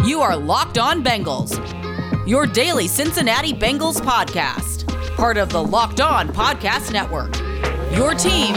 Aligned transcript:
You 0.00 0.20
are 0.20 0.36
Locked 0.36 0.78
On 0.78 1.04
Bengals, 1.04 1.56
your 2.26 2.44
daily 2.44 2.88
Cincinnati 2.88 3.52
Bengals 3.52 4.00
podcast, 4.00 4.84
part 5.16 5.36
of 5.36 5.50
the 5.50 5.62
Locked 5.62 6.00
On 6.00 6.28
Podcast 6.28 6.92
Network. 6.92 7.36
Your 7.96 8.12
team 8.12 8.52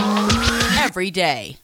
every 0.80 1.12
day. 1.12 1.58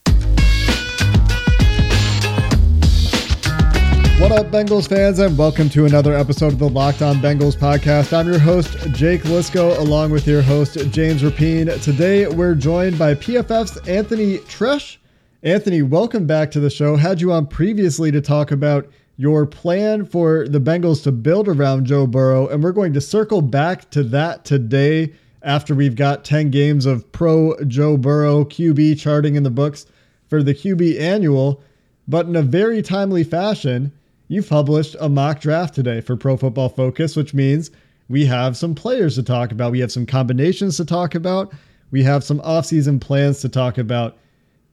What 4.20 4.32
up, 4.32 4.52
Bengals 4.52 4.88
fans, 4.88 5.18
and 5.18 5.36
welcome 5.36 5.68
to 5.70 5.86
another 5.86 6.14
episode 6.14 6.54
of 6.54 6.60
the 6.60 6.70
Locked 6.70 7.02
On 7.02 7.16
Bengals 7.16 7.58
podcast. 7.58 8.16
I'm 8.16 8.28
your 8.28 8.38
host, 8.38 8.78
Jake 8.92 9.24
Liskow, 9.24 9.80
along 9.80 10.12
with 10.12 10.28
your 10.28 10.44
host, 10.44 10.76
James 10.92 11.24
Rapien. 11.24 11.82
Today, 11.82 12.28
we're 12.28 12.54
joined 12.54 13.00
by 13.00 13.16
PFF's 13.16 13.78
Anthony 13.88 14.38
Treash. 14.48 15.00
Anthony, 15.42 15.82
welcome 15.82 16.28
back 16.28 16.52
to 16.52 16.60
the 16.60 16.70
show. 16.70 16.98
Had 16.98 17.20
you 17.20 17.32
on 17.32 17.48
previously 17.48 18.12
to 18.12 18.22
talk 18.22 18.52
about 18.52 18.88
your 19.22 19.46
plan 19.46 20.04
for 20.04 20.48
the 20.48 20.60
Bengals 20.60 21.04
to 21.04 21.12
build 21.12 21.48
around 21.48 21.86
Joe 21.86 22.08
Burrow, 22.08 22.48
and 22.48 22.64
we're 22.64 22.72
going 22.72 22.92
to 22.94 23.00
circle 23.00 23.44
back 23.44 23.88
to 23.92 24.02
that 24.02 24.46
today 24.46 25.14
after 25.44 25.76
we've 25.76 25.96
got 25.96 26.26
10 26.26 26.50
games 26.50 26.88
of 26.88 27.10
pro 27.12 27.54
Joe 27.66 27.98
Burrow 27.98 28.44
QB 28.46 29.00
charting 29.00 29.36
in 29.36 29.44
the 29.44 29.52
books 29.52 29.86
for 30.28 30.42
the 30.42 30.56
QB 30.56 31.00
annual. 31.00 31.62
But 32.08 32.26
in 32.26 32.36
a 32.36 32.42
very 32.42 32.82
timely 32.82 33.24
fashion, 33.24 33.92
you've 34.28 34.50
published 34.50 34.96
a 35.00 35.08
mock 35.08 35.40
draft 35.40 35.76
today 35.76 36.02
for 36.02 36.16
Pro 36.16 36.36
Football 36.36 36.70
Focus, 36.70 37.16
which 37.16 37.36
means 37.36 37.70
we 38.10 38.26
have 38.26 38.58
some 38.58 38.74
players 38.74 39.14
to 39.16 39.24
talk 39.24 39.52
about. 39.52 39.72
We 39.72 39.82
have 39.82 39.92
some 39.92 40.08
combinations 40.08 40.78
to 40.78 40.86
talk 40.86 41.14
about. 41.14 41.54
We 41.92 42.02
have 42.02 42.24
some 42.24 42.40
offseason 42.40 43.00
plans 43.00 43.40
to 43.42 43.50
talk 43.50 43.78
about. 43.78 44.18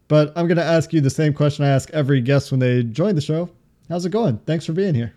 But 0.09 0.33
I'm 0.37 0.47
going 0.47 0.57
to 0.57 0.65
ask 0.65 0.95
you 0.95 1.03
the 1.03 1.11
same 1.11 1.35
question 1.35 1.67
I 1.67 1.69
ask 1.69 1.91
every 1.91 2.23
guest 2.23 2.51
when 2.51 2.61
they 2.61 2.83
join 2.83 3.15
the 3.15 3.21
show. 3.21 3.51
How's 3.89 4.05
it 4.05 4.11
going? 4.11 4.39
Thanks 4.39 4.67
for 4.67 4.73
being 4.73 4.95
here. 4.95 5.15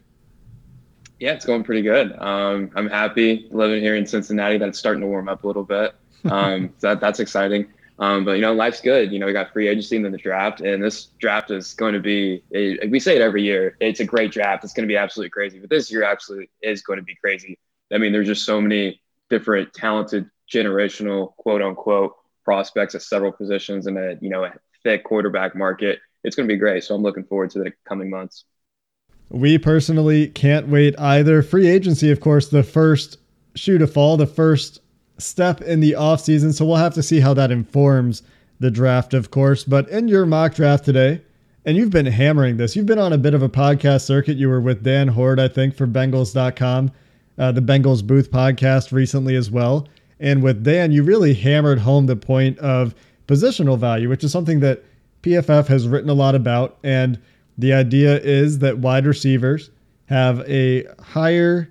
Yeah, 1.19 1.33
it's 1.33 1.45
going 1.45 1.63
pretty 1.63 1.81
good. 1.81 2.17
Um, 2.17 2.71
I'm 2.75 2.89
happy 2.89 3.47
living 3.51 3.81
here 3.81 3.95
in 3.95 4.05
Cincinnati. 4.05 4.57
That's 4.57 4.79
starting 4.79 5.01
to 5.01 5.07
warm 5.07 5.27
up 5.27 5.43
a 5.43 5.47
little 5.47 5.63
bit. 5.63 5.93
Um, 6.25 6.73
that, 6.79 7.01
that's 7.01 7.19
exciting. 7.19 7.67
Um, 7.99 8.25
but 8.25 8.31
you 8.31 8.41
know, 8.41 8.53
life's 8.53 8.81
good. 8.81 9.11
You 9.11 9.19
know, 9.19 9.27
we 9.27 9.33
got 9.33 9.53
free 9.53 9.67
agency 9.67 9.97
and 9.97 10.05
then 10.05 10.13
the 10.13 10.17
draft, 10.17 10.61
and 10.61 10.83
this 10.83 11.07
draft 11.19 11.51
is 11.51 11.73
going 11.73 11.93
to 11.93 11.99
be. 11.99 12.43
A, 12.55 12.87
we 12.87 12.99
say 12.99 13.15
it 13.15 13.21
every 13.21 13.43
year. 13.43 13.77
It's 13.79 13.99
a 13.99 14.05
great 14.05 14.31
draft. 14.31 14.63
It's 14.63 14.73
going 14.73 14.87
to 14.87 14.91
be 14.91 14.97
absolutely 14.97 15.29
crazy. 15.29 15.59
But 15.59 15.69
this 15.69 15.91
year 15.91 16.03
absolutely 16.03 16.49
is 16.63 16.81
going 16.81 16.97
to 16.97 17.03
be 17.03 17.15
crazy. 17.15 17.59
I 17.93 17.97
mean, 17.99 18.11
there's 18.11 18.27
just 18.27 18.45
so 18.45 18.59
many 18.59 19.01
different 19.29 19.73
talented 19.73 20.29
generational 20.51 21.35
quote 21.35 21.61
unquote 21.61 22.15
prospects 22.43 22.95
at 22.95 23.03
several 23.03 23.31
positions 23.31 23.85
in 23.85 23.97
a 23.97 24.15
you 24.21 24.29
know 24.29 24.45
a 24.45 24.53
thick 24.83 25.03
quarterback 25.03 25.55
market. 25.55 25.99
It's 26.23 26.35
going 26.35 26.47
to 26.47 26.53
be 26.53 26.57
great. 26.57 26.83
So 26.83 26.95
I'm 26.95 27.03
looking 27.03 27.25
forward 27.25 27.51
to 27.51 27.59
the 27.59 27.73
coming 27.87 28.09
months. 28.09 28.45
We 29.31 29.57
personally 29.57 30.27
can't 30.27 30.67
wait 30.67 30.99
either. 30.99 31.41
Free 31.41 31.67
agency, 31.67 32.11
of 32.11 32.19
course, 32.19 32.49
the 32.49 32.63
first 32.63 33.17
shoe 33.55 33.77
to 33.77 33.87
fall, 33.87 34.17
the 34.17 34.27
first 34.27 34.81
step 35.17 35.61
in 35.61 35.79
the 35.79 35.93
offseason. 35.93 36.53
So 36.53 36.65
we'll 36.65 36.75
have 36.75 36.93
to 36.95 37.03
see 37.03 37.21
how 37.21 37.33
that 37.35 37.49
informs 37.49 38.23
the 38.59 38.69
draft, 38.69 39.13
of 39.13 39.31
course. 39.31 39.63
But 39.63 39.87
in 39.89 40.09
your 40.09 40.25
mock 40.25 40.55
draft 40.55 40.83
today, 40.83 41.21
and 41.65 41.77
you've 41.77 41.91
been 41.91 42.07
hammering 42.07 42.57
this, 42.57 42.75
you've 42.75 42.85
been 42.85 42.99
on 42.99 43.13
a 43.13 43.17
bit 43.17 43.33
of 43.33 43.41
a 43.41 43.47
podcast 43.49 44.01
circuit. 44.01 44.35
You 44.35 44.49
were 44.49 44.59
with 44.59 44.83
Dan 44.83 45.07
Hoard, 45.07 45.39
I 45.39 45.47
think, 45.47 45.75
for 45.75 45.87
Bengals.com, 45.87 46.91
uh, 47.37 47.51
the 47.53 47.61
Bengals 47.61 48.05
Booth 48.05 48.31
podcast 48.31 48.91
recently 48.91 49.35
as 49.37 49.49
well. 49.49 49.87
And 50.19 50.43
with 50.43 50.63
Dan, 50.63 50.91
you 50.91 51.03
really 51.03 51.33
hammered 51.33 51.79
home 51.79 52.05
the 52.05 52.15
point 52.15 52.59
of 52.59 52.93
positional 53.27 53.77
value, 53.77 54.09
which 54.09 54.23
is 54.23 54.31
something 54.31 54.59
that 54.59 54.83
PFF 55.23 55.67
has 55.67 55.87
written 55.87 56.09
a 56.09 56.13
lot 56.13 56.35
about. 56.35 56.77
And 56.83 57.17
the 57.57 57.73
idea 57.73 58.19
is 58.19 58.59
that 58.59 58.79
wide 58.79 59.05
receivers 59.05 59.69
have 60.05 60.39
a 60.49 60.85
higher 61.01 61.69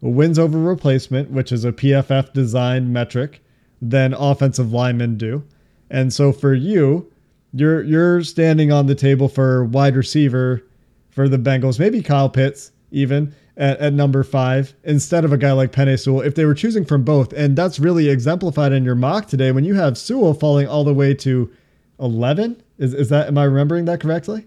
wins 0.00 0.38
over 0.38 0.58
replacement, 0.58 1.30
which 1.30 1.50
is 1.50 1.64
a 1.64 1.72
PFF 1.72 2.32
designed 2.32 2.92
metric, 2.92 3.42
than 3.80 4.14
offensive 4.14 4.72
linemen 4.72 5.16
do. 5.16 5.44
And 5.90 6.12
so 6.12 6.32
for 6.32 6.54
you, 6.54 7.10
you're 7.52 7.82
you're 7.82 8.22
standing 8.22 8.72
on 8.72 8.86
the 8.86 8.94
table 8.94 9.28
for 9.28 9.64
wide 9.64 9.96
receiver 9.96 10.62
for 11.10 11.28
the 11.28 11.38
Bengals, 11.38 11.78
maybe 11.78 12.02
Kyle 12.02 12.28
Pitts 12.28 12.72
even 12.90 13.34
at, 13.56 13.78
at 13.78 13.92
number 13.92 14.22
five 14.22 14.74
instead 14.84 15.24
of 15.24 15.32
a 15.32 15.38
guy 15.38 15.52
like 15.52 15.72
Penei 15.72 15.98
Sewell 15.98 16.22
if 16.22 16.34
they 16.34 16.44
were 16.44 16.54
choosing 16.54 16.84
from 16.84 17.04
both. 17.04 17.32
And 17.32 17.56
that's 17.56 17.78
really 17.78 18.08
exemplified 18.08 18.72
in 18.72 18.84
your 18.84 18.94
mock 18.94 19.26
today 19.26 19.52
when 19.52 19.64
you 19.64 19.74
have 19.74 19.96
Sewell 19.98 20.34
falling 20.34 20.66
all 20.66 20.84
the 20.84 20.94
way 20.94 21.14
to 21.14 21.50
11. 22.00 22.60
Is, 22.78 22.94
is 22.94 23.08
that, 23.10 23.28
am 23.28 23.38
I 23.38 23.44
remembering 23.44 23.84
that 23.84 24.00
correctly? 24.00 24.46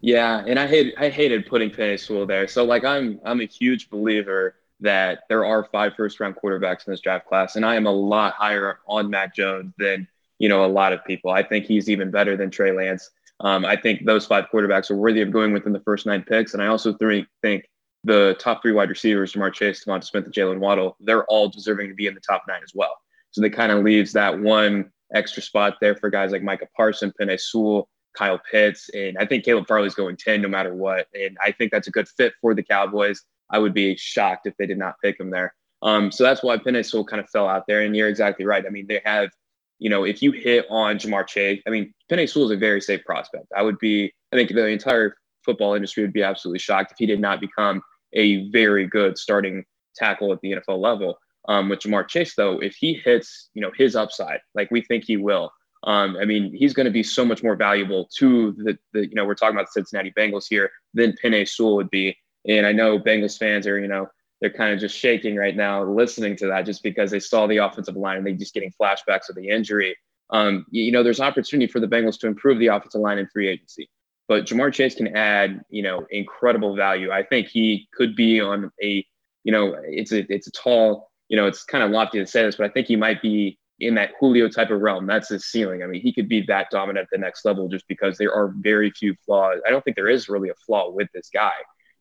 Yeah, 0.00 0.44
and 0.46 0.58
I 0.58 0.66
hate 0.66 0.94
I 0.98 1.08
hated 1.08 1.46
putting 1.46 1.70
Penei 1.70 1.98
Sewell 1.98 2.26
there. 2.26 2.46
So 2.46 2.64
like 2.64 2.84
I'm 2.84 3.20
I'm 3.24 3.40
a 3.40 3.46
huge 3.46 3.90
believer 3.90 4.56
that 4.80 5.24
there 5.28 5.44
are 5.44 5.64
five 5.64 5.94
first 5.96 6.20
round 6.20 6.36
quarterbacks 6.36 6.86
in 6.86 6.92
this 6.92 7.00
draft 7.00 7.26
class, 7.26 7.56
and 7.56 7.64
I 7.64 7.74
am 7.74 7.86
a 7.86 7.92
lot 7.92 8.34
higher 8.34 8.78
on 8.86 9.10
Mac 9.10 9.34
Jones 9.34 9.72
than 9.78 10.06
you 10.38 10.48
know 10.48 10.64
a 10.64 10.68
lot 10.68 10.92
of 10.92 11.04
people. 11.04 11.30
I 11.30 11.42
think 11.42 11.64
he's 11.64 11.90
even 11.90 12.10
better 12.10 12.36
than 12.36 12.50
Trey 12.50 12.72
Lance. 12.72 13.10
Um, 13.40 13.64
I 13.64 13.76
think 13.76 14.04
those 14.04 14.26
five 14.26 14.46
quarterbacks 14.52 14.90
are 14.90 14.96
worthy 14.96 15.20
of 15.20 15.32
going 15.32 15.52
within 15.52 15.72
the 15.72 15.80
first 15.80 16.06
nine 16.06 16.22
picks, 16.22 16.54
and 16.54 16.62
I 16.62 16.68
also 16.68 16.92
think 16.94 17.26
think 17.42 17.68
the 18.04 18.36
top 18.38 18.62
three 18.62 18.72
wide 18.72 18.88
receivers, 18.90 19.32
Ja'Marr 19.32 19.52
Chase, 19.52 19.84
DeVonta 19.84 20.04
Smith, 20.04 20.24
and 20.24 20.34
Jalen 20.34 20.60
Waddle, 20.60 20.96
they're 21.00 21.24
all 21.24 21.48
deserving 21.48 21.88
to 21.88 21.94
be 21.94 22.06
in 22.06 22.14
the 22.14 22.20
top 22.20 22.44
nine 22.46 22.62
as 22.62 22.72
well. 22.72 22.96
So 23.32 23.40
that 23.40 23.50
kind 23.50 23.72
of 23.72 23.84
leaves 23.84 24.12
that 24.12 24.38
one 24.38 24.90
extra 25.12 25.42
spot 25.42 25.74
there 25.80 25.96
for 25.96 26.08
guys 26.08 26.30
like 26.30 26.42
Micah 26.42 26.68
Parson, 26.76 27.12
Penei 27.20 27.40
Sewell, 27.40 27.88
Kyle 28.18 28.40
Pitts, 28.50 28.88
and 28.90 29.16
I 29.18 29.26
think 29.26 29.44
Caleb 29.44 29.68
Farley's 29.68 29.94
going 29.94 30.16
10 30.16 30.42
no 30.42 30.48
matter 30.48 30.74
what. 30.74 31.06
And 31.14 31.36
I 31.42 31.52
think 31.52 31.70
that's 31.70 31.86
a 31.86 31.92
good 31.92 32.08
fit 32.08 32.34
for 32.40 32.54
the 32.54 32.62
Cowboys. 32.62 33.22
I 33.50 33.58
would 33.58 33.72
be 33.72 33.96
shocked 33.96 34.46
if 34.46 34.56
they 34.58 34.66
did 34.66 34.78
not 34.78 34.96
pick 35.02 35.20
him 35.20 35.30
there. 35.30 35.54
Um, 35.82 36.10
so 36.10 36.24
that's 36.24 36.42
why 36.42 36.58
Sewell 36.82 37.04
kind 37.04 37.20
of 37.20 37.30
fell 37.30 37.48
out 37.48 37.64
there. 37.68 37.82
And 37.82 37.96
you're 37.96 38.08
exactly 38.08 38.44
right. 38.44 38.64
I 38.66 38.70
mean, 38.70 38.86
they 38.88 39.00
have, 39.04 39.30
you 39.78 39.88
know, 39.88 40.04
if 40.04 40.20
you 40.20 40.32
hit 40.32 40.66
on 40.68 40.98
Ja'Marr 40.98 41.26
Chase, 41.26 41.62
I 41.66 41.70
mean, 41.70 41.94
Sewell 42.10 42.46
is 42.46 42.50
a 42.50 42.56
very 42.56 42.80
safe 42.80 43.04
prospect. 43.04 43.46
I 43.56 43.62
would 43.62 43.78
be, 43.78 44.12
I 44.32 44.36
think 44.36 44.50
the 44.50 44.66
entire 44.66 45.14
football 45.44 45.74
industry 45.74 46.02
would 46.02 46.12
be 46.12 46.22
absolutely 46.22 46.58
shocked 46.58 46.92
if 46.92 46.98
he 46.98 47.06
did 47.06 47.20
not 47.20 47.40
become 47.40 47.80
a 48.14 48.50
very 48.50 48.86
good 48.86 49.16
starting 49.16 49.64
tackle 49.94 50.32
at 50.32 50.40
the 50.40 50.52
NFL 50.52 50.80
level. 50.80 51.18
Um, 51.46 51.68
with 51.68 51.78
Ja'Marr 51.78 52.08
Chase, 52.08 52.34
though, 52.34 52.58
if 52.58 52.74
he 52.74 52.94
hits, 52.94 53.48
you 53.54 53.62
know, 53.62 53.70
his 53.76 53.96
upside, 53.96 54.40
like 54.54 54.70
we 54.70 54.82
think 54.82 55.04
he 55.04 55.16
will, 55.16 55.50
um, 55.84 56.16
I 56.20 56.24
mean, 56.24 56.52
he's 56.54 56.74
going 56.74 56.86
to 56.86 56.92
be 56.92 57.02
so 57.02 57.24
much 57.24 57.42
more 57.42 57.56
valuable 57.56 58.08
to 58.18 58.52
the, 58.58 58.78
the, 58.92 59.08
you 59.08 59.14
know, 59.14 59.24
we're 59.24 59.34
talking 59.34 59.56
about 59.56 59.66
the 59.66 59.72
Cincinnati 59.72 60.12
Bengals 60.16 60.46
here 60.48 60.70
than 60.94 61.14
Penei 61.22 61.48
Sewell 61.48 61.76
would 61.76 61.90
be. 61.90 62.16
And 62.48 62.66
I 62.66 62.72
know 62.72 62.98
Bengals 62.98 63.38
fans 63.38 63.66
are, 63.66 63.78
you 63.78 63.88
know, 63.88 64.08
they're 64.40 64.52
kind 64.52 64.72
of 64.72 64.80
just 64.80 64.96
shaking 64.96 65.36
right 65.36 65.56
now 65.56 65.84
listening 65.84 66.36
to 66.36 66.46
that 66.48 66.62
just 66.62 66.82
because 66.82 67.10
they 67.10 67.20
saw 67.20 67.46
the 67.46 67.58
offensive 67.58 67.96
line 67.96 68.18
and 68.18 68.26
they 68.26 68.32
just 68.32 68.54
getting 68.54 68.72
flashbacks 68.80 69.28
of 69.28 69.36
the 69.36 69.48
injury. 69.48 69.96
Um, 70.30 70.66
you 70.70 70.92
know, 70.92 71.02
there's 71.02 71.20
opportunity 71.20 71.70
for 71.70 71.80
the 71.80 71.88
Bengals 71.88 72.18
to 72.20 72.26
improve 72.26 72.58
the 72.58 72.68
offensive 72.68 73.00
line 73.00 73.18
in 73.18 73.26
free 73.28 73.48
agency. 73.48 73.88
But 74.28 74.44
Ja'Marr 74.44 74.72
Chase 74.72 74.94
can 74.94 75.16
add, 75.16 75.62
you 75.70 75.82
know, 75.82 76.06
incredible 76.10 76.76
value. 76.76 77.10
I 77.10 77.22
think 77.22 77.48
he 77.48 77.88
could 77.94 78.14
be 78.14 78.40
on 78.40 78.70
a, 78.82 79.04
you 79.42 79.52
know, 79.52 79.74
it's 79.84 80.12
a 80.12 80.30
it's 80.32 80.46
a 80.46 80.52
tall, 80.52 81.10
you 81.28 81.36
know, 81.36 81.46
it's 81.46 81.64
kind 81.64 81.82
of 81.82 81.90
lofty 81.90 82.18
to 82.18 82.26
say 82.26 82.42
this, 82.42 82.56
but 82.56 82.66
I 82.66 82.68
think 82.68 82.86
he 82.86 82.96
might 82.96 83.22
be 83.22 83.58
in 83.80 83.94
that 83.94 84.10
Julio 84.18 84.48
type 84.48 84.70
of 84.70 84.80
realm. 84.80 85.06
That's 85.06 85.28
his 85.28 85.46
ceiling. 85.46 85.82
I 85.82 85.86
mean, 85.86 86.02
he 86.02 86.12
could 86.12 86.28
be 86.28 86.42
that 86.42 86.70
dominant 86.70 87.04
at 87.04 87.10
the 87.10 87.18
next 87.18 87.44
level 87.44 87.68
just 87.68 87.86
because 87.88 88.18
there 88.18 88.32
are 88.32 88.52
very 88.58 88.90
few 88.90 89.14
flaws. 89.24 89.60
I 89.66 89.70
don't 89.70 89.84
think 89.84 89.96
there 89.96 90.08
is 90.08 90.28
really 90.28 90.48
a 90.48 90.54
flaw 90.66 90.90
with 90.90 91.08
this 91.12 91.30
guy. 91.32 91.52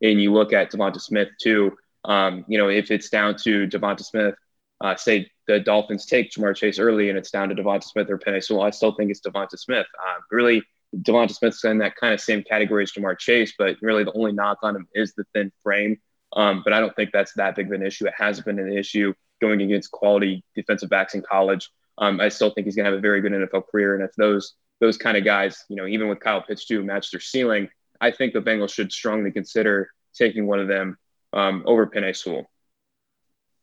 And 0.02 0.22
you 0.22 0.34
look 0.34 0.54
at 0.54 0.72
DeVonta 0.72 1.00
Smith 1.00 1.30
too. 1.40 1.76
Um, 2.06 2.46
you 2.48 2.58
know, 2.58 2.70
if 2.70 2.90
it's 2.92 3.10
down 3.10 3.36
to 3.44 3.68
DeVonta 3.68 4.04
Smith, 4.04 4.36
uh, 4.82 4.96
say 4.96 5.30
the 5.48 5.60
Dolphins 5.60 6.06
take 6.06 6.32
Ja'Marr 6.32 6.56
Chase 6.56 6.80
early 6.80 7.10
and 7.10 7.18
it's 7.18 7.32
down 7.32 7.50
to 7.50 7.56
DeVonta 7.56 7.84
Smith 7.84 8.10
or 8.10 8.18
Penei 8.18 8.44
Sewell, 8.44 8.64
I 8.64 8.70
still 8.70 8.94
think 8.94 9.12
it's 9.12 9.22
DeVonta 9.22 9.58
Smith. 9.58 9.88
Uh, 10.00 10.20
really, 10.32 10.64
DeVonta 10.96 11.32
Smith's 11.32 11.64
in 11.64 11.80
that 11.80 11.96
kind 11.96 12.14
of 12.14 12.22
same 12.22 12.44
category 12.44 12.84
as 12.84 12.92
Ja'Marr 12.92 13.18
Chase, 13.18 13.54
but 13.58 13.76
really 13.82 14.04
the 14.04 14.14
only 14.14 14.32
knock 14.32 14.60
on 14.64 14.76
him 14.76 14.88
is 14.94 15.14
the 15.14 15.26
thin 15.34 15.52
frame. 15.64 16.00
Um, 16.38 16.62
but 16.64 16.72
I 16.72 16.80
don't 16.80 16.96
think 16.96 17.10
that's 17.12 17.34
that 17.34 17.56
big 17.56 17.66
of 17.66 17.74
an 17.74 17.86
issue. 17.86 18.06
It 18.06 18.14
hasn't 18.16 18.46
been 18.46 18.60
an 18.60 18.72
issue 18.72 19.14
going 19.42 19.60
against 19.62 19.92
quality 19.92 20.44
defensive 20.56 20.90
backs 20.90 21.16
in 21.16 21.24
college. 21.24 21.70
Um, 21.98 22.22
I 22.22 22.30
still 22.30 22.52
think 22.52 22.66
he's 22.66 22.76
going 22.76 22.86
to 22.86 22.92
have 22.92 23.00
a 23.00 23.02
very 23.02 23.22
good 23.22 23.32
NFL 23.32 23.64
career. 23.70 23.96
And 23.96 24.04
if 24.04 24.12
those 24.16 24.54
those 24.80 24.98
kind 24.98 25.18
of 25.18 25.26
guys, 25.26 25.66
you 25.68 25.76
know, 25.76 25.88
even 25.88 26.08
with 26.08 26.20
Kyle 26.20 26.42
Pitts 26.42 26.66
too, 26.66 26.84
match 26.84 27.10
their 27.10 27.20
ceiling, 27.20 27.68
I 28.00 28.12
think 28.12 28.34
the 28.34 28.42
Bengals 28.42 28.72
should 28.72 28.92
strongly 28.92 29.32
consider 29.32 29.90
taking 30.14 30.46
one 30.46 30.60
of 30.60 30.68
them 30.68 31.00
um, 31.34 31.64
over 31.66 31.88
Penei 31.88 32.16
Sewell. 32.16 32.48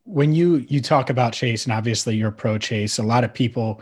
When 0.03 0.35
you 0.35 0.67
you 0.69 0.81
talk 0.81 1.11
about 1.11 1.33
Chase, 1.33 1.65
and 1.65 1.73
obviously 1.73 2.17
you're 2.17 2.33
pro 2.33 2.59
Chase, 2.59 2.99
a 2.99 3.05
lot 3.05 3.23
of 3.23 3.33
people 3.33 3.81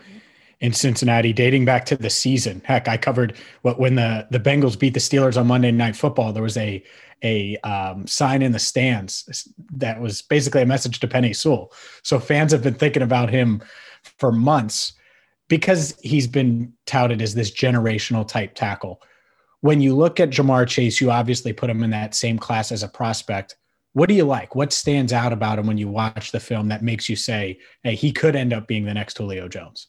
in 0.62 0.72
Cincinnati 0.72 1.32
dating 1.32 1.64
back 1.66 1.84
to 1.86 1.96
the 1.96 2.08
season. 2.08 2.62
Heck, 2.64 2.88
I 2.88 2.96
covered 2.96 3.36
what 3.62 3.78
when 3.78 3.96
the 3.96 4.26
the 4.30 4.40
Bengals 4.40 4.78
beat 4.78 4.94
the 4.94 5.00
Steelers 5.00 5.36
on 5.36 5.46
Monday 5.46 5.72
Night 5.72 5.96
Football. 5.96 6.32
There 6.32 6.42
was 6.42 6.56
a 6.56 6.82
a 7.24 7.56
um, 7.58 8.06
sign 8.06 8.42
in 8.42 8.52
the 8.52 8.58
stands 8.58 9.46
that 9.74 10.00
was 10.00 10.22
basically 10.22 10.62
a 10.62 10.66
message 10.66 10.98
to 11.00 11.08
Penei 11.08 11.36
Sewell. 11.36 11.72
So 12.02 12.18
fans 12.18 12.52
have 12.52 12.62
been 12.62 12.74
thinking 12.74 13.02
about 13.02 13.30
him 13.30 13.62
for 14.18 14.32
months 14.32 14.94
because 15.48 15.94
he's 16.02 16.26
been 16.26 16.72
touted 16.86 17.22
as 17.22 17.34
this 17.34 17.52
generational 17.52 18.26
type 18.26 18.54
tackle. 18.54 19.02
when 19.62 19.80
you 19.80 19.96
look 19.96 20.20
at 20.20 20.30
Ja'Marr 20.30 20.66
Chase, 20.66 21.00
you 21.00 21.10
obviously 21.10 21.52
put 21.52 21.70
him 21.70 21.82
in 21.82 21.90
that 21.90 22.14
same 22.14 22.38
class 22.38 22.72
as 22.72 22.82
a 22.82 22.88
prospect. 22.88 23.56
What 23.94 24.08
do 24.08 24.14
you 24.14 24.24
like? 24.24 24.54
What 24.54 24.72
stands 24.72 25.12
out 25.12 25.32
about 25.32 25.58
him 25.58 25.66
when 25.66 25.78
you 25.78 25.88
watch 25.88 26.32
the 26.32 26.40
film 26.40 26.68
that 26.68 26.82
makes 26.82 27.08
you 27.08 27.16
say, 27.16 27.58
hey, 27.82 27.94
he 27.94 28.10
could 28.12 28.34
end 28.34 28.52
up 28.52 28.66
being 28.66 28.84
the 28.84 28.94
next 28.94 29.18
Julio 29.18 29.48
Jones? 29.48 29.86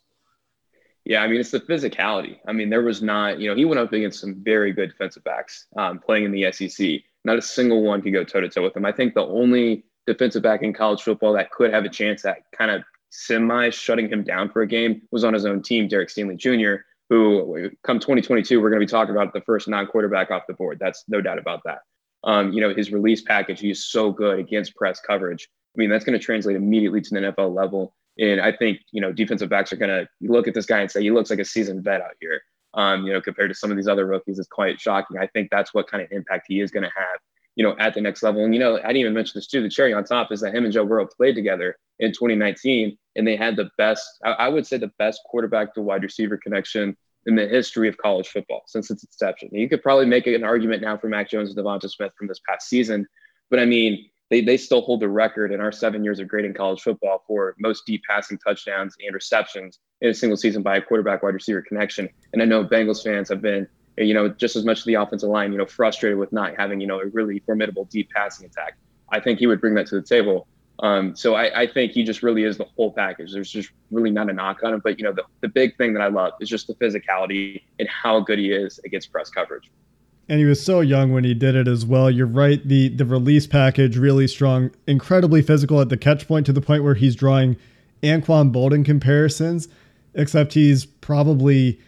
Yeah, 1.05 1.21
I 1.21 1.27
mean, 1.27 1.39
it's 1.39 1.51
the 1.51 1.59
physicality. 1.59 2.37
I 2.47 2.53
mean, 2.53 2.69
there 2.69 2.81
was 2.81 3.01
not, 3.01 3.39
you 3.39 3.49
know, 3.49 3.55
he 3.55 3.65
went 3.65 3.79
up 3.79 3.91
against 3.91 4.21
some 4.21 4.41
very 4.41 4.71
good 4.71 4.89
defensive 4.89 5.23
backs 5.23 5.67
um, 5.75 5.99
playing 5.99 6.25
in 6.25 6.31
the 6.31 6.51
SEC. 6.51 7.01
Not 7.25 7.37
a 7.37 7.41
single 7.41 7.83
one 7.83 8.01
could 8.01 8.13
go 8.13 8.23
toe 8.23 8.41
to 8.41 8.49
toe 8.49 8.63
with 8.63 8.75
him. 8.75 8.85
I 8.85 8.91
think 8.93 9.13
the 9.13 9.25
only 9.25 9.83
defensive 10.07 10.43
back 10.43 10.61
in 10.61 10.73
college 10.73 11.01
football 11.01 11.33
that 11.33 11.51
could 11.51 11.73
have 11.73 11.83
a 11.83 11.89
chance 11.89 12.23
at 12.25 12.37
kind 12.51 12.71
of 12.71 12.83
semi 13.09 13.69
shutting 13.69 14.09
him 14.09 14.23
down 14.23 14.49
for 14.49 14.61
a 14.61 14.67
game 14.67 15.01
was 15.11 15.23
on 15.23 15.33
his 15.33 15.45
own 15.45 15.61
team, 15.61 15.87
Derek 15.87 16.09
Stingley 16.09 16.37
Jr., 16.37 16.83
who 17.09 17.69
come 17.83 17.99
2022, 17.99 18.61
we're 18.61 18.69
going 18.69 18.79
to 18.79 18.85
be 18.85 18.89
talking 18.89 19.13
about 19.13 19.33
the 19.33 19.41
first 19.41 19.67
non 19.67 19.85
quarterback 19.85 20.31
off 20.31 20.43
the 20.47 20.53
board. 20.53 20.77
That's 20.79 21.03
no 21.07 21.21
doubt 21.21 21.37
about 21.37 21.61
that. 21.65 21.79
Um, 22.23 22.53
you 22.53 22.61
know, 22.61 22.73
his 22.73 22.91
release 22.91 23.21
package, 23.21 23.59
he 23.59 23.69
is 23.69 23.85
so 23.85 24.11
good 24.11 24.39
against 24.39 24.75
press 24.75 24.99
coverage. 24.99 25.49
I 25.75 25.77
mean, 25.77 25.89
that's 25.89 26.05
going 26.05 26.17
to 26.17 26.23
translate 26.23 26.55
immediately 26.55 27.01
to 27.01 27.09
the 27.09 27.19
NFL 27.19 27.53
level. 27.53 27.93
And 28.19 28.41
I 28.41 28.51
think, 28.51 28.79
you 28.91 29.01
know, 29.01 29.11
defensive 29.11 29.49
backs 29.49 29.73
are 29.73 29.77
going 29.77 29.89
to 29.89 30.07
look 30.21 30.47
at 30.47 30.53
this 30.53 30.65
guy 30.65 30.81
and 30.81 30.91
say, 30.91 31.01
he 31.01 31.11
looks 31.11 31.29
like 31.29 31.39
a 31.39 31.45
seasoned 31.45 31.83
vet 31.83 32.01
out 32.01 32.15
here. 32.19 32.41
Um, 32.75 33.05
you 33.05 33.13
know, 33.13 33.21
compared 33.21 33.49
to 33.49 33.55
some 33.55 33.71
of 33.71 33.77
these 33.77 33.87
other 33.87 34.05
rookies, 34.05 34.39
it's 34.39 34.47
quite 34.47 34.79
shocking. 34.79 35.17
I 35.19 35.27
think 35.27 35.49
that's 35.51 35.73
what 35.73 35.87
kind 35.87 36.03
of 36.03 36.11
impact 36.11 36.45
he 36.47 36.59
is 36.59 36.71
going 36.71 36.83
to 36.83 36.91
have, 36.95 37.19
you 37.55 37.63
know, 37.63 37.75
at 37.79 37.93
the 37.93 38.01
next 38.01 38.23
level. 38.23 38.43
And, 38.43 38.53
you 38.53 38.59
know, 38.59 38.77
I 38.77 38.87
didn't 38.87 38.97
even 38.97 39.13
mention 39.13 39.33
this 39.35 39.47
too. 39.47 39.61
The 39.61 39.69
cherry 39.69 39.93
on 39.93 40.03
top 40.03 40.31
is 40.31 40.41
that 40.41 40.55
him 40.55 40.63
and 40.63 40.73
Joe 40.73 40.85
Burrow 40.85 41.07
played 41.07 41.35
together 41.35 41.77
in 41.99 42.11
2019, 42.11 42.97
and 43.15 43.27
they 43.27 43.35
had 43.35 43.55
the 43.55 43.69
best, 43.77 44.03
I, 44.23 44.49
would 44.49 44.65
say, 44.65 44.77
the 44.77 44.91
best 44.97 45.21
quarterback 45.25 45.75
to 45.75 45.81
wide 45.81 46.01
receiver 46.01 46.37
connection 46.37 46.97
in 47.27 47.35
the 47.35 47.47
history 47.47 47.87
of 47.87 47.97
college 47.97 48.27
football 48.27 48.63
since 48.65 48.89
its 48.89 49.03
inception. 49.03 49.49
You 49.51 49.69
could 49.69 49.83
probably 49.83 50.07
make 50.07 50.25
an 50.25 50.43
argument 50.43 50.81
now 50.81 50.97
for 50.97 51.07
Mac 51.07 51.29
Jones 51.29 51.49
and 51.49 51.57
Devonta 51.57 51.89
Smith 51.89 52.11
from 52.17 52.27
this 52.27 52.41
past 52.47 52.67
season, 52.67 53.07
but 53.49 53.59
I 53.59 53.65
mean, 53.65 54.09
they, 54.29 54.41
they 54.41 54.57
still 54.57 54.81
hold 54.81 54.99
the 54.99 55.09
record 55.09 55.51
in 55.51 55.59
our 55.59 55.71
seven 55.71 56.03
years 56.03 56.19
of 56.19 56.27
grading 56.27 56.53
college 56.53 56.81
football 56.81 57.23
for 57.27 57.55
most 57.59 57.85
deep 57.85 58.01
passing 58.09 58.37
touchdowns 58.37 58.95
and 59.05 59.13
receptions 59.13 59.79
in 60.01 60.09
a 60.09 60.13
single 60.13 60.37
season 60.37 60.61
by 60.61 60.77
a 60.77 60.81
quarterback 60.81 61.23
wide 61.23 61.33
receiver 61.33 61.61
connection. 61.61 62.09
And 62.31 62.41
I 62.41 62.45
know 62.45 62.63
Bengals 62.63 63.03
fans 63.03 63.29
have 63.29 63.41
been, 63.41 63.67
you 63.97 64.13
know, 64.13 64.29
just 64.29 64.55
as 64.55 64.65
much 64.65 64.85
the 64.85 64.95
offensive 64.95 65.29
line, 65.29 65.51
you 65.51 65.57
know, 65.57 65.65
frustrated 65.65 66.17
with 66.17 66.31
not 66.33 66.55
having, 66.57 66.81
you 66.81 66.87
know, 66.87 66.99
a 66.99 67.05
really 67.07 67.39
formidable 67.39 67.85
deep 67.85 68.09
passing 68.09 68.45
attack. 68.45 68.77
I 69.11 69.19
think 69.19 69.39
he 69.39 69.47
would 69.47 69.61
bring 69.61 69.75
that 69.75 69.87
to 69.87 69.95
the 69.95 70.01
table. 70.01 70.47
Um, 70.79 71.15
so 71.15 71.35
I, 71.35 71.61
I, 71.61 71.67
think 71.67 71.91
he 71.91 72.03
just 72.03 72.23
really 72.23 72.43
is 72.43 72.57
the 72.57 72.65
whole 72.75 72.91
package. 72.91 73.31
There's 73.31 73.51
just 73.51 73.69
really 73.91 74.09
not 74.09 74.27
a 74.31 74.33
knock 74.33 74.63
on 74.63 74.73
him. 74.73 74.81
But, 74.83 74.97
you 74.97 75.05
know, 75.05 75.13
the, 75.13 75.23
the 75.41 75.47
big 75.47 75.77
thing 75.77 75.93
that 75.93 76.01
I 76.01 76.07
love 76.07 76.33
is 76.41 76.49
just 76.49 76.65
the 76.65 76.73
physicality 76.73 77.61
and 77.77 77.87
how 77.87 78.19
good 78.19 78.39
he 78.39 78.51
is 78.51 78.79
against 78.83 79.11
press 79.11 79.29
coverage 79.29 79.69
and 80.29 80.39
he 80.39 80.45
was 80.45 80.63
so 80.63 80.79
young 80.79 81.11
when 81.11 81.23
he 81.23 81.33
did 81.33 81.55
it 81.55 81.67
as 81.67 81.85
well. 81.85 82.09
You're 82.09 82.25
right. 82.25 82.65
The 82.67 82.89
the 82.89 83.05
release 83.05 83.47
package 83.47 83.97
really 83.97 84.27
strong, 84.27 84.71
incredibly 84.87 85.41
physical 85.41 85.81
at 85.81 85.89
the 85.89 85.97
catch 85.97 86.27
point 86.27 86.45
to 86.45 86.53
the 86.53 86.61
point 86.61 86.83
where 86.83 86.95
he's 86.95 87.15
drawing 87.15 87.57
Anquan 88.01 88.51
Boldin 88.51 88.85
comparisons, 88.85 89.67
except 90.13 90.53
he's 90.53 90.85
probably 90.85 91.79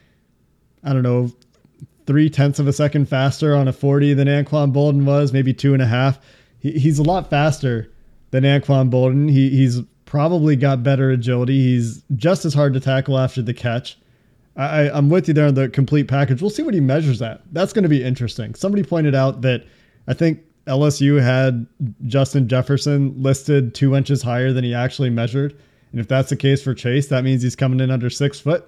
I 0.84 0.94
don't 0.94 1.04
know 1.04 1.32
three 2.06 2.30
tenths 2.30 2.60
of 2.60 2.68
a 2.68 2.74
second 2.74 3.10
faster 3.10 3.56
on 3.56 3.68
a 3.68 3.74
40 3.74 4.14
than 4.14 4.28
Anquan 4.28 4.72
Boldin 4.72 5.06
was, 5.06 5.34
maybe 5.34 5.54
two 5.54 5.74
and 5.74 5.82
a 5.82 5.88
half. 5.88 6.20
He, 6.60 6.74
he's 6.74 7.00
a 7.00 7.04
lot 7.04 7.30
faster 7.30 7.92
than 8.32 8.44
Anquan 8.44 8.92
Boldin. 8.92 9.32
He, 9.32 9.50
he's 9.50 9.82
probably 10.06 10.56
got 10.56 10.84
better 10.84 11.10
agility. 11.10 11.60
He's 11.60 12.04
just 12.16 12.46
as 12.46 12.54
hard 12.54 12.74
to 12.74 12.80
tackle 12.80 13.18
after 13.18 13.42
the 13.42 13.54
catch. 13.54 13.98
I, 14.58 14.90
I'm 14.90 15.10
with 15.10 15.28
you 15.28 15.34
there 15.34 15.48
on 15.48 15.54
the 15.54 15.68
complete 15.68 16.08
package. 16.08 16.42
We'll 16.42 16.50
see 16.50 16.64
what 16.64 16.74
he 16.74 16.80
measures 16.80 17.22
at. 17.22 17.42
That's 17.54 17.74
going 17.74 17.84
to 17.84 17.90
be 17.90 18.04
interesting. 18.04 18.56
Somebody 18.56 18.84
pointed 18.84 19.14
out 19.14 19.42
that 19.42 19.66
I 20.08 20.14
think 20.14 20.40
LSU 20.68 21.22
had 21.22 21.68
Justin 22.08 22.48
Jefferson 22.48 23.22
listed 23.22 23.76
two 23.76 23.96
inches 23.96 24.22
higher 24.22 24.54
than 24.54 24.64
he 24.64 24.74
actually 24.74 25.10
measured. 25.10 25.58
And 25.92 26.00
if 26.00 26.08
that's 26.08 26.30
the 26.30 26.36
case 26.36 26.62
for 26.64 26.74
Chase, 26.74 27.08
that 27.08 27.24
means 27.24 27.44
he's 27.44 27.56
coming 27.56 27.80
in 27.80 27.92
under 27.92 28.10
six 28.10 28.40
foot. 28.40 28.64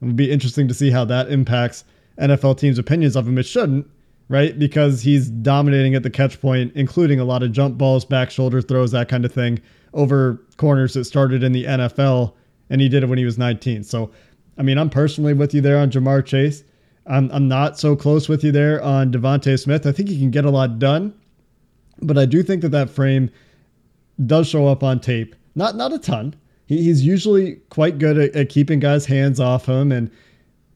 It 0.00 0.04
would 0.04 0.16
be 0.16 0.30
interesting 0.30 0.68
to 0.68 0.74
see 0.74 0.90
how 0.90 1.04
that 1.06 1.30
impacts 1.30 1.84
NFL 2.18 2.58
teams' 2.58 2.78
opinions 2.78 3.16
of 3.16 3.26
him. 3.26 3.38
It 3.38 3.44
shouldn't, 3.44 3.88
right? 4.28 4.58
Because 4.58 5.02
he's 5.02 5.28
dominating 5.28 5.94
at 5.94 6.02
the 6.02 6.10
catch 6.10 6.40
point, 6.40 6.72
including 6.74 7.20
a 7.20 7.24
lot 7.24 7.42
of 7.42 7.52
jump 7.52 7.78
balls, 7.78 8.04
back 8.04 8.30
shoulder 8.30 8.60
throws, 8.60 8.90
that 8.92 9.08
kind 9.08 9.24
of 9.24 9.32
thing, 9.32 9.60
over 9.94 10.40
corners 10.56 10.94
that 10.94 11.04
started 11.04 11.42
in 11.42 11.52
the 11.52 11.64
NFL. 11.64 12.34
And 12.70 12.80
he 12.80 12.88
did 12.88 13.02
it 13.02 13.08
when 13.08 13.18
he 13.18 13.24
was 13.24 13.38
19. 13.38 13.84
So 13.84 14.10
I 14.58 14.62
mean, 14.62 14.78
I'm 14.78 14.90
personally 14.90 15.34
with 15.34 15.54
you 15.54 15.60
there 15.60 15.78
on 15.78 15.90
Ja'Marr 15.90 16.24
Chase. 16.24 16.64
I'm, 17.06 17.30
I'm 17.32 17.48
not 17.48 17.78
so 17.78 17.96
close 17.96 18.28
with 18.28 18.44
you 18.44 18.52
there 18.52 18.82
on 18.82 19.10
DeVonta 19.10 19.60
Smith. 19.60 19.86
I 19.86 19.92
think 19.92 20.08
he 20.08 20.18
can 20.18 20.30
get 20.30 20.44
a 20.44 20.50
lot 20.50 20.78
done, 20.78 21.14
but 22.00 22.16
I 22.16 22.26
do 22.26 22.42
think 22.42 22.62
that 22.62 22.70
that 22.70 22.90
frame 22.90 23.30
does 24.26 24.48
show 24.48 24.68
up 24.68 24.82
on 24.82 25.00
tape. 25.00 25.34
Not 25.54 25.76
not 25.76 25.92
a 25.92 25.98
ton. 25.98 26.34
He, 26.66 26.84
he's 26.84 27.04
usually 27.04 27.56
quite 27.70 27.98
good 27.98 28.18
at, 28.18 28.36
at, 28.36 28.48
keeping 28.48 28.78
guys' 28.78 29.06
hands 29.06 29.40
off 29.40 29.66
him, 29.66 29.90
and 29.92 30.10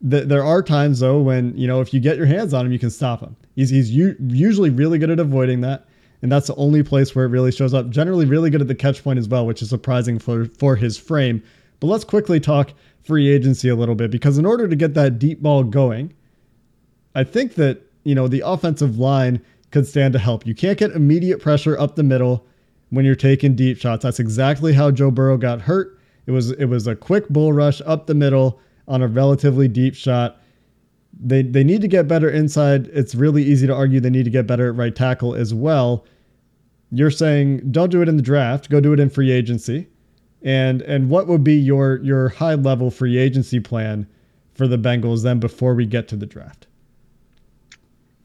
th- 0.08 0.26
there 0.26 0.44
are 0.44 0.62
times 0.62 1.00
though 1.00 1.20
when 1.20 1.56
you 1.56 1.66
know 1.66 1.80
if 1.80 1.94
you 1.94 2.00
get 2.00 2.16
your 2.16 2.26
hands 2.26 2.52
on 2.52 2.66
him, 2.66 2.72
you 2.72 2.78
can 2.78 2.90
stop 2.90 3.20
him. 3.20 3.36
He's 3.54 3.70
he's 3.70 3.90
u- 3.90 4.16
usually 4.28 4.70
really 4.70 4.98
good 4.98 5.10
at 5.10 5.20
avoiding 5.20 5.60
that, 5.62 5.86
and 6.22 6.30
that's 6.30 6.48
the 6.48 6.56
only 6.56 6.82
place 6.82 7.14
where 7.14 7.24
it 7.24 7.28
really 7.28 7.52
shows 7.52 7.72
up. 7.72 7.88
Generally, 7.90 8.26
really 8.26 8.50
good 8.50 8.60
at 8.60 8.68
the 8.68 8.74
catch 8.74 9.02
point 9.04 9.18
as 9.18 9.28
well, 9.28 9.46
which 9.46 9.62
is 9.62 9.68
surprising 9.68 10.18
for 10.18 10.46
for 10.46 10.76
his 10.76 10.98
frame. 10.98 11.42
But 11.80 11.88
let's 11.88 12.04
quickly 12.04 12.40
talk 12.40 12.72
free 13.06 13.28
agency 13.28 13.68
a 13.68 13.76
little 13.76 13.94
bit 13.94 14.10
because 14.10 14.38
in 14.38 14.46
order 14.46 14.68
to 14.68 14.76
get 14.76 14.94
that 14.94 15.18
deep 15.18 15.42
ball 15.42 15.62
going, 15.64 16.12
I 17.14 17.24
think 17.24 17.54
that, 17.54 17.82
you 18.04 18.14
know, 18.14 18.28
the 18.28 18.42
offensive 18.44 18.98
line 18.98 19.40
could 19.70 19.86
stand 19.86 20.12
to 20.12 20.18
help. 20.18 20.46
You 20.46 20.54
can't 20.54 20.78
get 20.78 20.92
immediate 20.92 21.40
pressure 21.40 21.78
up 21.78 21.96
the 21.96 22.02
middle 22.02 22.46
when 22.90 23.04
you're 23.04 23.14
taking 23.14 23.54
deep 23.54 23.78
shots. 23.78 24.02
That's 24.02 24.20
exactly 24.20 24.72
how 24.72 24.90
Joe 24.90 25.10
Burrow 25.10 25.36
got 25.36 25.62
hurt. 25.62 25.98
It 26.26 26.32
was 26.32 26.50
it 26.52 26.66
was 26.66 26.86
a 26.86 26.96
quick 26.96 27.28
bull 27.28 27.52
rush 27.52 27.80
up 27.86 28.06
the 28.06 28.14
middle 28.14 28.60
on 28.88 29.02
a 29.02 29.08
relatively 29.08 29.68
deep 29.68 29.94
shot. 29.94 30.40
They 31.18 31.42
they 31.42 31.64
need 31.64 31.80
to 31.82 31.88
get 31.88 32.08
better 32.08 32.28
inside. 32.28 32.88
It's 32.88 33.14
really 33.14 33.42
easy 33.42 33.66
to 33.66 33.74
argue 33.74 34.00
they 34.00 34.10
need 34.10 34.24
to 34.24 34.30
get 34.30 34.46
better 34.46 34.68
at 34.68 34.76
right 34.76 34.94
tackle 34.94 35.34
as 35.34 35.54
well. 35.54 36.04
You're 36.90 37.10
saying 37.10 37.70
don't 37.70 37.90
do 37.90 38.02
it 38.02 38.08
in 38.08 38.16
the 38.16 38.22
draft, 38.22 38.70
go 38.70 38.80
do 38.80 38.92
it 38.92 39.00
in 39.00 39.10
free 39.10 39.30
agency. 39.30 39.88
And 40.46 40.80
and 40.82 41.10
what 41.10 41.26
would 41.26 41.42
be 41.42 41.54
your 41.54 41.96
your 42.04 42.28
high 42.28 42.54
level 42.54 42.92
free 42.92 43.18
agency 43.18 43.58
plan 43.58 44.06
for 44.54 44.68
the 44.68 44.78
Bengals 44.78 45.24
then 45.24 45.40
before 45.40 45.74
we 45.74 45.86
get 45.86 46.06
to 46.08 46.16
the 46.16 46.24
draft? 46.24 46.68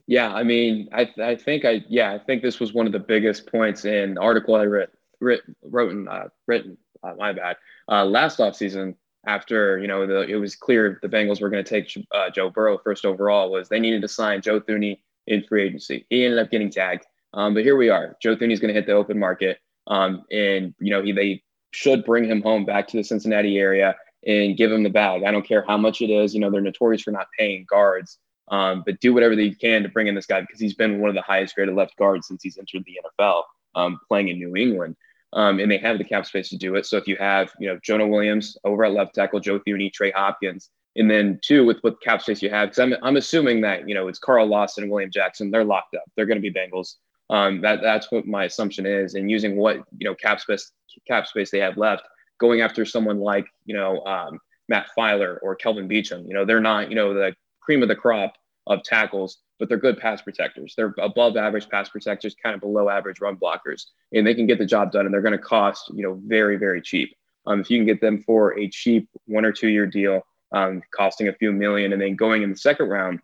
Yeah, 0.05 0.31
I 0.31 0.43
mean, 0.43 0.87
I 0.93 1.09
I 1.19 1.35
think 1.35 1.65
I 1.65 1.83
yeah 1.89 2.13
I 2.13 2.19
think 2.19 2.43
this 2.43 2.59
was 2.59 2.73
one 2.73 2.85
of 2.85 2.91
the 2.91 2.99
biggest 2.99 3.51
points 3.51 3.85
in 3.85 4.19
article 4.19 4.53
I 4.53 4.65
wrote 4.65 4.89
writ, 5.19 5.41
wrote 5.63 5.91
in, 5.91 6.07
uh, 6.07 6.27
written 6.45 6.77
uh, 7.01 7.13
my 7.17 7.33
bad 7.33 7.57
uh, 7.89 8.05
last 8.05 8.37
offseason 8.37 8.93
after 9.25 9.79
you 9.79 9.87
know 9.87 10.05
the, 10.05 10.21
it 10.21 10.35
was 10.35 10.55
clear 10.55 10.99
the 11.01 11.09
Bengals 11.09 11.41
were 11.41 11.49
going 11.49 11.63
to 11.63 11.69
take 11.69 11.91
uh, 12.13 12.29
Joe 12.29 12.51
Burrow 12.51 12.77
first 12.77 13.03
overall 13.03 13.51
was 13.51 13.67
they 13.67 13.79
needed 13.79 14.03
to 14.03 14.07
sign 14.07 14.41
Joe 14.41 14.61
Thuney 14.61 14.99
in 15.25 15.43
free 15.43 15.63
agency. 15.63 16.05
He 16.11 16.23
ended 16.23 16.37
up 16.37 16.51
getting 16.51 16.69
tagged, 16.69 17.07
um, 17.33 17.55
but 17.55 17.63
here 17.63 17.77
we 17.77 17.89
are. 17.89 18.15
Joe 18.21 18.35
Thuney's 18.35 18.59
going 18.59 18.71
to 18.71 18.79
hit 18.79 18.85
the 18.85 18.93
open 18.93 19.17
market, 19.17 19.57
um, 19.87 20.23
and 20.29 20.75
you 20.79 20.91
know 20.91 21.01
he 21.01 21.13
they 21.13 21.41
should 21.71 22.05
bring 22.05 22.25
him 22.25 22.41
home 22.41 22.65
back 22.65 22.87
to 22.87 22.97
the 22.97 23.03
Cincinnati 23.03 23.57
area 23.57 23.95
and 24.25 24.57
give 24.57 24.71
him 24.71 24.83
the 24.83 24.89
bag. 24.89 25.23
I 25.23 25.31
don't 25.31 25.47
care 25.47 25.65
how 25.67 25.77
much 25.77 26.01
it 26.01 26.09
is. 26.09 26.33
You 26.33 26.41
know, 26.41 26.51
they're 26.51 26.61
notorious 26.61 27.01
for 27.01 27.11
not 27.11 27.27
paying 27.37 27.65
guards, 27.69 28.19
um, 28.49 28.83
but 28.85 28.99
do 28.99 29.13
whatever 29.13 29.35
they 29.35 29.51
can 29.51 29.83
to 29.83 29.89
bring 29.89 30.07
in 30.07 30.15
this 30.15 30.25
guy 30.25 30.41
because 30.41 30.59
he's 30.59 30.75
been 30.75 30.99
one 30.99 31.09
of 31.09 31.15
the 31.15 31.21
highest 31.21 31.55
graded 31.55 31.75
left 31.75 31.95
guards 31.97 32.27
since 32.27 32.43
he's 32.43 32.57
entered 32.57 32.83
the 32.85 32.99
NFL, 33.19 33.43
um, 33.75 33.99
playing 34.07 34.27
in 34.27 34.37
New 34.37 34.55
England. 34.55 34.95
Um, 35.33 35.59
and 35.59 35.71
they 35.71 35.77
have 35.77 35.97
the 35.97 36.03
cap 36.03 36.25
space 36.25 36.49
to 36.49 36.57
do 36.57 36.75
it. 36.75 36.85
So 36.85 36.97
if 36.97 37.07
you 37.07 37.15
have, 37.15 37.53
you 37.57 37.69
know, 37.69 37.79
Jonah 37.81 38.07
Williams 38.07 38.57
over 38.65 38.83
at 38.83 38.91
left 38.91 39.15
tackle, 39.15 39.39
Joe 39.39 39.59
Thuney, 39.59 39.91
Trey 39.91 40.11
Hopkins, 40.11 40.69
and 40.97 41.09
then 41.09 41.39
two 41.41 41.65
with 41.65 41.77
what 41.81 42.01
cap 42.01 42.21
space 42.21 42.41
you 42.41 42.49
have, 42.49 42.69
because 42.69 42.79
I'm, 42.79 42.93
I'm 43.01 43.15
assuming 43.15 43.61
that, 43.61 43.87
you 43.87 43.95
know, 43.95 44.09
it's 44.09 44.19
Carl 44.19 44.45
Lawson 44.45 44.83
and 44.83 44.91
William 44.91 45.09
Jackson, 45.09 45.49
they're 45.49 45.63
locked 45.63 45.95
up. 45.95 46.03
They're 46.15 46.25
going 46.25 46.41
to 46.41 46.41
be 46.41 46.51
Bengals. 46.51 46.95
Um, 47.31 47.61
that 47.61 47.81
that's 47.81 48.11
what 48.11 48.27
my 48.27 48.43
assumption 48.43 48.85
is, 48.85 49.15
and 49.15 49.31
using 49.31 49.55
what 49.55 49.77
you 49.97 50.07
know 50.07 50.13
cap 50.13 50.41
space 50.41 50.71
cap 51.07 51.25
space 51.25 51.49
they 51.49 51.59
have 51.59 51.77
left, 51.77 52.03
going 52.39 52.59
after 52.59 52.85
someone 52.85 53.19
like 53.19 53.47
you 53.65 53.73
know 53.73 54.03
um, 54.05 54.37
Matt 54.67 54.87
Feiler 54.97 55.37
or 55.41 55.55
Kelvin 55.55 55.87
Beachum. 55.87 56.27
You 56.27 56.33
know 56.33 56.43
they're 56.43 56.59
not 56.59 56.89
you 56.89 56.95
know 56.95 57.13
the 57.13 57.33
cream 57.61 57.81
of 57.81 57.87
the 57.87 57.95
crop 57.95 58.33
of 58.67 58.83
tackles, 58.83 59.37
but 59.59 59.69
they're 59.69 59.77
good 59.77 59.97
pass 59.97 60.21
protectors. 60.21 60.73
They're 60.75 60.93
above 60.99 61.37
average 61.37 61.69
pass 61.69 61.87
protectors, 61.87 62.35
kind 62.35 62.53
of 62.53 62.59
below 62.59 62.89
average 62.89 63.21
run 63.21 63.37
blockers, 63.37 63.85
and 64.11 64.27
they 64.27 64.35
can 64.35 64.45
get 64.45 64.57
the 64.57 64.65
job 64.65 64.91
done. 64.91 65.05
And 65.05 65.13
they're 65.13 65.21
going 65.21 65.31
to 65.31 65.37
cost 65.37 65.89
you 65.95 66.03
know 66.03 66.19
very 66.25 66.57
very 66.57 66.81
cheap. 66.81 67.15
Um, 67.47 67.61
if 67.61 67.71
you 67.71 67.77
can 67.77 67.87
get 67.87 68.01
them 68.01 68.21
for 68.23 68.59
a 68.59 68.69
cheap 68.69 69.07
one 69.25 69.45
or 69.45 69.53
two 69.53 69.69
year 69.69 69.87
deal, 69.87 70.21
um, 70.51 70.81
costing 70.93 71.29
a 71.29 71.33
few 71.33 71.53
million, 71.53 71.93
and 71.93 72.01
then 72.01 72.17
going 72.17 72.43
in 72.43 72.49
the 72.49 72.57
second 72.57 72.89
round 72.89 73.21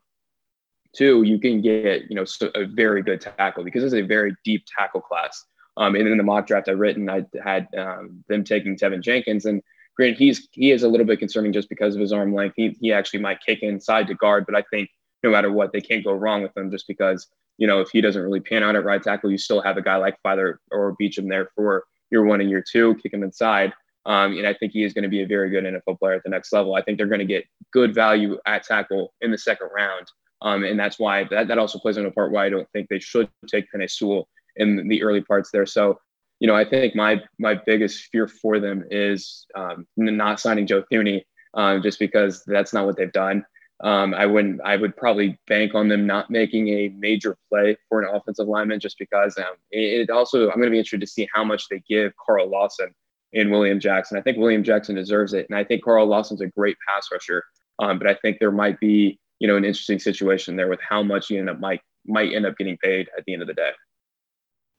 Two, 0.96 1.24
you 1.24 1.40
can 1.40 1.62
get 1.62 2.10
you 2.10 2.16
know 2.16 2.26
a 2.56 2.66
very 2.66 3.02
good 3.02 3.22
tackle 3.22 3.64
because 3.64 3.84
it's 3.84 3.94
a 3.94 4.02
very 4.02 4.36
deep 4.44 4.66
tackle 4.78 5.02
class. 5.02 5.46
Um, 5.78 5.96
and 5.96 6.08
in 6.08 6.18
the 6.18 6.24
mock 6.24 6.48
draft 6.48 6.70
I 6.70 6.72
written, 6.72 7.10
I 7.10 7.26
had 7.44 7.68
um, 7.78 8.24
them 8.28 8.44
taking 8.44 8.76
Teven 8.76 9.02
Jenkins, 9.02 9.46
and 9.46 9.62
granted, 9.96 10.18
he's 10.18 10.48
he 10.52 10.72
is 10.72 10.84
a 10.84 10.88
little 10.88 11.06
bit 11.06 11.20
concerning 11.20 11.54
just 11.54 11.70
because 11.70 11.96
of 11.96 12.02
his 12.02 12.14
arm 12.14 12.34
length. 12.34 12.56
He 12.58 12.76
he 12.80 12.94
actually 12.94 13.20
might 13.20 13.40
kick 13.46 13.60
inside 13.62 14.08
to 14.08 14.16
guard, 14.16 14.46
but 14.46 14.56
I 14.56 14.64
think 14.72 14.90
no 15.24 15.30
matter 15.32 15.52
what, 15.52 15.74
they 15.74 15.82
can't 15.82 16.04
go 16.04 16.14
wrong 16.14 16.44
with 16.44 16.56
him 16.56 16.72
just 16.72 16.88
because, 16.88 17.28
you 17.58 17.68
know, 17.68 17.82
if 17.82 17.90
he 17.90 18.02
doesn't 18.02 18.22
really 18.22 18.40
pan 18.40 18.64
out 18.64 18.76
at 18.76 18.86
right 18.86 19.02
tackle, 19.02 19.32
you 19.32 19.38
still 19.38 19.62
have 19.62 19.78
a 19.78 19.82
guy 19.82 19.96
like 19.98 20.16
Feiler 20.26 20.58
or 20.72 20.96
Beachum 21.02 21.28
there 21.28 21.50
for 21.56 21.86
year 22.12 22.24
one 22.24 22.40
and 22.40 22.50
year 22.50 22.64
two, 22.68 22.96
kick 22.96 23.14
him 23.14 23.24
inside. 23.24 23.74
Um, 24.06 24.38
and 24.38 24.48
I 24.48 24.54
think 24.54 24.72
he 24.72 24.84
is 24.84 24.94
going 24.94 25.04
to 25.04 25.10
be 25.10 25.22
a 25.22 25.28
very 25.28 25.50
good 25.50 25.66
NFL 25.66 26.00
player 26.00 26.14
at 26.14 26.24
the 26.24 26.30
next 26.30 26.54
level. 26.54 26.76
I 26.76 26.82
think 26.82 26.98
they're 26.98 27.08
going 27.08 27.20
to 27.20 27.26
get 27.26 27.46
good 27.74 27.94
value 27.94 28.38
at 28.46 28.64
tackle 28.64 29.14
in 29.20 29.32
the 29.32 29.38
second 29.38 29.70
round. 29.76 30.08
Um, 30.42 30.64
and 30.64 30.80
that's 30.80 31.00
why 31.00 31.26
that, 31.32 31.48
that 31.48 31.58
also 31.58 31.80
plays 31.80 31.98
into 31.98 32.12
part 32.12 32.32
why 32.32 32.46
I 32.46 32.50
don't 32.50 32.70
think 32.72 32.90
they 32.90 33.00
should 33.00 33.30
take 33.48 33.66
Penei 33.74 33.90
Sewell 33.90 34.28
in 34.56 34.88
the 34.88 35.04
early 35.04 35.22
parts 35.22 35.50
there. 35.52 35.66
So, 35.66 36.00
you 36.40 36.48
know, 36.48 36.56
I 36.56 36.64
think 36.64 36.96
my 36.96 37.22
my 37.40 37.60
biggest 37.66 38.10
fear 38.12 38.28
for 38.28 38.60
them 38.60 38.84
is 38.92 39.46
um, 39.56 39.88
not 39.98 40.40
signing 40.40 40.68
Joe 40.68 40.84
Thuney, 40.92 41.24
um, 41.56 41.82
just 41.82 42.00
because 42.00 42.44
that's 42.46 42.74
not 42.74 42.86
what 42.86 42.98
they've 42.98 43.12
done. 43.12 43.46
Um, 43.84 44.14
I 44.14 44.26
wouldn't. 44.26 44.62
I 44.64 44.76
would 44.76 44.96
probably 44.98 45.40
bank 45.48 45.76
on 45.76 45.88
them 45.88 46.08
not 46.08 46.32
making 46.32 46.68
a 46.70 46.90
major 46.90 47.38
play 47.50 47.78
for 47.90 48.02
an 48.02 48.16
offensive 48.16 48.48
lineman, 48.48 48.80
just 48.80 48.98
because 48.98 49.38
um, 49.38 49.56
it, 49.72 50.02
it 50.02 50.10
also. 50.10 50.50
I'm 50.50 50.58
going 50.58 50.68
to 50.68 50.72
be 50.72 50.80
interested 50.80 51.02
to 51.02 51.08
see 51.08 51.28
how 51.34 51.44
much 51.44 51.68
they 51.70 51.84
give 51.88 52.12
Carl 52.24 52.50
Lawson 52.50 52.90
and 53.34 53.52
William 53.52 53.80
Jackson. 53.80 54.18
I 54.18 54.22
think 54.22 54.38
William 54.38 54.64
Jackson 54.64 54.96
deserves 54.96 55.34
it, 55.34 55.46
and 55.50 55.58
I 55.58 55.64
think 55.64 55.84
Carl 55.84 56.08
Lawson's 56.08 56.42
a 56.42 56.48
great 56.48 56.78
pass 56.88 57.10
rusher. 57.12 57.44
Um, 57.80 58.00
but 58.00 58.08
I 58.08 58.16
think 58.16 58.40
there 58.40 58.52
might 58.52 58.80
be, 58.80 59.20
you 59.40 59.48
know, 59.48 59.56
an 59.56 59.66
interesting 59.66 60.00
situation 60.00 60.56
there 60.56 60.68
with 60.68 60.80
how 60.88 61.04
much 61.04 61.30
you 61.30 61.40
end 61.40 61.50
up 61.50 61.60
might 61.60 61.82
might 62.06 62.34
end 62.34 62.46
up 62.46 62.58
getting 62.58 62.78
paid 62.78 63.10
at 63.18 63.26
the 63.26 63.34
end 63.34 63.42
of 63.42 63.48
the 63.48 63.54
day. 63.54 63.72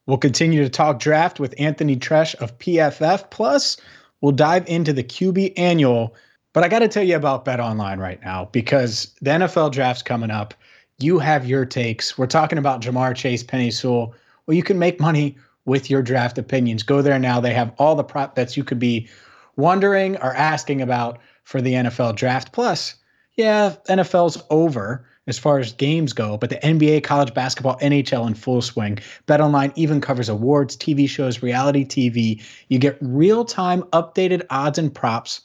We'll 0.07 0.19
continue 0.19 0.63
to 0.63 0.71
talk 0.71 0.99
draft 0.99 1.39
with 1.39 1.55
Anthony 1.59 1.95
Treash 1.97 2.35
of 2.41 2.57
PFF. 2.59 3.31
Plus, 3.31 3.77
we'll 4.23 4.33
dive 4.33 4.67
into 4.67 4.93
the 4.93 5.05
QB 5.05 5.53
annual. 5.59 6.15
But 6.55 6.65
I 6.65 6.69
got 6.69 6.79
to 6.79 6.89
tell 6.89 7.03
you 7.03 7.15
about 7.15 7.45
Bet 7.45 7.61
Online 7.61 8.01
right 8.01 8.21
now 8.23 8.47
because 8.53 9.15
the 9.21 9.33
NFL 9.33 9.73
draft's 9.73 10.03
coming 10.03 10.31
up. 10.31 10.55
You 10.99 11.19
have 11.19 11.47
your 11.47 11.67
takes. 11.67 12.17
We're 12.17 12.27
talking 12.27 12.59
about 12.59 12.81
Ja'Marr 12.81 13.15
Chase, 13.15 13.45
Penei 13.45 13.73
Sewell. 13.73 14.15
Well, 14.47 14.57
you 14.57 14.63
can 14.63 14.79
make 14.79 14.99
money 14.99 15.37
with 15.67 15.91
your 15.91 16.03
draft 16.03 16.39
opinions. 16.39 16.83
Go 16.83 17.03
there 17.03 17.19
now. 17.19 17.39
They 17.39 17.53
have 17.53 17.73
all 17.77 17.95
the 17.95 18.03
prop 18.03 18.35
bets 18.35 18.57
you 18.57 18.65
could 18.65 18.79
be 18.79 19.09
wondering 19.57 20.17
or 20.17 20.35
asking 20.35 20.81
about 20.81 21.19
for 21.45 21.61
the 21.61 21.75
NFL 21.75 22.17
draft. 22.17 22.53
Plus, 22.53 22.95
yeah, 23.39 23.77
NFL's 23.89 24.43
over 24.51 25.07
as 25.29 25.39
far 25.39 25.61
as 25.61 25.73
games 25.73 26.13
go, 26.13 26.37
but 26.37 26.51
the 26.51 26.57
NBA, 26.57 27.05
college 27.05 27.33
basketball, 27.33 27.79
NHL 27.79 28.27
in 28.27 28.35
full 28.35 28.61
swing. 28.61 28.99
BetOnline 29.29 29.73
even 29.77 30.01
covers 30.01 30.29
awards, 30.29 30.77
TV 30.77 31.09
shows, 31.09 31.41
reality 31.41 31.85
TV. 31.85 32.43
You 32.67 32.81
get 32.81 32.99
real-time 33.01 33.83
updated 33.93 34.45
odds 34.51 34.79
and 34.79 34.93
props 34.93 35.43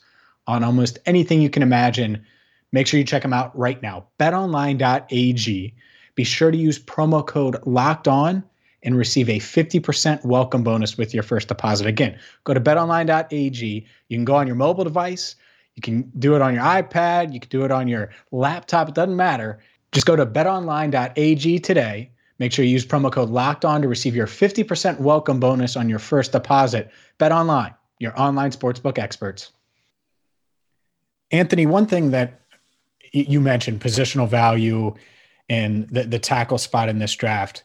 on 0.48 0.64
almost 0.64 0.98
anything 1.06 1.40
you 1.40 1.50
can 1.50 1.62
imagine. 1.62 2.26
Make 2.72 2.88
sure 2.88 2.98
you 2.98 3.04
check 3.04 3.22
them 3.22 3.32
out 3.32 3.56
right 3.56 3.80
now. 3.80 4.06
betonline.ag. 4.18 5.74
Be 6.16 6.24
sure 6.24 6.50
to 6.50 6.58
use 6.58 6.78
promo 6.80 7.24
code 7.24 7.64
locked 7.64 8.08
on 8.08 8.42
and 8.82 8.98
receive 8.98 9.28
a 9.28 9.38
50% 9.38 10.24
welcome 10.24 10.64
bonus 10.64 10.98
with 10.98 11.14
your 11.14 11.22
first 11.22 11.46
deposit. 11.46 11.86
Again, 11.86 12.18
go 12.42 12.54
to 12.54 12.60
betonline.ag. 12.60 13.86
You 14.08 14.16
can 14.16 14.24
go 14.24 14.34
on 14.34 14.48
your 14.48 14.56
mobile 14.56 14.84
device, 14.84 15.36
you 15.76 15.82
can 15.82 16.10
do 16.18 16.36
it 16.36 16.42
on 16.42 16.54
your 16.54 16.62
iPad, 16.62 17.32
you 17.32 17.40
can 17.40 17.50
do 17.50 17.64
it 17.64 17.70
on 17.70 17.88
your 17.88 18.10
laptop, 18.30 18.88
it 18.88 18.94
doesn't 18.94 19.16
matter. 19.16 19.60
Just 19.92 20.06
go 20.06 20.16
to 20.16 20.26
betonline.ag 20.26 21.58
today. 21.60 22.10
Make 22.38 22.52
sure 22.52 22.64
you 22.64 22.72
use 22.72 22.84
promo 22.84 23.12
code 23.12 23.30
locked 23.30 23.64
on 23.64 23.82
to 23.82 23.88
receive 23.88 24.16
your 24.16 24.26
50% 24.26 24.98
welcome 24.98 25.38
bonus 25.38 25.76
on 25.76 25.88
your 25.88 26.00
first 26.00 26.32
deposit. 26.32 26.90
Bet 27.18 27.32
online, 27.32 27.74
your 28.00 28.18
online 28.20 28.50
sportsbook 28.50 28.98
experts. 28.98 29.52
Anthony, 31.30 31.66
one 31.66 31.86
thing 31.86 32.10
that 32.10 32.40
you 33.12 33.40
mentioned 33.40 33.80
positional 33.80 34.28
value 34.28 34.94
and 35.48 35.88
the, 35.88 36.04
the 36.04 36.18
tackle 36.18 36.58
spot 36.58 36.88
in 36.88 36.98
this 36.98 37.14
draft. 37.14 37.64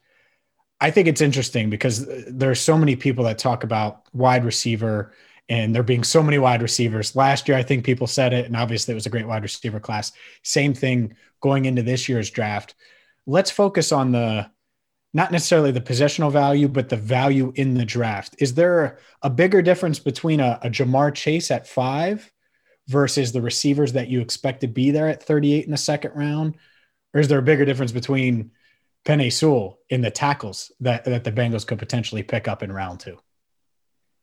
I 0.81 0.91
think 0.91 1.07
it's 1.07 1.21
interesting 1.21 1.69
because 1.69 2.07
uh, 2.07 2.23
there 2.27 2.49
are 2.49 2.55
so 2.55 2.77
many 2.77 2.95
people 2.95 3.23
that 3.25 3.37
talk 3.37 3.63
about 3.63 4.03
wide 4.13 4.45
receiver 4.45 5.11
and 5.49 5.73
there 5.73 5.83
being 5.83 6.03
so 6.03 6.21
many 6.21 6.37
wide 6.37 6.61
receivers. 6.61 7.15
Last 7.15 7.47
year, 7.47 7.57
I 7.57 7.63
think 7.63 7.83
people 7.83 8.07
said 8.07 8.33
it, 8.33 8.45
and 8.45 8.55
obviously 8.55 8.91
it 8.91 8.95
was 8.95 9.07
a 9.07 9.09
great 9.09 9.27
wide 9.27 9.41
receiver 9.41 9.79
class. 9.79 10.11
Same 10.43 10.73
thing 10.73 11.15
going 11.41 11.65
into 11.65 11.81
this 11.81 12.07
year's 12.07 12.29
draft. 12.29 12.75
Let's 13.25 13.51
focus 13.51 13.91
on 13.91 14.11
the 14.11 14.49
not 15.11 15.31
necessarily 15.31 15.71
the 15.71 15.81
positional 15.81 16.31
value, 16.31 16.67
but 16.67 16.87
the 16.87 16.95
value 16.95 17.51
in 17.55 17.73
the 17.73 17.85
draft. 17.85 18.35
Is 18.37 18.53
there 18.53 18.99
a 19.23 19.29
bigger 19.29 19.61
difference 19.63 19.97
between 19.97 20.39
a, 20.39 20.59
a 20.61 20.69
Ja'Marr 20.69 21.15
Chase 21.15 21.49
at 21.49 21.67
five 21.67 22.31
versus 22.87 23.31
the 23.31 23.41
receivers 23.41 23.93
that 23.93 24.07
you 24.07 24.21
expect 24.21 24.61
to 24.61 24.67
be 24.67 24.91
there 24.91 25.07
at 25.07 25.23
38 25.23 25.65
in 25.65 25.71
the 25.71 25.77
second 25.77 26.11
round? 26.13 26.57
Or 27.13 27.19
is 27.19 27.27
there 27.27 27.39
a 27.39 27.43
bigger 27.43 27.65
difference 27.65 27.91
between 27.91 28.51
Penei 29.03 29.33
Sewell 29.33 29.79
in 29.89 30.01
the 30.01 30.11
tackles 30.11 30.71
that, 30.81 31.05
that 31.05 31.23
the 31.23 31.31
Bengals 31.31 31.65
could 31.65 31.79
potentially 31.79 32.21
pick 32.21 32.47
up 32.47 32.61
in 32.61 32.71
round 32.71 32.99
two? 32.99 33.17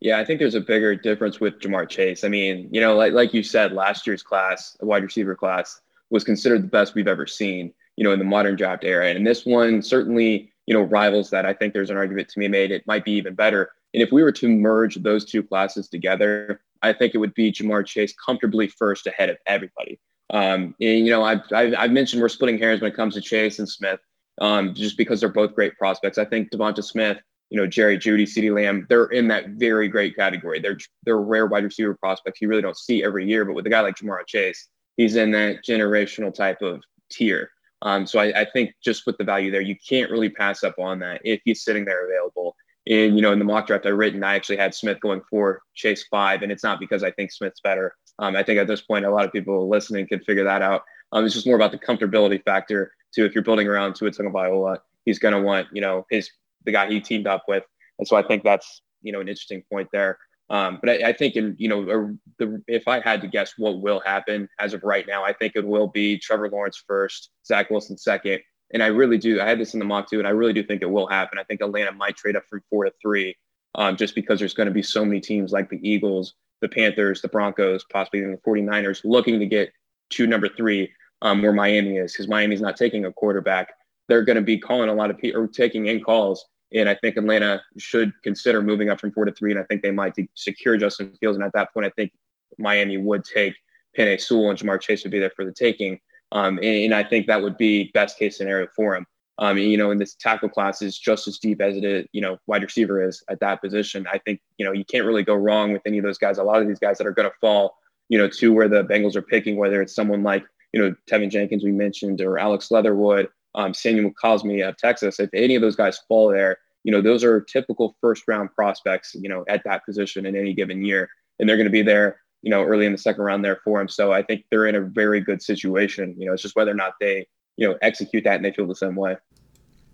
Yeah, 0.01 0.19
I 0.19 0.25
think 0.25 0.41
there's 0.41 0.55
a 0.55 0.61
bigger 0.61 0.95
difference 0.95 1.41
with 1.41 1.59
Ja'Marr 1.59 1.89
Chase. 1.89 2.23
I 2.23 2.29
mean, 2.29 2.69
you 2.71 2.81
know, 2.81 2.95
like 2.97 3.13
like 3.13 3.33
you 3.33 3.43
said, 3.43 3.73
last 3.73 4.07
year's 4.07 4.23
class, 4.23 4.77
wide 4.81 5.03
receiver 5.03 5.35
class, 5.35 5.81
was 6.11 6.25
considered 6.25 6.63
the 6.63 6.69
best 6.69 6.95
we've 6.95 7.09
ever 7.09 7.27
seen, 7.27 7.73
you 7.97 8.05
know, 8.05 8.13
in 8.13 8.19
the 8.19 8.25
modern 8.25 8.57
draft 8.57 8.85
era. 8.85 9.09
And 9.09 9.27
this 9.27 9.47
one 9.47 9.83
certainly, 9.83 10.53
you 10.67 10.75
know, 10.75 10.83
rivals 10.83 11.31
that. 11.31 11.47
I 11.47 11.55
think 11.55 11.73
there's 11.73 11.91
an 11.91 11.97
argument 11.97 12.29
to 12.29 12.39
be 12.39 12.49
made. 12.49 12.71
It 12.71 12.87
might 12.87 13.05
be 13.05 13.13
even 13.13 13.35
better. 13.35 13.71
And 13.95 14.03
if 14.03 14.13
we 14.13 14.23
were 14.23 14.33
to 14.33 14.49
merge 14.49 14.97
those 14.97 15.25
two 15.25 15.43
classes 15.43 15.89
together, 15.89 16.61
I 16.83 16.93
think 16.93 17.15
it 17.15 17.19
would 17.19 17.35
be 17.35 17.51
Ja'Marr 17.51 17.87
Chase 17.87 18.15
comfortably 18.15 18.69
first 18.69 19.07
ahead 19.07 19.31
of 19.31 19.39
everybody. 19.47 19.99
Um, 20.31 20.75
and, 20.81 21.07
you 21.07 21.11
know, 21.11 21.23
I've, 21.23 21.41
I've, 21.53 21.75
I've, 21.79 21.93
mentioned 21.93 22.21
we're 22.21 22.29
splitting 22.29 22.59
hairs 22.59 22.81
when 22.81 22.91
it 22.91 22.97
comes 22.97 23.15
to 23.15 23.21
Chase 23.21 23.61
and 23.61 23.69
Smith, 23.69 24.01
um, 24.41 24.75
just 24.75 24.99
because 24.99 25.21
they're 25.21 25.29
both 25.29 25.55
great 25.55 25.79
prospects. 25.79 26.19
I 26.19 26.25
think 26.25 26.51
Devonta 26.51 26.83
Smith 26.83 27.19
you 27.51 27.57
know, 27.57 27.67
Jerry 27.67 27.99
Jeudy, 27.99 28.25
CeeDee 28.25 28.55
Lamb, 28.55 28.87
they're 28.89 29.07
in 29.07 29.29
that 29.29 29.51
very 29.51 29.89
great 29.89 30.17
category. 30.17 30.61
They're 30.61 30.79
they're 31.05 31.19
rare 31.19 31.47
wide 31.47 31.65
receiver 31.65 31.95
prospects 31.95 32.41
you 32.41 32.49
really 32.49 32.63
don't 32.63 32.77
see 32.77 33.05
every 33.05 33.27
year. 33.27 33.45
But 33.45 33.55
with 33.55 33.67
a 33.67 33.71
guy 33.71 33.81
like 33.81 33.97
Ja'Marr 33.97 34.27
Chase, 34.27 34.69
he's 34.97 35.17
in 35.17 35.31
that 35.33 35.65
generational 35.65 36.35
type 36.35 36.63
of 36.63 36.83
tier. 37.11 37.51
Um, 37.83 38.07
so 38.07 38.19
I, 38.19 38.41
I, 38.41 38.47
think 38.53 38.73
just 38.83 39.07
with 39.07 39.19
the 39.19 39.25
value 39.25 39.51
there, 39.51 39.61
you 39.61 39.77
can't 39.87 40.11
really 40.11 40.31
pass 40.31 40.65
up 40.65 40.79
on 40.79 40.99
that 41.01 41.21
if 41.25 41.43
he's 41.45 41.63
sitting 41.63 41.85
there 41.85 42.07
available. 42.07 42.57
And 42.89 43.17
you 43.17 43.23
know, 43.23 43.33
in 43.33 43.39
the 43.39 43.45
mock 43.45 43.67
draft 43.67 43.87
I 43.87 43.91
written, 43.91 44.25
I 44.25 44.35
actually 44.35 44.57
had 44.57 44.75
Smith 44.75 44.99
going 45.01 45.21
for 45.29 45.61
Chase 45.75 46.07
five, 46.11 46.43
and 46.43 46.51
it's 46.51 46.65
not 46.65 46.81
because 46.81 47.03
I 47.03 47.11
think 47.11 47.33
Smith's 47.33 47.61
better. 47.61 47.95
Um, 48.19 48.35
I 48.35 48.43
think 48.43 48.59
at 48.59 48.67
this 48.67 48.81
point, 48.81 49.05
a 49.05 49.11
lot 49.11 49.25
of 49.25 49.33
people 49.33 49.69
listening 49.69 50.07
can 50.07 50.21
figure 50.21 50.45
that 50.45 50.63
out. 50.63 50.83
Um, 51.13 51.25
it's 51.25 51.35
just 51.35 51.47
more 51.47 51.57
about 51.57 51.73
the 51.73 51.79
comfortability 51.79 52.43
factor. 52.45 52.93
To 53.15 53.25
if 53.25 53.35
you're 53.35 53.45
building 53.45 53.67
around 53.69 53.95
to 53.97 54.07
a 54.07 54.11
Tua 54.11 54.31
Tagovailoa, 54.31 54.79
he's 55.05 55.19
going 55.19 55.35
to 55.35 55.41
want 55.41 55.69
you 55.73 55.81
know 55.81 56.07
his 56.11 56.31
the 56.67 56.73
guy 56.73 56.89
he 56.89 57.01
teamed 57.01 57.27
up 57.27 57.45
with. 57.49 57.65
And 57.99 58.07
so 58.07 58.17
I 58.17 58.23
think 58.23 58.45
that's, 58.45 58.83
you 59.03 59.13
know, 59.13 59.21
an 59.21 59.29
interesting 59.29 59.63
point 59.73 59.89
there. 59.93 60.19
Um, 60.49 60.79
but 60.81 60.91
I, 60.91 61.09
I, 61.09 61.13
think, 61.13 61.35
in 61.35 61.57
you 61.59 61.69
know, 61.69 62.17
the, 62.39 62.63
if 62.69 62.87
I 62.87 63.01
had 63.01 63.21
to 63.23 63.27
guess 63.27 63.55
what 63.57 63.81
will 63.81 64.01
happen 64.01 64.49
as 64.61 64.75
of 64.75 64.85
right 64.85 65.05
now, 65.07 65.25
I 65.25 65.33
think 65.33 65.55
it 65.57 65.67
will 65.67 65.89
be 65.89 66.19
Trevor 66.19 66.49
Lawrence 66.49 66.83
first, 66.87 67.31
Zach 67.45 67.71
Wilson 67.71 67.99
second, 67.99 68.41
and 68.73 68.83
I 68.83 68.87
really 68.87 69.19
do. 69.19 69.41
I 69.41 69.47
had 69.47 69.59
this 69.59 69.75
in 69.75 69.81
the 69.81 69.87
mock 69.87 70.09
too, 70.09 70.19
and 70.19 70.27
I 70.27 70.31
really 70.31 70.53
do 70.53 70.63
think 70.63 70.83
it 70.83 70.91
will 70.91 71.07
happen. 71.09 71.39
I 71.39 71.45
think 71.45 71.61
Atlanta 71.61 71.93
might 71.93 72.17
trade 72.17 72.37
up 72.37 72.45
from 72.49 72.63
four 72.71 72.85
to 72.85 72.93
three, 73.03 73.37
um, 73.75 73.97
just 73.97 74.15
because 74.15 74.39
there's 74.39 74.55
going 74.55 74.69
to 74.69 74.75
be 74.75 74.83
so 74.83 75.05
many 75.05 75.21
teams 75.21 75.53
like 75.53 75.69
the 75.69 75.81
Eagles, 75.83 76.35
the 76.61 76.69
Panthers, 76.69 77.23
the 77.23 77.29
Broncos, 77.29 77.85
possibly 77.93 78.21
even 78.21 78.33
the 78.33 78.39
49ers 78.39 79.01
looking 79.05 79.41
to 79.41 79.47
get 79.47 79.73
to 80.11 80.27
number 80.29 80.49
three, 80.49 80.91
um, 81.23 81.43
where 81.43 81.53
Miami 81.53 81.97
is, 81.97 82.13
because 82.13 82.29
Miami's 82.29 82.61
not 82.61 82.77
taking 82.77 83.05
a 83.05 83.13
quarterback. 83.13 83.73
They're 84.09 84.25
going 84.25 84.37
to 84.37 84.43
be 84.43 84.59
calling 84.59 84.89
a 84.89 84.95
lot 84.95 85.11
of 85.11 85.19
people 85.19 85.43
or 85.43 85.49
taking 85.49 85.87
in 85.87 86.01
calls 86.01 86.45
and 86.73 86.89
I 86.89 86.95
think 86.95 87.17
Atlanta 87.17 87.63
should 87.79 88.13
consider 88.23 88.61
moving 88.61 88.91
up 88.91 89.01
from 89.01 89.13
four 89.13 89.25
to 89.25 89.33
three. 89.33 89.53
And 89.53 89.61
I 89.61 89.65
think 89.65 89.83
they 89.83 89.91
might 89.91 90.15
secure 90.35 90.77
Justin 90.77 91.17
Fields. 91.21 91.37
And 91.37 91.45
at 91.45 91.53
that 91.53 91.73
point, 91.73 91.87
I 91.87 91.91
think 91.91 92.13
Miami 92.59 92.97
would 92.99 93.25
take 93.25 93.55
Penei 93.97 94.21
Sewell 94.21 94.51
and 94.51 94.59
Ja'Marr 94.59 94.81
Chase 94.81 95.05
would 95.05 95.13
be 95.13 95.19
there 95.19 95.33
for 95.35 95.45
the 95.45 95.53
taking. 95.53 96.01
Um, 96.33 96.59
and, 96.59 96.85
and, 96.85 96.95
I 96.95 97.05
think 97.05 97.29
that 97.29 97.41
would 97.41 97.57
be 97.57 97.91
best 97.95 98.19
case 98.19 98.37
scenario 98.37 98.67
for 98.75 98.97
him. 98.97 99.07
Um, 99.39 99.59
you 99.59 99.77
know, 99.77 99.93
in 99.93 99.99
this 99.99 100.15
tackle 100.15 100.49
class 100.49 100.83
is 100.83 100.99
just 100.99 101.29
as 101.29 101.39
deep 101.39 101.61
as 101.61 101.77
it 101.77 101.85
is, 101.85 102.07
you 102.13 102.21
know, 102.21 102.39
wide 102.47 102.63
receiver 102.63 103.07
is 103.07 103.23
at 103.29 103.39
that 103.41 103.61
position. 103.63 104.07
I 104.11 104.19
think, 104.19 104.41
you 104.59 104.67
know, 104.67 104.73
you 104.73 104.85
can't 104.85 105.07
really 105.07 105.23
go 105.23 105.35
wrong 105.35 105.73
with 105.73 105.83
any 105.87 105.99
of 105.99 106.05
those 106.05 106.19
guys. 106.19 106.39
A 106.39 106.43
lot 106.43 106.61
of 106.61 106.67
these 106.67 106.81
guys 106.81 106.99
that 106.99 107.07
are 107.07 107.13
going 107.13 107.29
to 107.29 107.35
fall, 107.41 107.77
you 108.09 108.19
know, 108.19 108.29
to 108.29 108.53
where 108.53 108.69
the 108.69 108.83
Bengals 108.83 109.15
are 109.15 109.23
picking, 109.23 109.57
whether 109.57 109.81
it's 109.81 109.95
someone 109.95 110.23
like, 110.23 110.45
you 110.73 110.81
know, 110.81 110.95
Teven 111.09 111.31
Jenkins, 111.31 111.63
we 111.63 111.71
mentioned, 111.71 112.21
or 112.21 112.39
Alex 112.39 112.71
Leatherwood, 112.71 113.29
um, 113.57 113.75
Samuel 113.75 114.13
Cosmi 114.23 114.67
of 114.67 114.77
Texas, 114.77 115.19
if 115.19 115.31
any 115.33 115.57
of 115.57 115.63
those 115.63 115.77
guys 115.77 115.99
fall 116.07 116.31
there, 116.31 116.59
you 116.85 116.93
know, 116.93 117.01
those 117.01 117.25
are 117.25 117.41
typical 117.41 117.97
first 118.01 118.23
round 118.29 118.51
prospects, 118.55 119.15
you 119.15 119.29
know, 119.29 119.45
at 119.49 119.63
that 119.65 119.85
position 119.85 120.25
in 120.25 120.37
any 120.37 120.55
given 120.55 120.85
year. 120.85 121.09
And 121.39 121.49
they're 121.49 121.57
going 121.57 121.67
to 121.67 121.73
be 121.73 121.83
there, 121.83 122.21
you 122.43 122.51
know, 122.51 122.63
early 122.63 122.87
in 122.87 122.93
the 122.93 122.99
second 122.99 123.25
round 123.25 123.45
there 123.45 123.61
for 123.65 123.81
him. 123.81 123.89
So 123.89 124.13
I 124.13 124.23
think 124.23 124.45
they're 124.51 124.67
in 124.67 124.77
a 124.77 124.83
very 124.83 125.21
good 125.21 125.43
situation. 125.43 126.15
You 126.17 126.27
know, 126.27 126.35
it's 126.35 126.43
just 126.43 126.55
whether 126.55 126.71
or 126.71 126.75
not 126.75 126.93
they, 127.01 127.27
you 127.57 127.69
know, 127.69 127.77
execute 127.83 128.23
that 128.25 128.37
and 128.37 128.45
they 128.45 128.53
feel 128.53 128.69
the 128.69 128.77
same 128.77 128.95
way. 128.95 129.17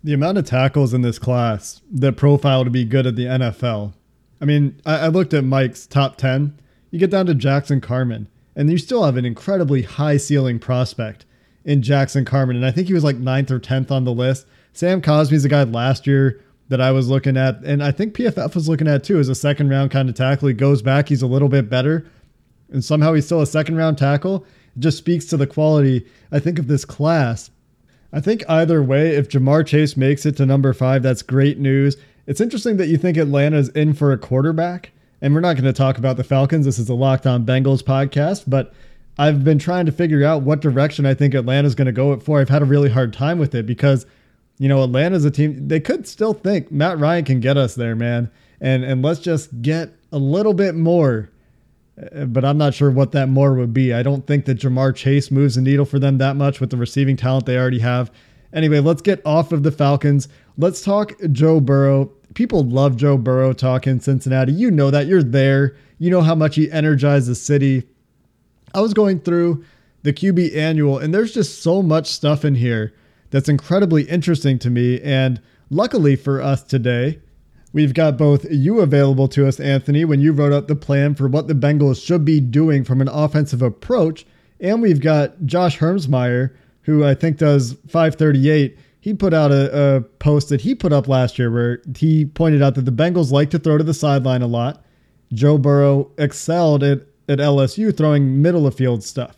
The 0.05 0.13
amount 0.13 0.39
of 0.39 0.45
tackles 0.45 0.93
in 0.93 1.03
this 1.03 1.19
class 1.19 1.81
that 1.93 2.17
profile 2.17 2.65
to 2.65 2.71
be 2.71 2.85
good 2.85 3.07
at 3.07 3.17
the 3.17 3.25
NFL. 3.25 3.95
I 4.41 4.45
mean, 4.45 4.81
I, 4.85 4.99
I 4.99 5.09
looked 5.09 5.33
at 5.33 5.45
Mike's 5.45 5.87
top 5.87 6.17
10. 6.17 6.59
You 6.91 6.99
get 6.99 7.11
down 7.11 7.27
to 7.27 7.35
Jackson 7.35 7.81
Carman, 7.81 8.29
and 8.57 8.69
you 8.69 8.77
still 8.77 9.05
have 9.05 9.17
an 9.17 9.25
incredibly 9.25 9.83
high 9.83 10.17
ceiling 10.17 10.59
prospect 10.59 11.25
in 11.65 11.83
Jackson 11.83 12.25
Carman, 12.25 12.57
And 12.57 12.67
I 12.67 12.71
think 12.71 12.89
he 12.89 12.95
was 12.95 13.05
like 13.05 13.17
ninth 13.17 13.51
or 13.51 13.61
10th 13.61 13.91
on 13.91 14.05
the 14.05 14.13
list. 14.13 14.47
Sam 14.73 15.01
Cosmi's 15.01 15.45
a 15.45 15.49
guy 15.49 15.63
last 15.65 16.07
year 16.07 16.43
that 16.69 16.81
I 16.81 16.91
was 16.91 17.09
looking 17.09 17.37
at, 17.37 17.63
and 17.65 17.83
I 17.83 17.93
think 17.93 18.15
PFF 18.15 18.55
was 18.55 18.69
looking 18.69 18.89
at 18.89 19.05
too 19.05 19.19
as 19.19 19.29
a 19.29 19.35
second 19.35 19.69
round 19.69 19.91
kind 19.91 20.09
of 20.09 20.15
tackle. 20.15 20.49
He 20.49 20.55
goes 20.55 20.81
back, 20.81 21.09
he's 21.09 21.23
a 21.23 21.27
little 21.27 21.49
bit 21.49 21.69
better, 21.69 22.07
and 22.71 22.85
somehow 22.85 23.13
he's 23.13 23.27
still 23.27 23.43
a 23.43 23.47
second 23.47 23.77
round 23.77 23.99
tackle. 23.99 24.47
It 24.75 24.81
just 24.81 24.99
speaks 24.99 25.27
to 25.27 25.37
the 25.37 25.47
quality, 25.47 26.07
I 26.31 26.39
think, 26.39 26.59
of 26.59 26.69
this 26.69 26.85
class. 26.85 27.51
I 28.13 28.21
think 28.21 28.43
either 28.49 28.83
way, 28.83 29.17
if 29.17 29.29
Ja'Marr 29.29 29.67
Chase 29.67 29.97
makes 29.97 30.25
it 30.27 30.37
to 30.39 30.47
number 30.47 30.73
five, 30.73 31.03
that's 31.03 31.23
great 31.23 31.59
news. 31.59 31.97
It's 32.27 32.41
interesting 32.41 32.77
that 32.79 32.89
you 32.89 32.97
think 32.97 33.17
Atlanta's 33.17 33.69
in 33.71 33.95
for 33.95 34.13
a 34.13 34.19
quarterback. 34.19 34.93
And 35.21 35.35
we're 35.35 35.41
not 35.41 35.55
going 35.55 35.65
to 35.65 35.73
talk 35.73 35.99
about 35.99 36.17
the 36.17 36.25
Falcons. 36.25 36.67
This 36.67 36.79
is 36.79 36.89
a 36.89 36.95
Locked 36.95 37.27
On 37.27 37.47
Bengals 37.47 37.83
podcast, 37.83 38.45
but 38.49 38.75
I've 39.19 39.45
been 39.45 39.59
trying 39.59 39.87
to 39.87 39.93
figure 39.93 40.25
out 40.25 40.43
what 40.43 40.61
direction 40.61 41.07
I 41.07 41.15
think 41.15 41.35
Atlanta's 41.35 41.75
going 41.75 41.87
to 41.87 41.93
go 41.93 42.19
for. 42.19 42.41
I've 42.41 42.49
had 42.49 42.63
a 42.63 42.67
really 42.67 42.89
hard 42.89 43.13
time 43.13 43.39
with 43.39 43.55
it 43.55 43.67
because, 43.67 44.07
you 44.59 44.69
know, 44.69 44.83
Atlanta's 44.83 45.25
a 45.25 45.31
team, 45.31 45.69
they 45.69 45.81
could 45.81 46.09
still 46.09 46.33
think 46.33 46.73
Matt 46.73 46.99
Ryan 46.99 47.25
can 47.25 47.41
get 47.41 47.57
us 47.57 47.75
there, 47.75 47.95
man. 47.95 48.31
And, 48.61 48.85
and 48.85 49.03
let's 49.03 49.21
just 49.21 49.61
get 49.61 49.91
a 50.13 50.19
little 50.19 50.55
bit 50.55 50.75
more. 50.75 51.31
Uh, 52.01 52.25
but 52.25 52.45
I'm 52.45 52.57
not 52.57 52.73
sure 52.73 52.91
what 52.91 53.13
that 53.13 53.29
more 53.29 53.55
would 53.55 53.75
be. 53.75 53.93
I 53.93 54.03
don't 54.03 54.27
think 54.27 54.47
that 54.47 54.59
Ja'Marr 54.59 54.95
Chase 54.95 55.31
moves 55.31 55.57
the 55.57 55.61
needle 55.61 55.85
for 55.85 55.99
them 55.99 56.19
that 56.19 56.37
much 56.37 56.61
with 56.61 56.71
the 56.71 56.77
receiving 56.77 57.17
talent 57.17 57.45
they 57.45 57.59
already 57.59 57.81
have. 57.81 58.11
Anyway, 58.55 58.81
let's 58.81 59.03
get 59.03 59.21
off 59.27 59.53
of 59.53 59.63
the 59.63 59.73
Falcons. 59.73 60.29
Let's 60.57 60.81
talk 60.83 61.13
Joe 61.33 61.61
Burrow 61.61 62.13
people 62.35 62.65
love 62.65 62.97
Joe 62.97 63.17
Burrow 63.17 63.53
talking 63.53 64.01
Cincinnati. 64.01 64.53
You 64.53 64.71
know 64.71 64.91
that. 64.91 65.07
You're 65.07 65.23
there. 65.23 65.77
You 65.99 66.11
know 66.11 66.23
how 66.23 66.35
much 66.35 66.57
he 66.57 66.71
energized 66.71 67.29
the 67.29 67.35
city. 67.35 67.85
I 68.75 68.81
was 68.81 68.95
going 68.95 69.21
through 69.21 69.65
the 70.03 70.13
QB 70.13 70.57
annual, 70.57 70.99
and 70.99 71.15
there's 71.15 71.33
just 71.33 71.63
so 71.63 71.83
much 71.83 72.07
stuff 72.07 72.45
in 72.45 72.55
here 72.55 72.93
that's 73.31 73.49
incredibly 73.49 74.05
interesting 74.05 74.59
to 74.61 74.71
me. 74.71 75.01
And 75.01 75.41
luckily 75.71 76.17
for 76.17 76.41
us 76.41 76.63
today, 76.63 77.21
we've 77.73 77.95
got 77.95 78.19
both 78.19 78.45
you 78.51 78.81
available 78.81 79.29
to 79.29 79.47
us, 79.47 79.61
Anthony, 79.61 80.05
when 80.05 80.21
you 80.21 80.33
wrote 80.33 80.53
up 80.53 80.69
the 80.69 80.77
plan 80.77 81.15
for 81.15 81.29
what 81.29 81.49
the 81.49 81.55
Bengals 81.55 82.05
should 82.05 82.25
be 82.25 82.41
doing 82.41 82.85
from 82.85 83.01
an 83.01 83.09
offensive 83.09 83.63
approach. 83.63 84.27
And 84.61 84.83
we've 84.83 85.01
got 85.01 85.45
Josh 85.45 85.79
Hermsmeyer, 85.79 86.55
who 86.83 87.05
I 87.05 87.15
think 87.15 87.39
does 87.39 87.75
538 87.89 88.79
he 89.03 89.13
put 89.13 89.35
out 89.35 89.51
a, 89.51 89.97
a, 89.97 90.01
post 90.01 90.49
that 90.51 90.61
he 90.61 90.77
put 90.77 90.93
up 90.93 91.09
last 91.09 91.37
year 91.37 91.51
where 91.51 91.83
he 91.97 92.25
pointed 92.25 92.63
out 92.63 92.77
that 92.77 92.85
the 92.85 92.93
Bengals 92.93 93.33
like 93.33 93.51
to 93.51 93.59
throw 93.59 93.77
to 93.77 93.83
the 93.83 93.93
sideline 93.93 94.43
a 94.43 94.47
lot. 94.47 94.85
Joe 95.33 95.59
Burrow 95.59 96.13
excelled 96.19 96.85
at, 96.85 97.01
at 97.29 97.39
LSU 97.39 97.97
throwing 97.97 98.43
middle 98.43 98.67
of 98.67 98.75
field 98.75 99.03
stuff. 99.05 99.37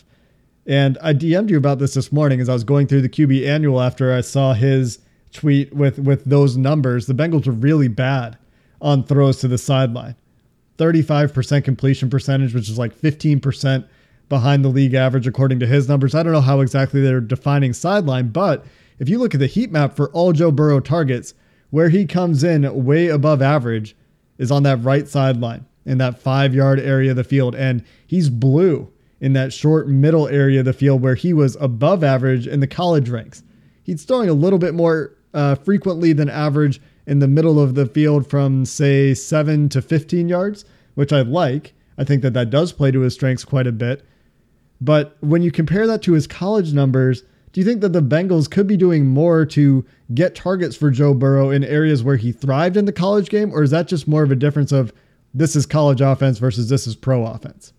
And 0.66 0.96
I 1.02 1.12
DM'd 1.12 1.50
you 1.50 1.58
about 1.58 1.78
this 1.78 1.94
this 1.94 2.10
morning 2.10 2.40
as 2.40 2.48
I 2.48 2.54
was 2.54 2.64
going 2.64 2.86
through 2.86 3.02
the 3.02 3.08
QB 3.08 3.46
annual 3.46 3.80
after 3.80 4.12
I 4.14 4.22
saw 4.22 4.54
his 4.54 4.98
tweet 5.32 5.72
with, 5.74 5.98
with 5.98 6.24
those 6.24 6.56
numbers. 6.56 7.06
The 7.06 7.14
Bengals 7.14 7.46
are 7.46 7.52
really 7.52 7.88
bad 7.88 8.38
on 8.80 9.04
throws 9.04 9.38
to 9.40 9.48
the 9.48 9.58
sideline 9.58 10.16
35% 10.78 11.64
completion 11.64 12.10
percentage, 12.10 12.54
which 12.54 12.68
is 12.68 12.78
like 12.78 12.94
15% 12.96 13.86
behind 14.28 14.64
the 14.64 14.68
league 14.68 14.94
average, 14.94 15.26
according 15.26 15.60
to 15.60 15.66
his 15.66 15.88
numbers. 15.88 16.14
I 16.14 16.22
don't 16.22 16.32
know 16.32 16.40
how 16.40 16.60
exactly 16.60 17.00
they're 17.00 17.20
defining 17.20 17.72
sideline, 17.72 18.28
but 18.28 18.64
if 18.98 19.08
you 19.08 19.18
look 19.18 19.34
at 19.34 19.40
the 19.40 19.46
heat 19.46 19.70
map 19.70 19.94
for 19.94 20.08
all 20.10 20.32
Joe 20.32 20.50
Burrow 20.50 20.80
targets, 20.80 21.34
where 21.70 21.88
he 21.88 22.06
comes 22.06 22.42
in 22.42 22.84
way 22.84 23.08
above 23.08 23.42
average 23.42 23.96
is 24.38 24.50
on 24.50 24.62
that 24.64 24.82
right 24.82 25.06
sideline 25.06 25.66
in 25.86 25.98
that 25.98 26.18
five 26.18 26.54
yard 26.54 26.80
area 26.80 27.10
of 27.10 27.16
the 27.16 27.24
field. 27.24 27.54
And 27.54 27.84
he's 28.06 28.30
blue 28.30 28.90
in 29.20 29.32
that 29.34 29.52
short 29.52 29.88
middle 29.88 30.28
area 30.28 30.60
of 30.60 30.64
the 30.64 30.72
field 30.72 31.02
where 31.02 31.14
he 31.14 31.32
was 31.32 31.56
above 31.60 32.04
average 32.04 32.46
in 32.46 32.60
the 32.60 32.66
college 32.66 33.08
ranks. 33.08 33.42
He's 33.82 34.04
throwing 34.04 34.28
a 34.28 34.34
little 34.34 34.58
bit 34.58 34.74
more 34.74 35.12
uh, 35.32 35.54
frequently 35.56 36.12
than 36.12 36.28
average 36.28 36.80
in 37.06 37.18
the 37.18 37.28
middle 37.28 37.60
of 37.60 37.74
the 37.74 37.86
field 37.86 38.28
from, 38.28 38.64
say, 38.64 39.14
7 39.14 39.68
to 39.70 39.82
15 39.82 40.28
yards, 40.28 40.64
which 40.94 41.12
I 41.12 41.20
like. 41.20 41.74
I 41.98 42.04
think 42.04 42.22
that 42.22 42.34
that 42.34 42.50
does 42.50 42.72
play 42.72 42.90
to 42.90 43.00
his 43.00 43.14
strengths 43.14 43.44
quite 43.44 43.66
a 43.66 43.72
bit. 43.72 44.04
But 44.80 45.16
when 45.20 45.42
you 45.42 45.50
compare 45.50 45.86
that 45.86 46.02
to 46.02 46.12
his 46.12 46.26
college 46.26 46.72
numbers, 46.72 47.22
do 47.52 47.60
you 47.60 47.64
think 47.64 47.82
that 47.82 47.92
the 47.92 48.02
Bengals 48.02 48.50
could 48.50 48.66
be 48.66 48.76
doing 48.76 49.06
more 49.06 49.46
to 49.46 49.84
get 50.12 50.34
targets 50.34 50.74
for 50.76 50.90
Joe 50.90 51.14
Burrow 51.14 51.50
in 51.50 51.62
areas 51.62 52.02
where 52.02 52.16
he 52.16 52.32
thrived 52.32 52.76
in 52.76 52.84
the 52.84 52.92
college 52.92 53.28
game, 53.28 53.52
or 53.52 53.62
is 53.62 53.70
that 53.70 53.86
just 53.86 54.08
more 54.08 54.24
of 54.24 54.32
a 54.32 54.36
difference 54.36 54.72
of 54.72 54.92
this 55.34 55.56
is 55.56 55.66
college 55.66 56.00
offense 56.00 56.38
versus 56.38 56.68
this 56.68 56.86
is 56.86 56.94
pro 56.94 57.26
offense? 57.26 57.72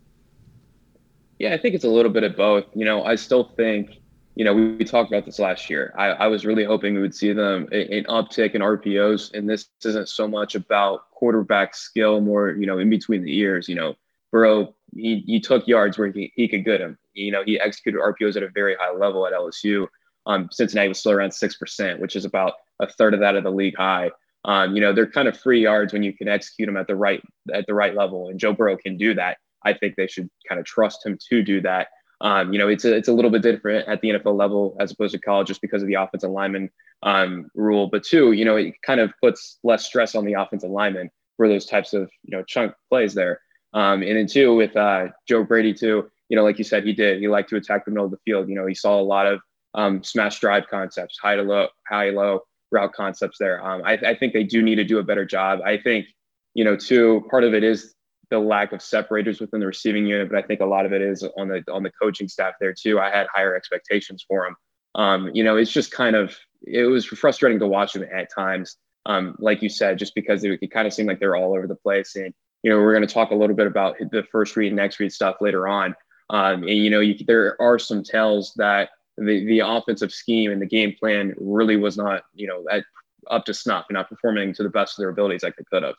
Yeah, 1.39 1.53
I 1.53 1.57
think 1.57 1.73
it's 1.73 1.85
a 1.85 1.89
little 1.89 2.11
bit 2.11 2.23
of 2.23 2.35
both. 2.35 2.65
You 2.73 2.85
know, 2.85 3.03
I 3.03 3.15
still 3.15 3.45
think, 3.55 4.01
you 4.35 4.45
know, 4.45 4.53
we, 4.53 4.73
we 4.75 4.85
talked 4.85 5.11
about 5.11 5.25
this 5.25 5.39
last 5.39 5.69
year. 5.69 5.93
I, 5.97 6.07
I, 6.07 6.27
was 6.27 6.45
really 6.45 6.63
hoping 6.63 6.95
we 6.95 7.01
would 7.01 7.15
see 7.15 7.33
them 7.33 7.67
an 7.71 8.03
uptick 8.05 8.51
in 8.51 8.61
RPOs, 8.61 9.33
and 9.33 9.49
this 9.49 9.67
isn't 9.83 10.09
so 10.09 10.27
much 10.27 10.55
about 10.55 11.09
quarterback 11.11 11.75
skill, 11.75 12.21
more, 12.21 12.51
you 12.51 12.65
know, 12.65 12.77
in 12.77 12.89
between 12.89 13.23
the 13.23 13.37
ears. 13.37 13.67
You 13.67 13.75
know, 13.75 13.95
Burrow, 14.31 14.75
he, 14.93 15.23
he 15.25 15.39
took 15.39 15.67
yards 15.67 15.97
where 15.97 16.11
he, 16.11 16.31
he 16.35 16.47
could 16.47 16.63
get 16.63 16.79
them. 16.79 16.97
You 17.13 17.31
know, 17.31 17.43
he 17.45 17.59
executed 17.59 17.99
RPOs 17.99 18.35
at 18.35 18.43
a 18.43 18.49
very 18.49 18.75
high 18.79 18.93
level 18.93 19.25
at 19.25 19.33
LSU. 19.33 19.87
Um, 20.25 20.49
Cincinnati 20.51 20.89
was 20.89 20.99
still 20.99 21.11
around 21.11 21.31
6%, 21.31 21.99
which 21.99 22.15
is 22.15 22.25
about 22.25 22.53
a 22.79 22.87
third 22.87 23.13
of 23.13 23.19
that 23.19 23.35
of 23.35 23.43
the 23.43 23.51
league 23.51 23.75
high. 23.77 24.11
Um, 24.45 24.75
you 24.75 24.81
know, 24.81 24.93
they're 24.93 25.09
kind 25.09 25.27
of 25.27 25.37
free 25.37 25.61
yards 25.61 25.91
when 25.91 26.03
you 26.03 26.13
can 26.13 26.27
execute 26.27 26.67
them 26.67 26.77
at 26.77 26.87
the 26.87 26.95
right 26.95 27.21
at 27.53 27.65
the 27.67 27.73
right 27.73 27.95
level, 27.95 28.29
and 28.29 28.39
Joe 28.39 28.53
Burrow 28.53 28.77
can 28.77 28.95
do 28.95 29.13
that. 29.15 29.37
I 29.63 29.73
think 29.73 29.95
they 29.95 30.07
should 30.07 30.29
kind 30.47 30.59
of 30.59 30.65
trust 30.65 31.05
him 31.05 31.17
to 31.29 31.43
do 31.43 31.61
that. 31.61 31.87
Um, 32.21 32.53
you 32.53 32.59
know, 32.59 32.67
it's 32.67 32.85
a, 32.85 32.95
it's 32.95 33.07
a 33.07 33.13
little 33.13 33.31
bit 33.31 33.41
different 33.41 33.87
at 33.87 34.01
the 34.01 34.09
NFL 34.09 34.37
level 34.37 34.77
as 34.79 34.91
opposed 34.91 35.13
to 35.13 35.19
college, 35.19 35.47
just 35.47 35.61
because 35.61 35.81
of 35.81 35.87
the 35.87 35.95
offensive 35.95 36.29
lineman 36.29 36.69
um, 37.03 37.47
rule. 37.55 37.87
But 37.87 38.03
two, 38.03 38.31
you 38.31 38.45
know, 38.45 38.55
it 38.55 38.75
kind 38.85 38.99
of 38.99 39.11
puts 39.21 39.57
less 39.63 39.85
stress 39.85 40.15
on 40.15 40.25
the 40.25 40.33
offensive 40.33 40.69
lineman 40.69 41.09
for 41.37 41.47
those 41.47 41.65
types 41.65 41.93
of 41.93 42.09
you 42.23 42.37
know 42.37 42.43
chunk 42.43 42.73
plays 42.89 43.15
there. 43.15 43.41
Um, 43.73 44.03
and 44.03 44.15
then 44.15 44.27
two, 44.27 44.55
with 44.55 44.75
uh, 44.77 45.07
Joe 45.27 45.43
Brady 45.43 45.73
too, 45.73 46.09
you 46.29 46.37
know, 46.37 46.43
like 46.43 46.59
you 46.59 46.63
said, 46.63 46.85
he 46.85 46.93
did. 46.93 47.19
He 47.19 47.27
liked 47.27 47.49
to 47.49 47.57
attack 47.57 47.85
the 47.85 47.91
middle 47.91 48.05
of 48.05 48.11
the 48.11 48.19
field. 48.25 48.47
You 48.47 48.55
know, 48.55 48.67
he 48.67 48.75
saw 48.75 48.99
a 48.99 49.01
lot 49.01 49.25
of 49.25 49.39
um, 49.73 50.03
smash 50.03 50.39
drive 50.39 50.67
concepts, 50.69 51.17
high 51.17 51.35
to 51.35 51.41
low, 51.41 51.67
high 51.89 52.11
low 52.11 52.41
route 52.71 52.93
concepts 52.93 53.37
there. 53.39 53.65
Um, 53.65 53.81
I, 53.85 53.93
I, 53.93 54.15
think 54.15 54.33
they 54.33 54.43
do 54.43 54.61
need 54.61 54.75
to 54.75 54.83
do 54.83 54.99
a 54.99 55.03
better 55.03 55.25
job. 55.25 55.59
I 55.65 55.77
think, 55.77 56.07
you 56.53 56.63
know, 56.63 56.75
too, 56.75 57.25
part 57.29 57.43
of 57.43 57.53
it 57.53 57.63
is 57.63 57.93
the 58.29 58.39
lack 58.39 58.71
of 58.71 58.81
separators 58.81 59.39
within 59.39 59.59
the 59.59 59.67
receiving 59.67 60.05
unit, 60.05 60.29
but 60.29 60.37
I 60.37 60.41
think 60.41 60.61
a 60.61 60.65
lot 60.65 60.85
of 60.85 60.93
it 60.93 61.01
is 61.01 61.23
on 61.37 61.47
the 61.47 61.63
on 61.71 61.83
the 61.83 61.91
coaching 62.01 62.27
staff 62.27 62.53
there 62.59 62.73
too. 62.73 62.99
I 62.99 63.09
had 63.09 63.27
higher 63.33 63.55
expectations 63.55 64.25
for 64.27 64.47
him. 64.47 64.55
Um, 64.95 65.31
you 65.33 65.43
know, 65.43 65.57
it's 65.57 65.71
just 65.71 65.91
kind 65.91 66.15
of 66.15 66.35
it 66.63 66.85
was 66.85 67.05
frustrating 67.05 67.59
to 67.59 67.67
watch 67.67 67.95
him 67.95 68.03
at 68.03 68.33
times. 68.33 68.77
Um, 69.05 69.35
like 69.37 69.61
you 69.61 69.69
said, 69.69 69.99
just 69.99 70.15
because 70.15 70.43
it, 70.43 70.57
it 70.61 70.71
kind 70.71 70.87
of 70.87 70.93
seemed 70.93 71.07
like 71.07 71.19
they're 71.19 71.35
all 71.35 71.55
over 71.55 71.67
the 71.67 71.75
place. 71.75 72.15
And 72.15 72.33
you 72.63 72.71
know, 72.71 72.77
we're 72.77 72.95
going 72.95 73.07
to 73.07 73.13
talk 73.13 73.29
a 73.29 73.35
little 73.35 73.55
bit 73.55 73.67
about 73.67 73.97
the 73.99 74.23
first 74.31 74.55
read 74.55 74.67
and 74.67 74.77
next 74.77 74.99
read 74.99 75.11
stuff 75.11 75.35
later 75.41 75.67
on. 75.67 75.95
Um, 76.31 76.63
and 76.63 76.77
you 76.77 76.89
know, 76.89 77.01
you, 77.01 77.15
there 77.27 77.61
are 77.61 77.77
some 77.77 78.03
tells 78.03 78.53
that 78.55 78.89
the 79.17 79.45
the 79.45 79.59
offensive 79.59 80.11
scheme 80.11 80.51
and 80.51 80.61
the 80.61 80.65
game 80.65 80.95
plan 80.99 81.33
really 81.37 81.77
was 81.77 81.97
not, 81.97 82.23
you 82.33 82.47
know, 82.47 82.65
at, 82.71 82.83
up 83.29 83.45
to 83.45 83.53
snuff 83.53 83.85
and 83.89 83.95
not 83.95 84.09
performing 84.09 84.53
to 84.53 84.63
the 84.63 84.69
best 84.69 84.97
of 84.97 85.03
their 85.03 85.09
abilities 85.09 85.43
like 85.43 85.55
they 85.55 85.63
could 85.71 85.83
have. 85.83 85.95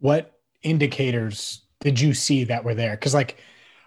What 0.00 0.32
indicators 0.62 1.62
did 1.80 2.00
you 2.00 2.14
see 2.14 2.44
that 2.44 2.64
were 2.64 2.74
there? 2.74 2.92
Because 2.92 3.14
like 3.14 3.38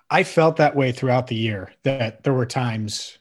I 0.10 0.24
felt 0.24 0.58
that 0.58 0.76
way 0.76 0.92
throughout 0.92 1.28
the 1.28 1.36
year 1.36 1.72
that 1.84 2.24
there 2.24 2.34
were 2.34 2.46
times 2.46 3.18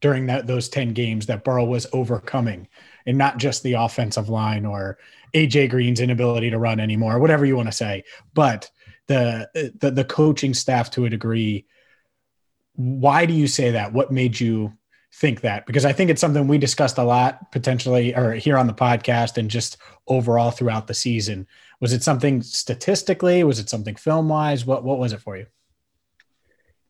during 0.00 0.26
that 0.26 0.46
those 0.46 0.68
10 0.68 0.92
games 0.92 1.26
that 1.26 1.44
Burrow 1.44 1.64
was 1.64 1.86
overcoming 1.92 2.68
and 3.06 3.16
not 3.16 3.38
just 3.38 3.62
the 3.62 3.74
offensive 3.74 4.28
line 4.28 4.66
or 4.66 4.98
AJ 5.34 5.70
Green's 5.70 6.00
inability 6.00 6.50
to 6.50 6.58
run 6.58 6.80
anymore, 6.80 7.18
whatever 7.18 7.46
you 7.46 7.56
want 7.56 7.68
to 7.68 7.72
say, 7.72 8.04
but 8.34 8.70
the, 9.06 9.48
the 9.80 9.90
the 9.90 10.04
coaching 10.04 10.54
staff 10.54 10.90
to 10.92 11.04
a 11.04 11.10
degree. 11.10 11.66
Why 12.74 13.26
do 13.26 13.32
you 13.32 13.46
say 13.46 13.70
that? 13.72 13.92
What 13.92 14.10
made 14.10 14.40
you 14.40 14.72
think 15.14 15.42
that? 15.42 15.66
Because 15.66 15.84
I 15.84 15.92
think 15.92 16.10
it's 16.10 16.20
something 16.20 16.48
we 16.48 16.58
discussed 16.58 16.98
a 16.98 17.04
lot 17.04 17.52
potentially 17.52 18.14
or 18.14 18.32
here 18.32 18.56
on 18.56 18.66
the 18.66 18.74
podcast 18.74 19.36
and 19.36 19.50
just 19.50 19.76
overall 20.06 20.50
throughout 20.50 20.86
the 20.86 20.94
season. 20.94 21.46
Was 21.80 21.92
it 21.92 22.02
something 22.02 22.42
statistically? 22.42 23.44
Was 23.44 23.58
it 23.58 23.68
something 23.68 23.96
film 23.96 24.28
wise? 24.28 24.64
What 24.64 24.84
what 24.84 24.98
was 24.98 25.12
it 25.12 25.20
for 25.20 25.36
you? 25.36 25.46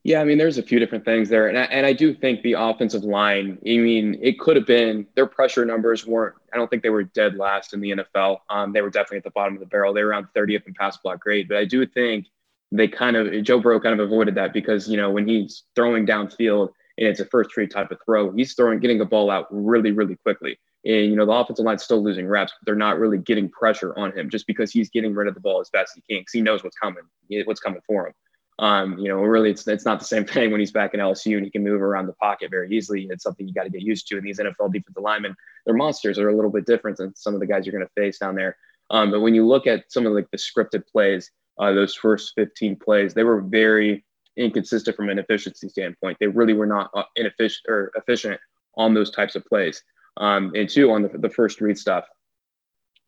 Yeah, 0.05 0.21
I 0.21 0.25
mean, 0.25 0.37
there's 0.37 0.59
a 0.59 0.65
few 0.65 0.81
different 0.81 1.05
things 1.05 1.29
there, 1.29 1.47
and 1.47 1.57
I, 1.57 1.63
and 1.63 1.87
I 1.87 1.93
do 1.93 2.13
think 2.13 2.43
the 2.43 2.55
offensive 2.55 3.05
line. 3.05 3.57
I 3.65 3.79
mean, 3.79 4.19
it 4.21 4.41
could 4.41 4.57
have 4.57 4.67
been 4.67 5.07
their 5.15 5.27
pressure 5.27 5.65
numbers 5.65 6.05
weren't. 6.05 6.35
I 6.53 6.57
don't 6.57 6.69
think 6.69 6.83
they 6.83 6.91
were 6.91 7.05
dead 7.05 7.37
last 7.37 7.73
in 7.73 7.81
the 7.81 7.93
NFL. 7.93 8.39
Um, 8.51 8.73
they 8.73 8.83
were 8.83 8.91
definitely 8.91 9.19
at 9.19 9.25
the 9.25 9.31
bottom 9.31 9.55
of 9.55 9.61
the 9.61 9.67
barrel. 9.67 9.95
They 9.95 10.03
were 10.03 10.11
around 10.11 10.27
30th 10.35 10.67
in 10.67 10.75
pass 10.75 10.97
block 10.97 11.21
grade, 11.21 11.47
but 11.49 11.57
I 11.57 11.65
do 11.65 11.87
think 11.87 12.27
they 12.73 12.89
kind 12.89 13.17
of 13.17 13.45
Joe 13.45 13.61
Burrow 13.61 13.79
kind 13.79 13.99
of 13.99 14.05
avoided 14.05 14.35
that 14.37 14.53
because 14.53 14.89
you 14.89 14.97
know 14.97 15.11
when 15.11 15.29
he's 15.29 15.65
throwing 15.77 16.07
downfield 16.07 16.71
and 16.99 17.09
it's 17.09 17.21
a 17.21 17.27
first 17.27 17.57
read 17.57 17.71
type 17.71 17.91
of 17.91 17.99
throw, 18.05 18.33
he's 18.33 18.55
throwing 18.55 18.81
getting 18.81 18.99
the 18.99 19.05
ball 19.05 19.31
out 19.31 19.47
really 19.51 19.93
really 19.93 20.17
quickly. 20.17 20.59
And 20.85 21.07
you 21.07 21.17
know 21.17 21.27
the 21.27 21.33
offensive 21.33 21.65
line's 21.65 21.85
still 21.85 22.03
losing 22.03 22.27
reps, 22.27 22.53
but 22.59 22.67
they're 22.67 22.75
not 22.75 22.99
really 22.99 23.19
getting 23.19 23.49
pressure 23.51 23.97
on 23.99 24.17
him 24.17 24.31
just 24.31 24.47
because 24.47 24.73
he's 24.73 24.91
getting 24.91 25.15
rid 25.15 25.29
of 25.29 25.35
the 25.35 25.41
ball 25.41 25.61
as 25.61 25.69
fast 25.69 25.93
as 25.97 26.03
he 26.07 26.15
can 26.15 26.23
because 26.23 26.33
he 26.33 26.41
knows 26.41 26.65
what's 26.65 26.77
coming, 26.77 27.05
what's 27.45 27.61
coming 27.61 27.81
for 27.87 28.09
him. 28.09 28.15
Um, 28.59 28.99
you 28.99 29.09
know, 29.09 29.17
really, 29.17 29.51
it's 29.51 29.67
it's 29.69 29.85
not 29.85 29.99
the 29.99 30.07
same 30.07 30.25
thing 30.27 30.51
when 30.51 30.61
he's 30.61 30.73
back 30.73 30.95
in 30.95 31.01
LSU 31.01 31.37
and 31.37 31.45
he 31.45 31.51
can 31.51 31.63
move 31.63 31.83
around 31.83 32.07
the 32.07 32.15
pocket 32.15 32.51
very 32.51 32.75
easily. 32.75 33.07
It's 33.11 33.23
something 33.23 33.47
you 33.47 33.55
got 33.55 33.65
to 33.65 33.71
get 33.71 33.83
used 33.83 34.09
to. 34.09 34.17
And 34.17 34.27
these 34.27 34.39
NFL 34.39 34.73
defensive 34.73 35.03
linemen, 35.03 35.37
their 35.67 35.75
monsters 35.75 36.17
they're 36.17 36.29
a 36.29 36.35
little 36.35 36.51
bit 36.51 36.67
different 36.67 36.97
than 36.97 37.15
some 37.15 37.35
of 37.35 37.41
the 37.41 37.47
guys 37.47 37.67
you're 37.67 37.77
going 37.77 37.87
to 37.87 38.01
face 38.01 38.19
down 38.19 38.35
there. 38.35 38.57
Um, 38.91 39.11
but 39.11 39.21
when 39.21 39.35
you 39.35 39.47
look 39.47 39.67
at 39.67 39.91
some 39.91 40.07
of 40.07 40.13
like 40.13 40.31
the 40.31 40.39
scripted 40.39 40.87
plays, 40.87 41.31
uh, 41.59 41.73
those 41.73 41.95
first 41.95 42.33
15 42.37 42.77
plays, 42.77 43.15
they 43.15 43.25
were 43.25 43.41
very 43.41 44.05
inconsistent 44.37 44.97
from 44.97 45.09
an 45.09 45.19
efficiency 45.19 45.69
standpoint. 45.69 46.17
They 46.21 46.27
really 46.27 46.55
were 46.55 46.67
not 46.67 46.91
uh, 46.95 47.05
inefficient 47.17 47.69
or 47.69 47.93
efficient 47.97 48.41
on 48.77 48.95
those 48.95 49.11
types 49.11 49.37
of 49.37 49.45
plays. 49.45 49.83
Um, 50.17 50.53
and 50.55 50.69
two, 50.69 50.91
on 50.91 51.03
the, 51.03 51.09
the 51.09 51.31
first 51.31 51.61
read 51.61 51.79
stuff, 51.79 52.05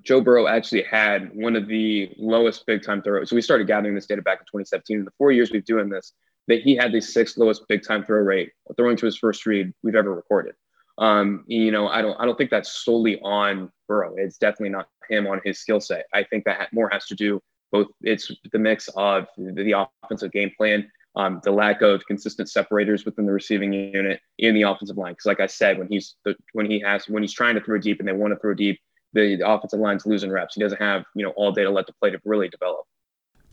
Joe 0.02 0.20
Burrow 0.20 0.46
actually 0.46 0.82
had 0.82 1.30
one 1.34 1.56
of 1.56 1.66
the 1.66 2.10
lowest 2.18 2.66
big 2.66 2.82
time 2.82 3.02
throws. 3.02 3.30
So 3.30 3.36
we 3.36 3.42
started 3.42 3.66
gathering 3.66 3.94
this 3.94 4.06
data 4.06 4.22
back 4.22 4.40
in 4.40 4.44
2017. 4.44 4.98
In 4.98 5.04
the 5.04 5.10
four 5.16 5.32
years 5.32 5.50
we've 5.50 5.64
doing 5.64 5.88
this, 5.88 6.12
that 6.46 6.60
he 6.60 6.76
had 6.76 6.92
the 6.92 7.00
sixth 7.00 7.38
lowest 7.38 7.66
big 7.68 7.82
time 7.82 8.04
throw 8.04 8.18
rate 8.18 8.50
throwing 8.76 8.96
to 8.98 9.06
his 9.06 9.16
first 9.16 9.46
read 9.46 9.72
we've 9.82 9.94
ever 9.94 10.14
recorded. 10.14 10.54
Um, 10.98 11.44
you 11.46 11.70
know, 11.70 11.88
I 11.88 12.02
don't 12.02 12.20
I 12.20 12.26
don't 12.26 12.36
think 12.36 12.50
that's 12.50 12.84
solely 12.84 13.18
on 13.20 13.70
Burrow. 13.88 14.14
It's 14.16 14.38
definitely 14.38 14.68
not 14.68 14.88
him 15.08 15.26
on 15.26 15.40
his 15.42 15.58
skill 15.58 15.80
set. 15.80 16.04
I 16.12 16.22
think 16.22 16.44
that 16.44 16.72
more 16.72 16.88
has 16.92 17.06
to 17.06 17.14
do 17.14 17.40
both. 17.74 17.88
It's 18.02 18.30
the 18.52 18.58
mix 18.58 18.88
of 18.96 19.26
the 19.36 19.88
offensive 20.04 20.30
game 20.30 20.52
plan, 20.56 20.90
um, 21.16 21.40
the 21.42 21.50
lack 21.50 21.82
of 21.82 22.06
consistent 22.06 22.48
separators 22.48 23.04
within 23.04 23.26
the 23.26 23.32
receiving 23.32 23.72
unit 23.72 24.20
in 24.38 24.54
the 24.54 24.62
offensive 24.62 24.96
line. 24.96 25.12
Because, 25.12 25.26
like 25.26 25.40
I 25.40 25.46
said, 25.46 25.78
when 25.78 25.88
he's 25.88 26.14
when 26.52 26.70
he 26.70 26.78
has 26.80 27.08
when 27.08 27.22
he's 27.22 27.34
trying 27.34 27.56
to 27.56 27.60
throw 27.60 27.78
deep 27.78 27.98
and 27.98 28.08
they 28.08 28.12
want 28.12 28.32
to 28.32 28.38
throw 28.38 28.54
deep, 28.54 28.80
the, 29.12 29.36
the 29.36 29.48
offensive 29.48 29.80
line's 29.80 30.06
losing 30.06 30.30
reps. 30.30 30.54
He 30.54 30.60
doesn't 30.60 30.80
have 30.80 31.04
you 31.16 31.24
know 31.24 31.30
all 31.30 31.50
day 31.50 31.64
to 31.64 31.70
let 31.70 31.86
the 31.86 31.92
play 31.94 32.10
to 32.10 32.20
really 32.24 32.48
develop. 32.48 32.86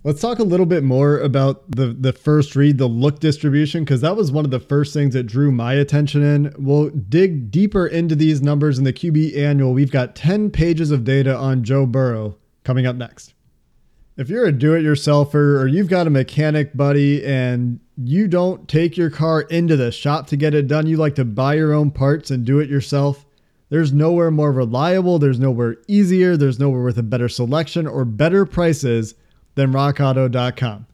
Let's 0.03 0.19
talk 0.19 0.39
a 0.39 0.43
little 0.43 0.65
bit 0.67 0.83
more 0.83 1.17
about 1.17 1.69
the 1.71 1.87
the 1.87 2.13
first 2.13 2.55
read, 2.55 2.77
the 2.77 2.87
look 2.87 3.19
distribution, 3.19 3.83
because 3.83 4.01
that 4.01 4.15
was 4.15 4.31
one 4.31 4.45
of 4.45 4.51
the 4.51 4.59
first 4.59 4.93
things 4.93 5.15
that 5.15 5.23
drew 5.23 5.51
my 5.51 5.73
attention 5.73 6.21
in. 6.21 6.53
We'll 6.59 6.89
dig 6.89 7.49
deeper 7.49 7.87
into 7.87 8.15
these 8.15 8.39
numbers 8.39 8.77
in 8.77 8.83
the 8.83 8.93
QB 8.93 9.35
annual. 9.35 9.73
We've 9.73 9.91
got 9.91 10.15
10 10.15 10.51
pages 10.51 10.91
of 10.91 11.03
data 11.03 11.35
on 11.35 11.63
Joe 11.63 11.87
Burrow 11.87 12.37
coming 12.63 12.85
up 12.85 12.95
next. 12.95 13.33
If 14.17 14.29
you're 14.29 14.45
a 14.45 14.51
do-it-yourselfer 14.51 15.59
or 15.59 15.67
you've 15.67 15.87
got 15.87 16.05
a 16.05 16.11
mechanic 16.11 16.75
buddy 16.75 17.25
and 17.25 17.79
you 17.97 18.27
don't 18.27 18.67
take 18.67 18.97
your 18.97 19.09
car 19.09 19.41
into 19.41 19.77
the 19.77 19.91
shop 19.91 20.27
to 20.27 20.37
get 20.37 20.53
it 20.53 20.67
done, 20.67 20.85
you 20.85 20.97
like 20.97 21.15
to 21.15 21.25
buy 21.25 21.53
your 21.53 21.71
own 21.71 21.91
parts 21.91 22.29
and 22.29 22.45
do 22.45 22.59
it 22.59 22.69
yourself, 22.69 23.25
there's 23.69 23.93
nowhere 23.93 24.29
more 24.29 24.51
reliable, 24.51 25.17
there's 25.17 25.39
nowhere 25.39 25.77
easier, 25.87 26.35
there's 26.35 26.59
nowhere 26.59 26.83
with 26.83 26.97
a 26.97 27.03
better 27.03 27.29
selection 27.29 27.87
or 27.87 28.03
better 28.03 28.45
prices 28.45 29.15
than 29.55 29.71
rockauto.com. 29.71 30.87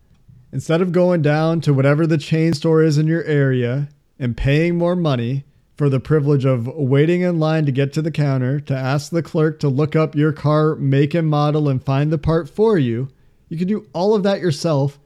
Instead 0.51 0.81
of 0.81 0.91
going 0.91 1.23
down 1.23 1.59
to 1.61 1.73
whatever 1.73 2.05
the 2.05 2.19
chain 2.19 2.53
store 2.53 2.83
is 2.83 2.99
in 2.99 3.07
your 3.07 3.23
area 3.23 3.89
and 4.19 4.37
paying 4.37 4.77
more 4.77 4.95
money 4.95 5.43
for 5.77 5.89
the 5.89 5.99
privilege 5.99 6.43
of 6.43 6.67
waiting 6.67 7.21
in 7.21 7.39
line 7.39 7.65
to 7.65 7.71
get 7.71 7.93
to 7.93 8.01
the 8.01 8.11
counter 8.11 8.59
to 8.59 8.75
ask 8.75 9.11
the 9.11 9.21
clerk 9.21 9.59
to 9.59 9.69
look 9.69 9.95
up 9.95 10.15
your 10.15 10.33
car 10.33 10.75
make 10.75 11.13
and 11.13 11.29
model 11.29 11.69
and 11.69 11.83
find 11.83 12.11
the 12.11 12.17
part 12.17 12.49
for 12.49 12.77
you, 12.77 13.09
you 13.47 13.57
can 13.57 13.67
do 13.67 13.87
all 13.93 14.15
of 14.15 14.23
that 14.23 14.41
yourself 14.41 14.99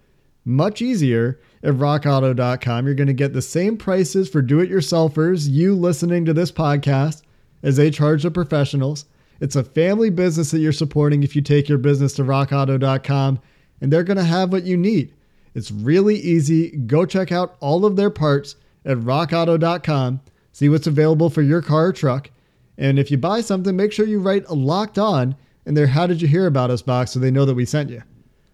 much 0.45 0.81
easier 0.81 1.39
at 1.62 1.73
rockauto.com. 1.73 2.86
You're 2.86 2.95
going 2.95 3.07
to 3.07 3.13
get 3.13 3.34
the 3.34 3.41
same 3.41 3.77
prices 3.77 4.29
for 4.29 4.41
do 4.41 4.60
it 4.60 4.69
yourselfers, 4.69 5.49
you 5.49 5.75
listening 5.75 6.25
to 6.25 6.34
this 6.34 6.51
podcast 6.51 7.21
as 7.62 7.77
they 7.77 7.91
charge 7.91 8.23
the 8.23 8.31
professionals. 8.31 9.05
It's 9.39 9.55
a 9.55 9.63
family 9.63 10.10
business 10.10 10.51
that 10.51 10.60
you're 10.60 10.71
supporting 10.71 11.23
if 11.23 11.36
you 11.36 11.41
take 11.41 11.67
your 11.67 11.77
business 11.77 12.13
to 12.13 12.23
rockauto.com, 12.23 13.39
and 13.81 13.91
they're 13.91 14.03
going 14.03 14.17
to 14.17 14.23
have 14.23 14.51
what 14.51 14.63
you 14.63 14.77
need. 14.77 15.13
It's 15.53 15.71
really 15.71 16.15
easy. 16.15 16.69
Go 16.71 17.05
check 17.05 17.31
out 17.31 17.57
all 17.60 17.86
of 17.86 17.95
their 17.95 18.10
parts 18.10 18.55
at 18.86 18.97
rockauto.com, 18.97 20.21
see 20.52 20.70
what's 20.70 20.88
available 20.88 21.30
for 21.30 21.42
your 21.42 21.62
car 21.62 21.88
or 21.88 21.94
truck. 21.94 22.30
And 22.78 22.98
if 22.98 23.12
you 23.12 23.18
buy 23.18 23.42
something, 23.42 23.76
make 23.76 23.92
sure 23.92 24.06
you 24.06 24.20
write 24.20 24.50
locked 24.50 24.98
on 24.98 25.36
in 25.66 25.74
their 25.74 25.88
How 25.88 26.08
Did 26.08 26.22
You 26.22 26.28
Hear 26.28 26.48
About 26.48 26.72
Us 26.72 26.82
box 26.82 27.12
so 27.12 27.20
they 27.20 27.32
know 27.32 27.46
that 27.46 27.54
we 27.54 27.66
sent 27.66 27.90
you. 27.90 28.02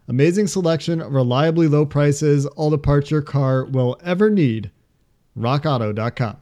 Amazing 0.08 0.48
selection, 0.48 1.00
reliably 1.00 1.68
low 1.68 1.86
prices, 1.86 2.46
all 2.46 2.70
the 2.70 2.78
parts 2.78 3.12
your 3.12 3.22
car 3.22 3.66
will 3.66 4.00
ever 4.04 4.30
need. 4.30 4.72
RockAuto.com. 5.38 6.38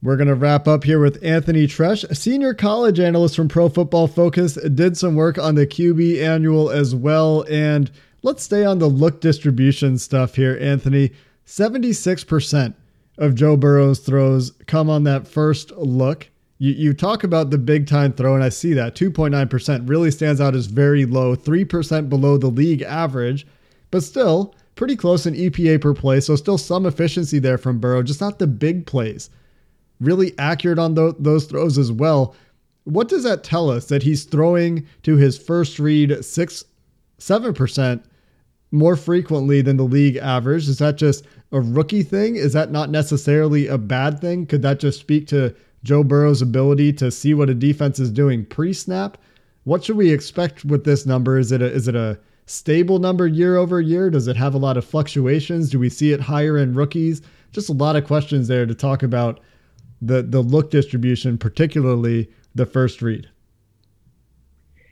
We're 0.00 0.16
going 0.16 0.28
to 0.28 0.34
wrap 0.34 0.68
up 0.68 0.84
here 0.84 1.00
with 1.00 1.22
Anthony 1.24 1.66
Treash, 1.66 2.04
senior 2.12 2.54
college 2.54 3.00
analyst 3.00 3.34
from 3.34 3.48
Pro 3.48 3.68
Football 3.68 4.06
Focus, 4.06 4.54
did 4.54 4.96
some 4.96 5.16
work 5.16 5.38
on 5.38 5.56
the 5.56 5.66
QB 5.66 6.22
annual 6.22 6.70
as 6.70 6.94
well. 6.94 7.44
And 7.50 7.90
let's 8.22 8.44
stay 8.44 8.64
on 8.64 8.78
the 8.78 8.86
look 8.86 9.20
distribution 9.20 9.98
stuff 9.98 10.36
here, 10.36 10.56
Anthony. 10.60 11.10
76% 11.46 12.74
of 13.18 13.34
Joe 13.34 13.56
Burrow's 13.56 13.98
throws 13.98 14.52
come 14.66 14.88
on 14.88 15.04
that 15.04 15.28
first 15.28 15.72
look. 15.72 16.30
You, 16.58 16.72
you 16.72 16.94
talk 16.94 17.22
about 17.22 17.50
the 17.50 17.58
big 17.58 17.86
time 17.86 18.12
throw, 18.12 18.34
and 18.34 18.42
I 18.42 18.48
see 18.48 18.72
that 18.72 18.94
2.9% 18.94 19.88
really 19.88 20.10
stands 20.10 20.40
out 20.40 20.54
as 20.54 20.66
very 20.66 21.04
low, 21.04 21.36
3% 21.36 22.08
below 22.08 22.38
the 22.38 22.48
league 22.48 22.82
average, 22.82 23.46
but 23.90 24.02
still 24.02 24.54
pretty 24.74 24.96
close 24.96 25.26
in 25.26 25.34
EPA 25.34 25.80
per 25.80 25.92
play. 25.92 26.20
So, 26.20 26.34
still 26.36 26.58
some 26.58 26.86
efficiency 26.86 27.38
there 27.38 27.58
from 27.58 27.78
Burrow, 27.78 28.02
just 28.02 28.20
not 28.20 28.38
the 28.38 28.46
big 28.46 28.86
plays 28.86 29.30
really 30.00 30.34
accurate 30.38 30.78
on 30.78 30.94
th- 30.94 31.16
those 31.18 31.46
throws 31.46 31.78
as 31.78 31.92
well. 31.92 32.34
What 32.84 33.08
does 33.08 33.24
that 33.24 33.44
tell 33.44 33.70
us 33.70 33.86
that 33.86 34.02
he's 34.02 34.24
throwing 34.24 34.86
to 35.02 35.16
his 35.16 35.36
first 35.36 35.78
read 35.78 36.24
six, 36.24 36.64
seven 37.18 37.52
percent 37.52 38.04
more 38.70 38.96
frequently 38.96 39.60
than 39.60 39.76
the 39.76 39.84
league 39.84 40.16
average? 40.16 40.68
Is 40.68 40.78
that 40.78 40.96
just 40.96 41.24
a 41.52 41.60
rookie 41.60 42.02
thing? 42.02 42.36
Is 42.36 42.52
that 42.52 42.70
not 42.70 42.90
necessarily 42.90 43.66
a 43.66 43.78
bad 43.78 44.20
thing? 44.20 44.46
Could 44.46 44.62
that 44.62 44.80
just 44.80 45.00
speak 45.00 45.26
to 45.28 45.54
Joe 45.82 46.02
Burrow's 46.02 46.42
ability 46.42 46.92
to 46.94 47.10
see 47.10 47.34
what 47.34 47.50
a 47.50 47.54
defense 47.54 47.98
is 47.98 48.10
doing 48.10 48.44
pre-snap? 48.44 49.18
What 49.64 49.84
should 49.84 49.96
we 49.96 50.12
expect 50.12 50.64
with 50.64 50.84
this 50.84 51.06
number? 51.06 51.38
Is 51.38 51.52
it 51.52 51.62
a, 51.62 51.70
is 51.70 51.88
it 51.88 51.94
a 51.94 52.18
stable 52.46 52.98
number 52.98 53.26
year 53.26 53.56
over 53.56 53.80
year? 53.80 54.10
Does 54.10 54.28
it 54.28 54.36
have 54.36 54.54
a 54.54 54.58
lot 54.58 54.76
of 54.76 54.84
fluctuations? 54.84 55.70
Do 55.70 55.78
we 55.78 55.88
see 55.88 56.12
it 56.12 56.20
higher 56.20 56.58
in 56.58 56.74
rookies? 56.74 57.22
Just 57.52 57.68
a 57.68 57.74
lot 57.74 57.96
of 57.96 58.06
questions 58.06 58.48
there 58.48 58.66
to 58.66 58.74
talk 58.74 59.02
about 59.02 59.40
the 60.00 60.22
the 60.22 60.40
look 60.40 60.70
distribution, 60.70 61.38
particularly 61.38 62.30
the 62.54 62.66
first 62.66 63.02
read? 63.02 63.28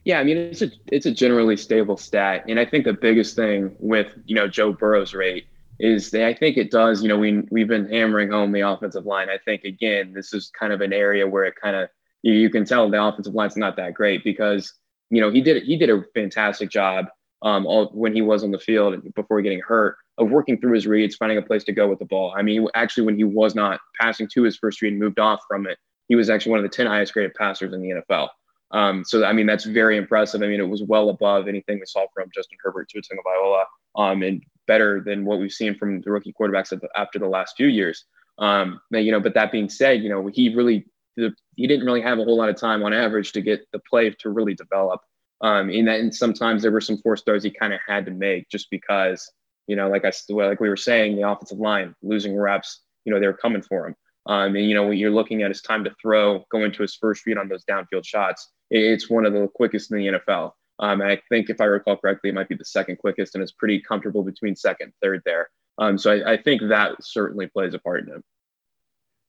Yeah, 0.05 0.21
I 0.21 0.25
mean 0.25 0.37
it's 0.37 0.63
a 0.63 0.71
it's 0.91 1.07
a 1.07 1.11
generally 1.11 1.57
stable 1.57 1.97
stat, 1.97 2.45
and 2.49 2.59
I 2.59 2.65
think 2.65 2.85
the 2.85 2.93
biggest 2.93 3.37
thing 3.37 3.75
with 3.79 4.07
you 4.27 4.35
know 4.35 4.49
Joe 4.49 4.73
Burrow's 4.73 5.15
rate 5.15 5.47
is 5.79 6.11
that 6.11 6.27
I 6.27 6.35
think 6.35 6.57
it 6.57 6.71
does. 6.71 7.03
You 7.03 7.09
know, 7.09 7.19
we 7.19 7.43
we've 7.51 7.69
been 7.69 7.89
hammering 7.89 8.31
home 8.31 8.53
the 8.53 8.69
offensive 8.69 9.07
line. 9.07 9.29
I 9.29 9.39
think 9.45 9.65
again, 9.65 10.13
this 10.13 10.33
is 10.33 10.51
kind 10.59 10.73
of 10.73 10.81
an 10.81 10.93
area 10.93 11.27
where 11.27 11.45
it 11.45 11.55
kind 11.61 11.77
of 11.77 11.89
you, 12.23 12.33
you 12.33 12.51
can 12.51 12.65
tell 12.65 12.91
the 12.91 13.03
offensive 13.03 13.35
line's 13.35 13.57
not 13.57 13.77
that 13.77 13.95
great 13.95 14.25
because 14.25 14.73
you 15.11 15.21
know 15.21 15.31
he 15.31 15.41
did 15.41 15.63
he 15.65 15.77
did 15.77 15.91
a 15.91 16.03
fantastic 16.15 16.71
job 16.71 17.07
um, 17.43 17.67
all, 17.67 17.91
when 17.93 18.15
he 18.15 18.23
was 18.23 18.43
on 18.43 18.51
the 18.51 18.59
field 18.59 18.97
before 19.15 19.43
getting 19.43 19.61
hurt 19.61 19.97
of 20.19 20.31
working 20.31 20.59
through 20.59 20.73
his 20.73 20.87
reads, 20.87 21.17
finding 21.17 21.39
a 21.39 21.43
place 21.43 21.65
to 21.65 21.73
go 21.73 21.89
with 21.89 21.99
the 21.99 22.05
ball. 22.07 22.35
I 22.37 22.43
mean, 22.43 22.67
actually, 22.75 23.05
when 23.05 23.17
he 23.17 23.25
was 23.25 23.55
not 23.55 23.81
passing 24.01 24.29
to 24.33 24.43
his 24.43 24.57
first 24.57 24.81
read 24.81 24.93
and 24.93 25.01
moved 25.01 25.19
off 25.19 25.41
from 25.47 25.67
it, 25.67 25.79
he 26.09 26.17
was 26.17 26.31
actually 26.31 26.51
one 26.51 26.61
of 26.61 26.71
the 26.71 26.75
10 26.75 26.87
highest 26.87 27.13
graded 27.13 27.35
passers 27.35 27.73
in 27.75 27.83
the 27.83 28.03
NFL. 28.11 28.29
Um, 28.77 29.05
so, 29.05 29.25
I 29.25 29.33
mean, 29.33 29.47
that's 29.47 29.65
very 29.65 29.97
impressive. 29.97 30.43
I 30.43 30.49
mean, 30.49 30.61
it 30.61 30.69
was 30.69 30.83
well 30.83 31.09
above 31.09 31.49
anything 31.49 31.79
we 31.79 31.87
saw 31.87 32.07
from 32.13 32.31
Justin 32.35 32.59
Herbert, 32.63 32.89
to 32.91 33.01
Tua 33.01 33.17
Tagovailoa, 33.17 33.65
um, 33.97 34.23
and 34.23 34.43
better 34.67 35.03
than 35.05 35.25
what 35.25 35.39
we've 35.39 35.51
seen 35.51 35.75
from 35.77 36.03
the 36.03 36.11
rookie 36.11 36.35
quarterbacks 36.39 36.79
after 36.95 37.19
the 37.19 37.29
last 37.29 37.57
few 37.57 37.69
years. 37.69 38.05
Um, 38.39 38.81
you 38.91 39.13
know, 39.13 39.21
but 39.21 39.35
that 39.35 39.51
being 39.51 39.71
said, 39.71 40.03
you 40.03 40.11
know, 40.11 40.27
he 40.27 40.55
really 40.55 40.87
he 41.17 41.67
didn't 41.67 41.87
really 41.87 42.03
have 42.03 42.19
a 42.19 42.25
whole 42.25 42.37
lot 42.37 42.51
of 42.51 42.61
time 42.61 42.83
on 42.83 42.93
average 42.93 43.33
to 43.33 43.41
get 43.41 43.67
the 43.73 43.79
play 43.89 44.11
to 44.11 44.29
really 44.29 44.55
develop. 44.55 45.01
Um, 45.41 45.71
and 45.71 45.89
that, 45.89 46.01
and 46.01 46.15
sometimes 46.15 46.61
there 46.61 46.71
were 46.71 46.83
some 46.83 46.99
forced 46.99 47.25
throws 47.25 47.43
he 47.43 47.51
kind 47.51 47.73
of 47.73 47.81
had 47.87 48.05
to 48.05 48.11
make 48.11 48.51
just 48.51 48.69
because 48.71 49.31
you 49.67 49.75
know, 49.75 49.89
like 49.89 50.05
I 50.05 50.13
like 50.29 50.61
we 50.61 50.69
were 50.69 50.77
saying, 50.77 51.17
the 51.17 51.29
offensive 51.29 51.59
line 51.59 51.95
losing 52.03 52.37
reps. 52.37 52.83
You 53.05 53.13
know, 53.13 53.21
they 53.21 53.27
were 53.27 53.37
coming 53.37 53.63
for 53.63 53.89
him. 53.89 53.95
Um, 54.27 54.57
and 54.57 54.69
you 54.69 54.75
know, 54.75 54.83
what 54.83 54.97
you're 54.97 55.11
looking 55.11 55.43
at 55.43 55.51
his 55.51 55.63
time 55.63 55.85
to 55.85 55.95
throw, 56.01 56.45
going 56.51 56.73
to 56.73 56.83
his 56.83 56.95
first 56.95 57.25
read 57.27 57.39
on 57.39 57.49
those 57.49 57.65
downfield 57.65 58.05
shots. 58.05 58.51
It's 58.71 59.09
one 59.09 59.25
of 59.25 59.33
the 59.33 59.49
quickest 59.55 59.93
in 59.93 59.99
the 59.99 60.07
NFL. 60.19 60.53
Um, 60.79 61.01
I 61.01 61.21
think, 61.31 61.49
if 61.49 61.61
I 61.61 61.65
recall 61.65 61.97
correctly, 61.97 62.31
it 62.31 62.35
might 62.35 62.49
be 62.49 62.57
the 62.57 62.65
second 62.65 62.99
quickest, 62.99 63.35
and 63.35 63.43
it's 63.43 63.53
pretty 63.53 63.81
comfortable 63.81 64.23
between 64.23 64.57
second, 64.57 64.93
third 65.03 65.23
there. 65.25 65.49
Um, 65.79 65.97
so 65.97 66.13
I, 66.13 66.33
I 66.33 66.43
think 66.43 66.63
that 66.69 66.97
certainly 67.03 67.47
plays 67.47 67.75
a 67.75 67.79
part 67.79 68.07
in 68.07 68.15
it. 68.15 68.25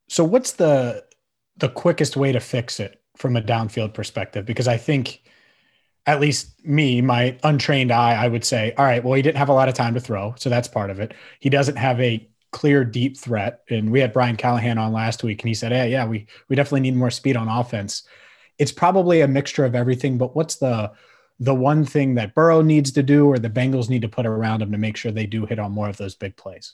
So, 0.09 0.23
what's 0.23 0.53
the 0.53 1.05
the 1.57 1.69
quickest 1.69 2.17
way 2.17 2.31
to 2.31 2.39
fix 2.39 2.79
it 2.79 3.01
from 3.15 3.35
a 3.35 3.41
downfield 3.41 3.93
perspective? 3.93 4.45
Because 4.45 4.67
I 4.67 4.77
think 4.77 5.21
at 6.05 6.21
least 6.21 6.65
me, 6.65 7.01
my 7.01 7.37
untrained 7.43 7.91
eye, 7.91 8.13
I 8.13 8.29
would 8.29 8.45
say, 8.45 8.73
all 8.77 8.85
right, 8.85 9.03
well, 9.03 9.13
he 9.13 9.21
didn't 9.21 9.37
have 9.37 9.49
a 9.49 9.53
lot 9.53 9.67
of 9.67 9.75
time 9.75 9.93
to 9.93 9.99
throw. 9.99 10.33
So 10.37 10.49
that's 10.49 10.67
part 10.67 10.89
of 10.89 11.01
it. 11.01 11.13
He 11.41 11.49
doesn't 11.49 11.75
have 11.75 11.99
a 11.99 12.27
clear 12.51 12.83
deep 12.83 13.17
threat. 13.17 13.61
And 13.69 13.91
we 13.91 13.99
had 13.99 14.13
Brian 14.13 14.37
Callahan 14.37 14.77
on 14.77 14.93
last 14.93 15.23
week 15.23 15.41
and 15.41 15.47
he 15.47 15.53
said, 15.53 15.71
Hey, 15.71 15.91
yeah, 15.91 16.05
we 16.05 16.27
we 16.49 16.55
definitely 16.55 16.81
need 16.81 16.95
more 16.95 17.11
speed 17.11 17.37
on 17.37 17.47
offense. 17.47 18.03
It's 18.57 18.71
probably 18.71 19.21
a 19.21 19.27
mixture 19.27 19.65
of 19.65 19.75
everything, 19.75 20.17
but 20.17 20.35
what's 20.35 20.55
the 20.55 20.91
the 21.39 21.53
one 21.53 21.85
thing 21.85 22.15
that 22.15 22.33
Burrow 22.33 22.61
needs 22.61 22.91
to 22.93 23.03
do 23.03 23.27
or 23.27 23.37
the 23.37 23.49
Bengals 23.49 23.89
need 23.89 24.01
to 24.01 24.09
put 24.09 24.25
around 24.25 24.61
him 24.61 24.71
to 24.71 24.77
make 24.77 24.97
sure 24.97 25.11
they 25.11 25.27
do 25.27 25.45
hit 25.45 25.59
on 25.59 25.71
more 25.71 25.87
of 25.87 25.97
those 25.97 26.15
big 26.15 26.35
plays? 26.35 26.73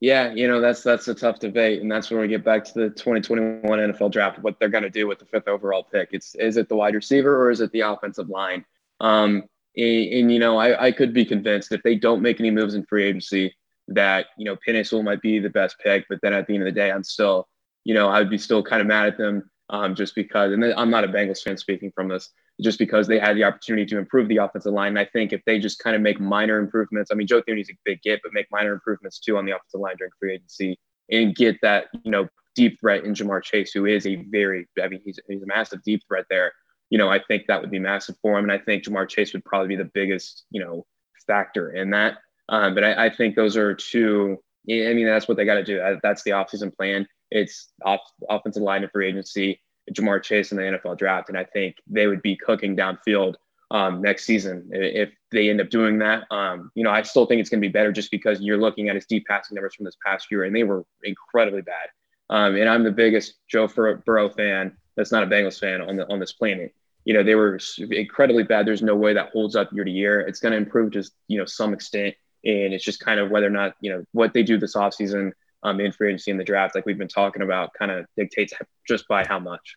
Yeah, 0.00 0.32
you 0.32 0.46
know 0.46 0.60
that's 0.60 0.82
that's 0.82 1.08
a 1.08 1.14
tough 1.14 1.40
debate, 1.40 1.82
and 1.82 1.90
that's 1.90 2.10
when 2.10 2.20
we 2.20 2.28
get 2.28 2.44
back 2.44 2.64
to 2.64 2.72
the 2.74 2.90
2021 2.90 3.62
NFL 3.64 4.12
draft. 4.12 4.38
What 4.38 4.58
they're 4.58 4.68
going 4.68 4.84
to 4.84 4.90
do 4.90 5.08
with 5.08 5.18
the 5.18 5.24
fifth 5.24 5.48
overall 5.48 5.82
pick? 5.82 6.10
It's 6.12 6.34
is 6.36 6.56
it 6.56 6.68
the 6.68 6.76
wide 6.76 6.94
receiver 6.94 7.40
or 7.40 7.50
is 7.50 7.60
it 7.60 7.72
the 7.72 7.80
offensive 7.80 8.28
line? 8.28 8.64
Um, 9.00 9.44
and, 9.76 10.12
and 10.12 10.32
you 10.32 10.38
know, 10.38 10.56
I, 10.56 10.86
I 10.86 10.92
could 10.92 11.12
be 11.12 11.24
convinced 11.24 11.72
if 11.72 11.82
they 11.82 11.96
don't 11.96 12.22
make 12.22 12.38
any 12.38 12.50
moves 12.50 12.74
in 12.74 12.84
free 12.84 13.04
agency 13.04 13.54
that 13.88 14.26
you 14.36 14.44
know 14.44 14.56
Penei 14.66 14.86
Sewell 14.86 15.02
might 15.02 15.22
be 15.22 15.38
the 15.38 15.50
best 15.50 15.76
pick, 15.82 16.06
but 16.08 16.18
then 16.22 16.32
at 16.32 16.46
the 16.46 16.54
end 16.54 16.62
of 16.62 16.66
the 16.66 16.78
day, 16.78 16.90
I'm 16.90 17.04
still, 17.04 17.48
you 17.84 17.94
know, 17.94 18.08
I 18.08 18.18
would 18.18 18.30
be 18.30 18.38
still 18.38 18.62
kind 18.62 18.80
of 18.80 18.86
mad 18.86 19.06
at 19.06 19.18
them 19.18 19.50
um, 19.70 19.94
just 19.94 20.14
because, 20.14 20.52
and 20.52 20.64
I'm 20.64 20.90
not 20.90 21.04
a 21.04 21.08
Bengals 21.08 21.42
fan 21.42 21.56
speaking 21.56 21.92
from 21.94 22.08
this, 22.08 22.30
just 22.60 22.78
because 22.78 23.06
they 23.06 23.18
had 23.18 23.36
the 23.36 23.44
opportunity 23.44 23.86
to 23.86 23.98
improve 23.98 24.28
the 24.28 24.38
offensive 24.38 24.72
line. 24.72 24.88
And 24.88 24.98
I 24.98 25.04
think 25.04 25.32
if 25.32 25.42
they 25.44 25.58
just 25.58 25.78
kind 25.78 25.94
of 25.94 26.02
make 26.02 26.20
minor 26.20 26.58
improvements, 26.58 27.10
I 27.10 27.14
mean, 27.14 27.26
Joe 27.26 27.42
Thuney's 27.42 27.70
a 27.70 27.78
big 27.84 28.02
get, 28.02 28.20
but 28.22 28.32
make 28.32 28.46
minor 28.50 28.72
improvements 28.72 29.18
too 29.18 29.36
on 29.36 29.44
the 29.44 29.52
offensive 29.52 29.80
line 29.80 29.96
during 29.96 30.12
free 30.18 30.34
agency 30.34 30.78
and 31.10 31.34
get 31.34 31.58
that, 31.62 31.86
you 32.02 32.10
know, 32.10 32.28
deep 32.54 32.80
threat 32.80 33.04
in 33.04 33.14
Ja'Marr 33.14 33.42
Chase, 33.42 33.72
who 33.72 33.86
is 33.86 34.06
a 34.06 34.16
very, 34.30 34.66
I 34.82 34.88
mean, 34.88 35.00
he's, 35.04 35.18
he's 35.28 35.42
a 35.42 35.46
massive 35.46 35.82
deep 35.84 36.02
threat 36.08 36.24
there. 36.28 36.52
You 36.90 36.98
know, 36.98 37.08
I 37.08 37.20
think 37.22 37.46
that 37.46 37.60
would 37.60 37.70
be 37.70 37.78
massive 37.78 38.16
for 38.22 38.38
him. 38.38 38.44
And 38.44 38.52
I 38.52 38.58
think 38.58 38.84
Ja'Marr 38.84 39.08
Chase 39.08 39.32
would 39.34 39.44
probably 39.44 39.68
be 39.68 39.76
the 39.76 39.90
biggest, 39.92 40.44
you 40.50 40.60
know, 40.60 40.86
factor 41.26 41.70
in 41.70 41.90
that. 41.90 42.18
Um, 42.48 42.74
but 42.74 42.84
I, 42.84 43.06
I, 43.06 43.14
think 43.14 43.36
those 43.36 43.56
are 43.56 43.74
two, 43.74 44.38
I 44.70 44.94
mean, 44.94 45.06
that's 45.06 45.28
what 45.28 45.36
they 45.36 45.44
got 45.44 45.54
to 45.54 45.64
do. 45.64 45.98
That's 46.02 46.22
the 46.22 46.30
offseason 46.30 46.74
plan. 46.74 47.06
It's 47.30 47.68
off, 47.84 48.00
offensive 48.28 48.62
line 48.62 48.82
and 48.82 48.90
free 48.90 49.08
agency 49.08 49.60
Ja'Marr 49.92 50.22
Chase 50.22 50.52
in 50.52 50.56
the 50.58 50.64
NFL 50.64 50.98
draft. 50.98 51.28
And 51.28 51.38
I 51.38 51.44
think 51.44 51.76
they 51.86 52.06
would 52.06 52.22
be 52.22 52.36
cooking 52.36 52.76
downfield 52.76 53.34
um, 53.70 54.00
next 54.00 54.24
season 54.24 54.68
if 54.72 55.10
they 55.30 55.50
end 55.50 55.60
up 55.60 55.70
doing 55.70 55.98
that. 55.98 56.24
Um, 56.30 56.70
you 56.74 56.84
know, 56.84 56.90
I 56.90 57.02
still 57.02 57.26
think 57.26 57.40
it's 57.40 57.50
going 57.50 57.60
to 57.60 57.68
be 57.68 57.72
better 57.72 57.92
just 57.92 58.10
because 58.10 58.40
you're 58.40 58.58
looking 58.58 58.88
at 58.88 58.94
his 58.94 59.06
deep 59.06 59.26
passing 59.26 59.54
numbers 59.54 59.74
from 59.74 59.84
this 59.84 59.96
past 60.04 60.30
year, 60.30 60.44
and 60.44 60.54
they 60.54 60.64
were 60.64 60.84
incredibly 61.02 61.62
bad. 61.62 61.88
Um, 62.30 62.56
and 62.56 62.68
I'm 62.68 62.84
the 62.84 62.92
biggest 62.92 63.34
Joe 63.48 63.66
Burrow 63.66 64.28
fan 64.30 64.76
that's 64.96 65.12
not 65.12 65.22
a 65.22 65.26
Bengals 65.26 65.58
fan 65.58 65.80
on 65.80 65.96
the 65.96 66.10
on 66.12 66.18
this 66.18 66.32
planet. 66.32 66.74
You 67.04 67.14
know, 67.14 67.22
they 67.22 67.36
were 67.36 67.58
incredibly 67.78 68.42
bad. 68.42 68.66
There's 68.66 68.82
no 68.82 68.96
way 68.96 69.14
that 69.14 69.30
holds 69.30 69.56
up 69.56 69.72
year 69.72 69.84
to 69.84 69.90
year. 69.90 70.20
It's 70.20 70.40
going 70.40 70.52
to 70.52 70.58
improve 70.58 70.92
to 70.92 71.04
you 71.28 71.38
know 71.38 71.46
some 71.46 71.72
extent, 71.72 72.14
and 72.44 72.72
it's 72.72 72.84
just 72.84 73.00
kind 73.00 73.20
of 73.20 73.30
whether 73.30 73.46
or 73.46 73.50
not 73.50 73.74
you 73.80 73.92
know 73.92 74.04
what 74.12 74.32
they 74.34 74.42
do 74.42 74.58
this 74.58 74.74
offseason 74.74 75.32
um, 75.62 75.80
in 75.80 75.92
free 75.92 76.08
agency 76.08 76.30
in 76.30 76.36
the 76.36 76.44
draft, 76.44 76.74
like 76.74 76.86
we've 76.86 76.98
been 76.98 77.08
talking 77.08 77.42
about, 77.42 77.74
kind 77.74 77.90
of 77.90 78.06
dictates 78.16 78.52
just 78.86 79.08
by 79.08 79.24
how 79.26 79.38
much. 79.38 79.76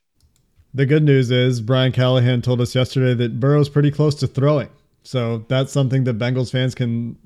The 0.74 0.86
good 0.86 1.04
news 1.04 1.32
is 1.32 1.60
Brian 1.60 1.92
Callahan 1.92 2.42
told 2.42 2.62
us 2.62 2.76
yesterday 2.76 3.14
that 3.16 3.40
Burrow's 3.40 3.68
pretty 3.68 3.92
close 3.92 4.16
to 4.16 4.28
throwing. 4.28 4.70
So 5.04 5.40
that's 5.50 5.74
something 5.74 6.04
that 6.04 6.20
Bengals 6.20 6.52
fans 6.52 6.76
can 6.76 7.18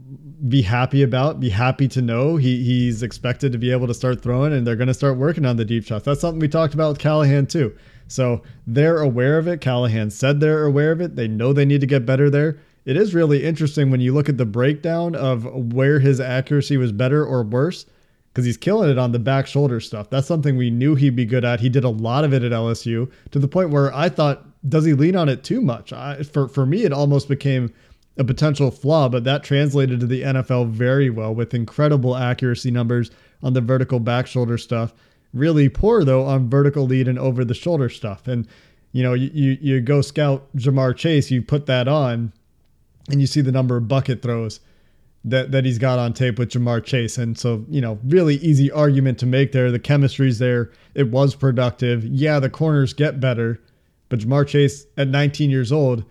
be 0.47 0.61
happy 0.61 1.03
about, 1.03 1.41
be 1.41 1.49
happy 1.49 1.89
to 1.89 2.01
know. 2.01 2.37
He 2.37 2.63
he's 2.63 3.03
expected 3.03 3.51
to 3.51 3.57
be 3.57 3.69
able 3.71 3.87
to 3.87 3.93
start 3.93 4.23
throwing 4.23 4.53
and 4.53 4.65
they're 4.65 4.77
going 4.77 4.87
to 4.87 4.93
start 4.93 5.17
working 5.17 5.45
on 5.45 5.57
the 5.57 5.65
deep 5.65 5.83
shots. 5.85 6.05
That's 6.05 6.21
something 6.21 6.39
we 6.39 6.47
talked 6.47 6.73
about 6.73 6.89
with 6.89 6.99
Callahan 6.99 7.47
too. 7.47 7.75
So 8.07 8.43
they're 8.65 9.01
aware 9.01 9.37
of 9.37 9.47
it. 9.47 9.59
Callahan 9.59 10.09
said 10.09 10.39
they're 10.39 10.65
aware 10.65 10.93
of 10.93 11.01
it. 11.01 11.17
They 11.17 11.27
know 11.27 11.51
they 11.51 11.65
need 11.65 11.81
to 11.81 11.87
get 11.87 12.05
better 12.05 12.29
there. 12.29 12.57
It 12.85 12.97
is 12.97 13.15
really 13.15 13.43
interesting 13.43 13.89
when 13.89 13.99
you 13.99 14.13
look 14.13 14.29
at 14.29 14.37
the 14.37 14.45
breakdown 14.45 15.15
of 15.15 15.73
where 15.73 15.99
his 15.99 16.19
accuracy 16.19 16.77
was 16.77 16.91
better 16.91 17.25
or 17.25 17.43
worse 17.43 17.85
because 18.31 18.45
he's 18.45 18.57
killing 18.57 18.89
it 18.89 18.97
on 18.97 19.11
the 19.11 19.19
back 19.19 19.47
shoulder 19.47 19.79
stuff. 19.79 20.09
That's 20.09 20.27
something 20.27 20.55
we 20.55 20.69
knew 20.69 20.93
he'd 20.93 21.15
be 21.15 21.25
good 21.25 21.45
at. 21.45 21.61
He 21.61 21.69
did 21.69 21.83
a 21.83 21.89
lot 21.89 22.25
of 22.25 22.33
it 22.33 22.43
at 22.43 22.51
LSU 22.51 23.09
to 23.31 23.39
the 23.39 23.47
point 23.47 23.69
where 23.69 23.93
I 23.93 24.09
thought, 24.09 24.45
does 24.67 24.85
he 24.85 24.93
lean 24.93 25.15
on 25.15 25.29
it 25.29 25.43
too 25.43 25.61
much? 25.61 25.93
I, 25.93 26.21
for 26.23 26.47
for 26.47 26.65
me, 26.65 26.83
it 26.83 26.93
almost 26.93 27.27
became 27.27 27.73
a 28.17 28.23
potential 28.23 28.71
flaw, 28.71 29.09
but 29.09 29.23
that 29.23 29.43
translated 29.43 29.99
to 29.99 30.05
the 30.05 30.21
NFL 30.21 30.69
very 30.69 31.09
well 31.09 31.33
with 31.33 31.53
incredible 31.53 32.15
accuracy 32.15 32.71
numbers 32.71 33.09
on 33.41 33.53
the 33.53 33.61
vertical 33.61 33.99
back 33.99 34.27
shoulder 34.27 34.57
stuff. 34.57 34.93
Really 35.33 35.69
poor 35.69 36.03
though 36.03 36.25
on 36.25 36.49
vertical 36.49 36.85
lead 36.85 37.07
and 37.07 37.17
over 37.17 37.43
the 37.43 37.53
shoulder 37.53 37.89
stuff. 37.89 38.27
And 38.27 38.47
you 38.91 39.01
know, 39.01 39.13
you 39.13 39.31
you, 39.33 39.57
you 39.61 39.81
go 39.81 40.01
scout 40.01 40.47
Ja'Marr 40.55 40.95
Chase, 40.95 41.31
you 41.31 41.41
put 41.41 41.65
that 41.67 41.87
on, 41.87 42.33
and 43.09 43.21
you 43.21 43.27
see 43.27 43.41
the 43.41 43.51
number 43.51 43.77
of 43.77 43.87
bucket 43.87 44.21
throws 44.21 44.59
that 45.25 45.51
that 45.51 45.65
he's 45.65 45.79
got 45.79 45.99
on 45.99 46.13
tape 46.13 46.37
with 46.37 46.49
Ja'Marr 46.49 46.83
Chase. 46.83 47.17
And 47.17 47.37
so, 47.37 47.65
you 47.67 47.81
know, 47.81 47.99
really 48.05 48.35
easy 48.35 48.71
argument 48.71 49.17
to 49.19 49.25
make 49.25 49.51
there. 49.51 49.71
The 49.71 49.79
chemistry's 49.79 50.39
there. 50.39 50.71
It 50.93 51.09
was 51.09 51.35
productive. 51.35 52.05
Yeah, 52.05 52.39
the 52.39 52.49
corners 52.49 52.93
get 52.93 53.19
better, 53.19 53.59
but 54.09 54.19
Ja'Marr 54.19 54.47
Chase 54.47 54.85
at 54.97 55.07
19 55.07 55.49
years 55.49 55.71
old 55.71 56.05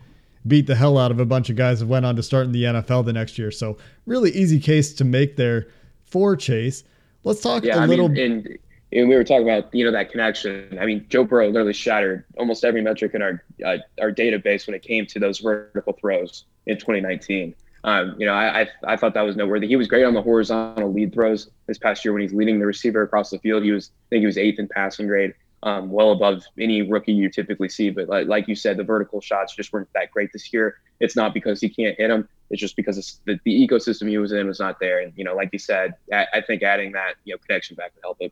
beat 0.46 0.66
the 0.66 0.74
hell 0.74 0.98
out 0.98 1.10
of 1.10 1.20
a 1.20 1.24
bunch 1.24 1.48
of 1.48 1.56
guys 1.56 1.80
that 1.80 1.86
went 1.86 2.04
on 2.04 2.16
to 2.16 2.22
start 2.22 2.44
in 2.44 2.52
the 2.52 2.64
NFL 2.64 3.06
the 3.06 3.12
next 3.12 3.38
year. 3.38 3.50
So, 3.50 3.78
really 4.04 4.30
easy 4.32 4.60
case 4.60 4.92
to 4.94 5.04
make 5.04 5.36
there 5.36 5.68
for 6.04 6.36
Chase. 6.36 6.84
Let's 7.22 7.40
talk 7.40 7.64
yeah, 7.64 7.78
a 7.78 7.82
I 7.82 7.86
little 7.86 8.08
mean, 8.08 8.32
and, 8.32 8.58
and 8.94 9.08
we 9.08 9.16
were 9.16 9.24
talking 9.24 9.48
about, 9.48 9.74
you 9.74 9.84
know, 9.84 9.90
that 9.90 10.10
connection. 10.10 10.78
I 10.80 10.86
mean, 10.86 11.04
Joe 11.08 11.24
Burrow 11.24 11.48
literally 11.48 11.72
shattered 11.72 12.24
almost 12.38 12.64
every 12.64 12.80
metric 12.80 13.14
in 13.14 13.22
our 13.22 13.42
uh, 13.64 13.78
our 14.00 14.12
database 14.12 14.66
when 14.66 14.74
it 14.74 14.82
came 14.82 15.06
to 15.06 15.18
those 15.18 15.40
vertical 15.40 15.92
throws 15.94 16.44
in 16.66 16.78
2019. 16.78 17.54
Um, 17.82 18.14
you 18.18 18.24
know, 18.24 18.32
I, 18.32 18.62
I, 18.62 18.68
I 18.86 18.96
thought 18.96 19.12
that 19.12 19.22
was 19.22 19.36
noteworthy. 19.36 19.66
He 19.66 19.76
was 19.76 19.88
great 19.88 20.04
on 20.04 20.14
the 20.14 20.22
horizontal 20.22 20.90
lead 20.90 21.12
throws 21.12 21.50
this 21.66 21.76
past 21.76 22.02
year 22.02 22.14
when 22.14 22.22
he's 22.22 22.32
leading 22.32 22.58
the 22.58 22.64
receiver 22.64 23.02
across 23.02 23.28
the 23.28 23.38
field. 23.40 23.62
He 23.62 23.72
was, 23.72 23.90
I 23.92 24.08
think 24.10 24.20
he 24.20 24.26
was 24.26 24.38
eighth 24.38 24.58
in 24.58 24.68
passing 24.68 25.06
grade, 25.06 25.34
um, 25.64 25.90
well 25.90 26.12
above 26.12 26.44
any 26.58 26.80
rookie 26.80 27.12
you 27.12 27.28
typically 27.28 27.68
see. 27.68 27.90
But 27.90 28.08
like, 28.08 28.26
like 28.26 28.48
you 28.48 28.54
said, 28.54 28.78
the 28.78 28.84
vertical 28.84 29.20
shots 29.20 29.54
just 29.54 29.70
weren't 29.70 29.88
that 29.92 30.10
great 30.12 30.30
this 30.32 30.50
year. 30.50 30.76
It's 31.00 31.14
not 31.14 31.34
because 31.34 31.60
he 31.60 31.68
can't 31.68 31.94
hit 31.98 32.08
them. 32.08 32.26
It's 32.48 32.60
just 32.60 32.74
because 32.74 33.20
the, 33.26 33.38
the 33.44 33.68
ecosystem 33.68 34.08
he 34.08 34.16
was 34.16 34.32
in 34.32 34.46
was 34.46 34.60
not 34.60 34.80
there. 34.80 35.00
And 35.00 35.12
you 35.14 35.24
know, 35.24 35.34
like 35.34 35.50
you 35.52 35.58
said, 35.58 35.94
I, 36.10 36.26
I 36.32 36.40
think 36.40 36.62
adding 36.62 36.92
that 36.92 37.16
you 37.24 37.34
know 37.34 37.38
connection 37.46 37.76
back 37.76 37.92
would 37.94 38.02
help 38.02 38.18
him. 38.18 38.30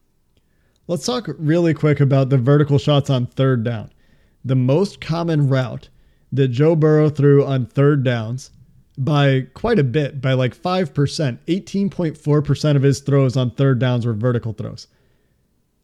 Let's 0.89 1.07
talk 1.07 1.29
really 1.39 1.75
quick 1.75 2.01
about 2.01 2.29
the 2.29 2.39
vertical 2.39 2.79
shots 2.79 3.09
on 3.09 3.27
third 3.27 3.63
down. 3.65 3.93
The 4.45 4.57
most 4.57 5.01
common 5.01 5.49
route 5.49 5.89
that 6.33 6.49
Joe 6.49 6.75
Burrow 6.75 7.09
threw 7.09 7.45
on 7.45 7.67
third 7.67 8.03
downs 8.03 8.51
by 8.99 9.47
quite 9.55 9.79
a 9.79 9.85
bit, 9.85 10.21
by 10.21 10.33
like 10.33 10.57
5%. 10.57 10.93
18.4% 10.93 12.77
of 12.77 12.83
his 12.83 13.01
throws 13.01 13.37
on 13.37 13.51
third 13.53 13.79
downs 13.79 14.05
were 14.05 14.13
vertical 14.13 14.53
throws. 14.53 14.89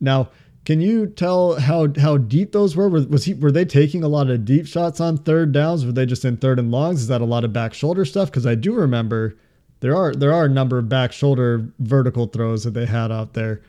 Now, 0.01 0.31
can 0.65 0.81
you 0.81 1.07
tell 1.07 1.59
how 1.59 1.89
how 1.99 2.19
deep 2.19 2.53
those 2.53 2.77
were? 2.77 2.89
Was 2.89 3.25
he 3.25 3.33
were 3.33 3.51
they 3.51 3.65
taking 3.65 4.03
a 4.03 4.09
lot 4.09 4.29
of 4.29 4.45
deep 4.45 4.67
shots 4.67 5.01
on 5.01 5.17
third 5.17 5.53
downs? 5.53 5.87
Were 5.87 5.93
they 5.93 6.05
just 6.05 6.25
in 6.25 6.37
third 6.37 6.59
and 6.59 6.71
longs? 6.71 7.01
Is 7.01 7.09
that 7.09 7.23
a 7.23 7.25
lot 7.25 7.45
of 7.45 7.53
back 7.53 7.73
shoulder 7.73 8.05
stuff? 8.05 8.31
Because 8.31 8.47
I 8.47 8.55
do 8.55 8.75
remember 8.75 9.35
there 9.81 9.97
are 9.97 10.13
there 10.13 10.33
are 10.33 10.45
a 10.45 10.51
number 10.51 10.77
of 10.77 10.89
back 10.89 11.13
shoulder 11.13 11.67
vertical 11.79 12.27
throws 12.27 12.65
that 12.65 12.75
they 12.75 12.85
had 12.85 13.11
out 13.11 13.33
there. 13.33 13.63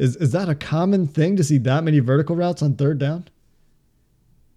Is 0.00 0.16
is 0.16 0.32
that 0.32 0.48
a 0.48 0.54
common 0.54 1.06
thing 1.06 1.36
to 1.36 1.44
see 1.44 1.58
that 1.58 1.84
many 1.84 1.98
vertical 1.98 2.34
routes 2.34 2.62
on 2.62 2.74
third 2.74 2.98
down? 2.98 3.28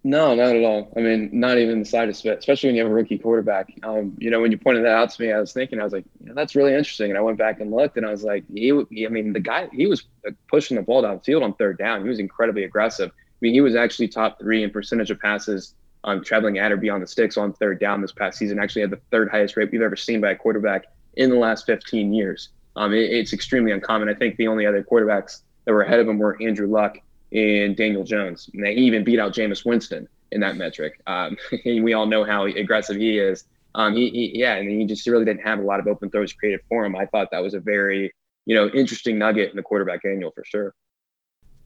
No, 0.02 0.34
not 0.34 0.56
at 0.56 0.62
all. 0.62 0.90
I 0.96 1.00
mean, 1.00 1.28
not 1.32 1.58
even 1.58 1.80
the 1.80 1.84
slightest 1.84 2.24
bit, 2.24 2.38
especially 2.38 2.70
when 2.70 2.76
you 2.76 2.82
have 2.82 2.90
a 2.90 2.94
rookie 2.94 3.18
quarterback. 3.18 3.74
Um, 3.82 4.16
you 4.18 4.30
know, 4.30 4.40
when 4.40 4.50
you 4.50 4.56
pointed 4.56 4.84
that 4.86 4.92
out 4.92 5.10
to 5.10 5.22
me, 5.22 5.32
I 5.32 5.38
was 5.38 5.52
thinking, 5.52 5.80
I 5.80 5.84
was 5.84 5.92
like, 5.92 6.06
that's 6.20 6.54
really 6.54 6.72
interesting. 6.74 7.10
And 7.10 7.18
I 7.18 7.20
went 7.20 7.36
back 7.36 7.60
and 7.60 7.70
looked, 7.70 7.98
and 7.98 8.06
I 8.06 8.10
was 8.10 8.22
like, 8.22 8.44
he, 8.54 8.70
I 8.70 9.08
mean, 9.08 9.34
the 9.34 9.40
guy, 9.40 9.68
he 9.72 9.86
was 9.86 10.04
pushing 10.48 10.76
the 10.76 10.82
ball 10.82 11.02
downfield 11.02 11.42
on 11.42 11.52
third 11.54 11.76
down. 11.76 12.02
He 12.02 12.08
was 12.08 12.20
incredibly 12.20 12.64
aggressive. 12.64 13.10
I 13.10 13.38
mean, 13.42 13.52
he 13.52 13.60
was 13.60 13.76
actually 13.76 14.08
top 14.08 14.38
three 14.38 14.62
in 14.62 14.70
percentage 14.70 15.10
of 15.10 15.20
passes 15.20 15.74
um, 16.04 16.24
traveling 16.24 16.58
at 16.58 16.72
or 16.72 16.78
beyond 16.78 17.02
the 17.02 17.06
sticks 17.06 17.36
on 17.36 17.52
third 17.52 17.80
down 17.80 18.00
this 18.00 18.12
past 18.12 18.38
season. 18.38 18.58
Actually, 18.58 18.82
had 18.82 18.90
the 18.90 19.00
third 19.10 19.30
highest 19.30 19.56
rate 19.58 19.70
we've 19.72 19.82
ever 19.82 19.96
seen 19.96 20.22
by 20.22 20.30
a 20.30 20.36
quarterback 20.36 20.84
in 21.14 21.30
the 21.30 21.36
last 21.36 21.64
15 21.66 22.12
years. 22.12 22.48
Um, 22.76 22.92
it, 22.92 23.10
it's 23.10 23.32
extremely 23.32 23.72
uncommon. 23.72 24.08
I 24.08 24.14
think 24.14 24.36
the 24.36 24.48
only 24.48 24.66
other 24.66 24.82
quarterbacks 24.82 25.42
that 25.64 25.72
were 25.72 25.82
ahead 25.82 26.00
of 26.00 26.08
him 26.08 26.18
were 26.18 26.36
Andrew 26.42 26.66
Luck 26.66 26.98
and 27.32 27.76
Daniel 27.76 28.04
Jones. 28.04 28.50
And 28.54 28.66
he 28.66 28.84
even 28.84 29.04
beat 29.04 29.18
out 29.18 29.34
Jameis 29.34 29.64
Winston 29.64 30.08
in 30.32 30.40
that 30.40 30.56
metric. 30.56 31.00
Um, 31.06 31.36
we 31.64 31.92
all 31.92 32.06
know 32.06 32.24
how 32.24 32.44
aggressive 32.44 32.96
he 32.96 33.18
is. 33.18 33.44
Um, 33.74 33.96
he, 33.96 34.10
he, 34.10 34.38
yeah, 34.38 34.54
and 34.54 34.70
he 34.70 34.86
just 34.86 35.06
really 35.06 35.24
didn't 35.24 35.42
have 35.42 35.58
a 35.58 35.62
lot 35.62 35.80
of 35.80 35.86
open 35.86 36.10
throws 36.10 36.32
created 36.32 36.60
for 36.68 36.84
him. 36.84 36.94
I 36.94 37.06
thought 37.06 37.28
that 37.32 37.42
was 37.42 37.54
a 37.54 37.60
very, 37.60 38.14
you 38.46 38.54
know, 38.54 38.68
interesting 38.68 39.18
nugget 39.18 39.50
in 39.50 39.56
the 39.56 39.62
quarterback 39.62 40.04
annual 40.04 40.30
for 40.30 40.44
sure. 40.44 40.74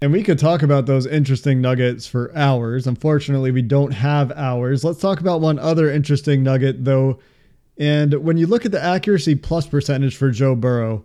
And 0.00 0.12
we 0.12 0.22
could 0.22 0.38
talk 0.38 0.62
about 0.62 0.86
those 0.86 1.06
interesting 1.06 1.60
nuggets 1.60 2.06
for 2.06 2.34
hours. 2.34 2.86
Unfortunately, 2.86 3.50
we 3.50 3.62
don't 3.62 3.92
have 3.92 4.30
hours. 4.32 4.84
Let's 4.84 5.00
talk 5.00 5.20
about 5.20 5.40
one 5.40 5.58
other 5.58 5.90
interesting 5.90 6.42
nugget, 6.44 6.84
though. 6.84 7.18
And 7.78 8.14
when 8.14 8.36
you 8.36 8.46
look 8.46 8.66
at 8.66 8.72
the 8.72 8.82
accuracy 8.82 9.34
plus 9.34 9.66
percentage 9.66 10.16
for 10.16 10.30
Joe 10.30 10.54
Burrow, 10.54 11.04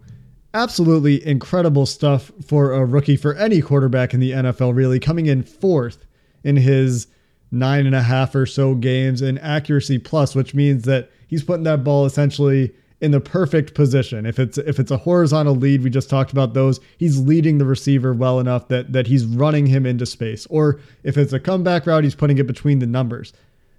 absolutely 0.54 1.26
incredible 1.26 1.86
stuff 1.86 2.32
for 2.46 2.74
a 2.74 2.86
rookie, 2.86 3.16
for 3.16 3.36
any 3.36 3.62
quarterback 3.62 4.14
in 4.14 4.20
the 4.20 4.32
NFL, 4.32 4.76
really, 4.76 5.00
coming 5.00 5.28
in 5.28 5.44
fourth 5.44 6.06
in 6.44 6.58
his 6.58 7.08
nine 7.52 7.86
and 7.86 7.96
a 7.96 8.02
half 8.02 8.34
or 8.34 8.46
so 8.46 8.74
games 8.74 9.22
in 9.22 9.38
accuracy 9.38 10.00
plus, 10.00 10.34
which 10.36 10.56
means 10.56 10.84
that 10.84 11.12
he's 11.28 11.44
putting 11.44 11.64
that 11.64 11.84
ball 11.84 12.06
essentially 12.06 12.74
in 13.00 13.12
the 13.12 13.20
perfect 13.20 13.76
position. 13.76 14.26
If 14.26 14.40
it's 14.40 14.58
if 14.58 14.80
it's 14.80 14.90
a 14.90 14.98
horizontal 14.98 15.56
lead, 15.56 15.84
we 15.84 15.90
just 15.90 16.10
talked 16.10 16.32
about 16.32 16.54
those, 16.54 16.80
he's 16.98 17.20
leading 17.20 17.58
the 17.58 17.66
receiver 17.66 18.14
well 18.14 18.40
enough 18.40 18.70
that 18.70 18.94
that 18.94 19.08
he's 19.08 19.26
running 19.26 19.68
him 19.68 19.86
into 19.86 20.06
space. 20.06 20.48
Or 20.50 20.80
if 21.04 21.18
it's 21.18 21.34
a 21.34 21.40
comeback 21.40 21.86
route, 21.86 22.04
he's 22.04 22.16
putting 22.16 22.38
it 22.38 22.48
between 22.48 22.80
the 22.80 22.88
numbers. 22.88 23.34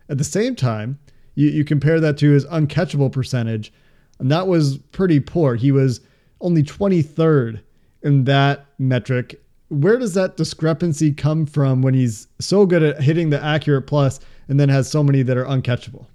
At 0.09 0.19
the 0.19 0.25
same 0.25 0.55
time, 0.55 0.99
you, 1.35 1.49
you 1.49 1.65
compare 1.65 2.01
that 2.01 2.19
to 2.19 2.31
his 2.31 2.45
uncatchable 2.47 3.13
percentage, 3.13 3.73
and 4.19 4.31
that 4.31 4.47
was 4.47 4.79
pretty 4.93 5.21
poor. 5.21 5.55
He 5.55 5.73
was 5.73 6.01
only 6.41 6.63
23rd 6.63 7.61
in 8.03 8.25
that 8.25 8.67
metric. 8.79 9.43
Where 9.69 9.99
does 9.99 10.15
that 10.15 10.37
discrepancy 10.37 11.13
come 11.13 11.47
from 11.47 11.83
when 11.83 11.95
he's 11.95 12.29
so 12.39 12.67
good 12.67 12.83
at 12.83 13.03
hitting 13.03 13.31
the 13.31 13.43
accurate 13.43 13.87
plus 13.87 14.21
and 14.49 14.61
then 14.61 14.69
has 14.69 14.91
so 14.91 15.03
many 15.03 15.23
that 15.23 15.37
are 15.37 15.47
uncatchable? 15.47 16.07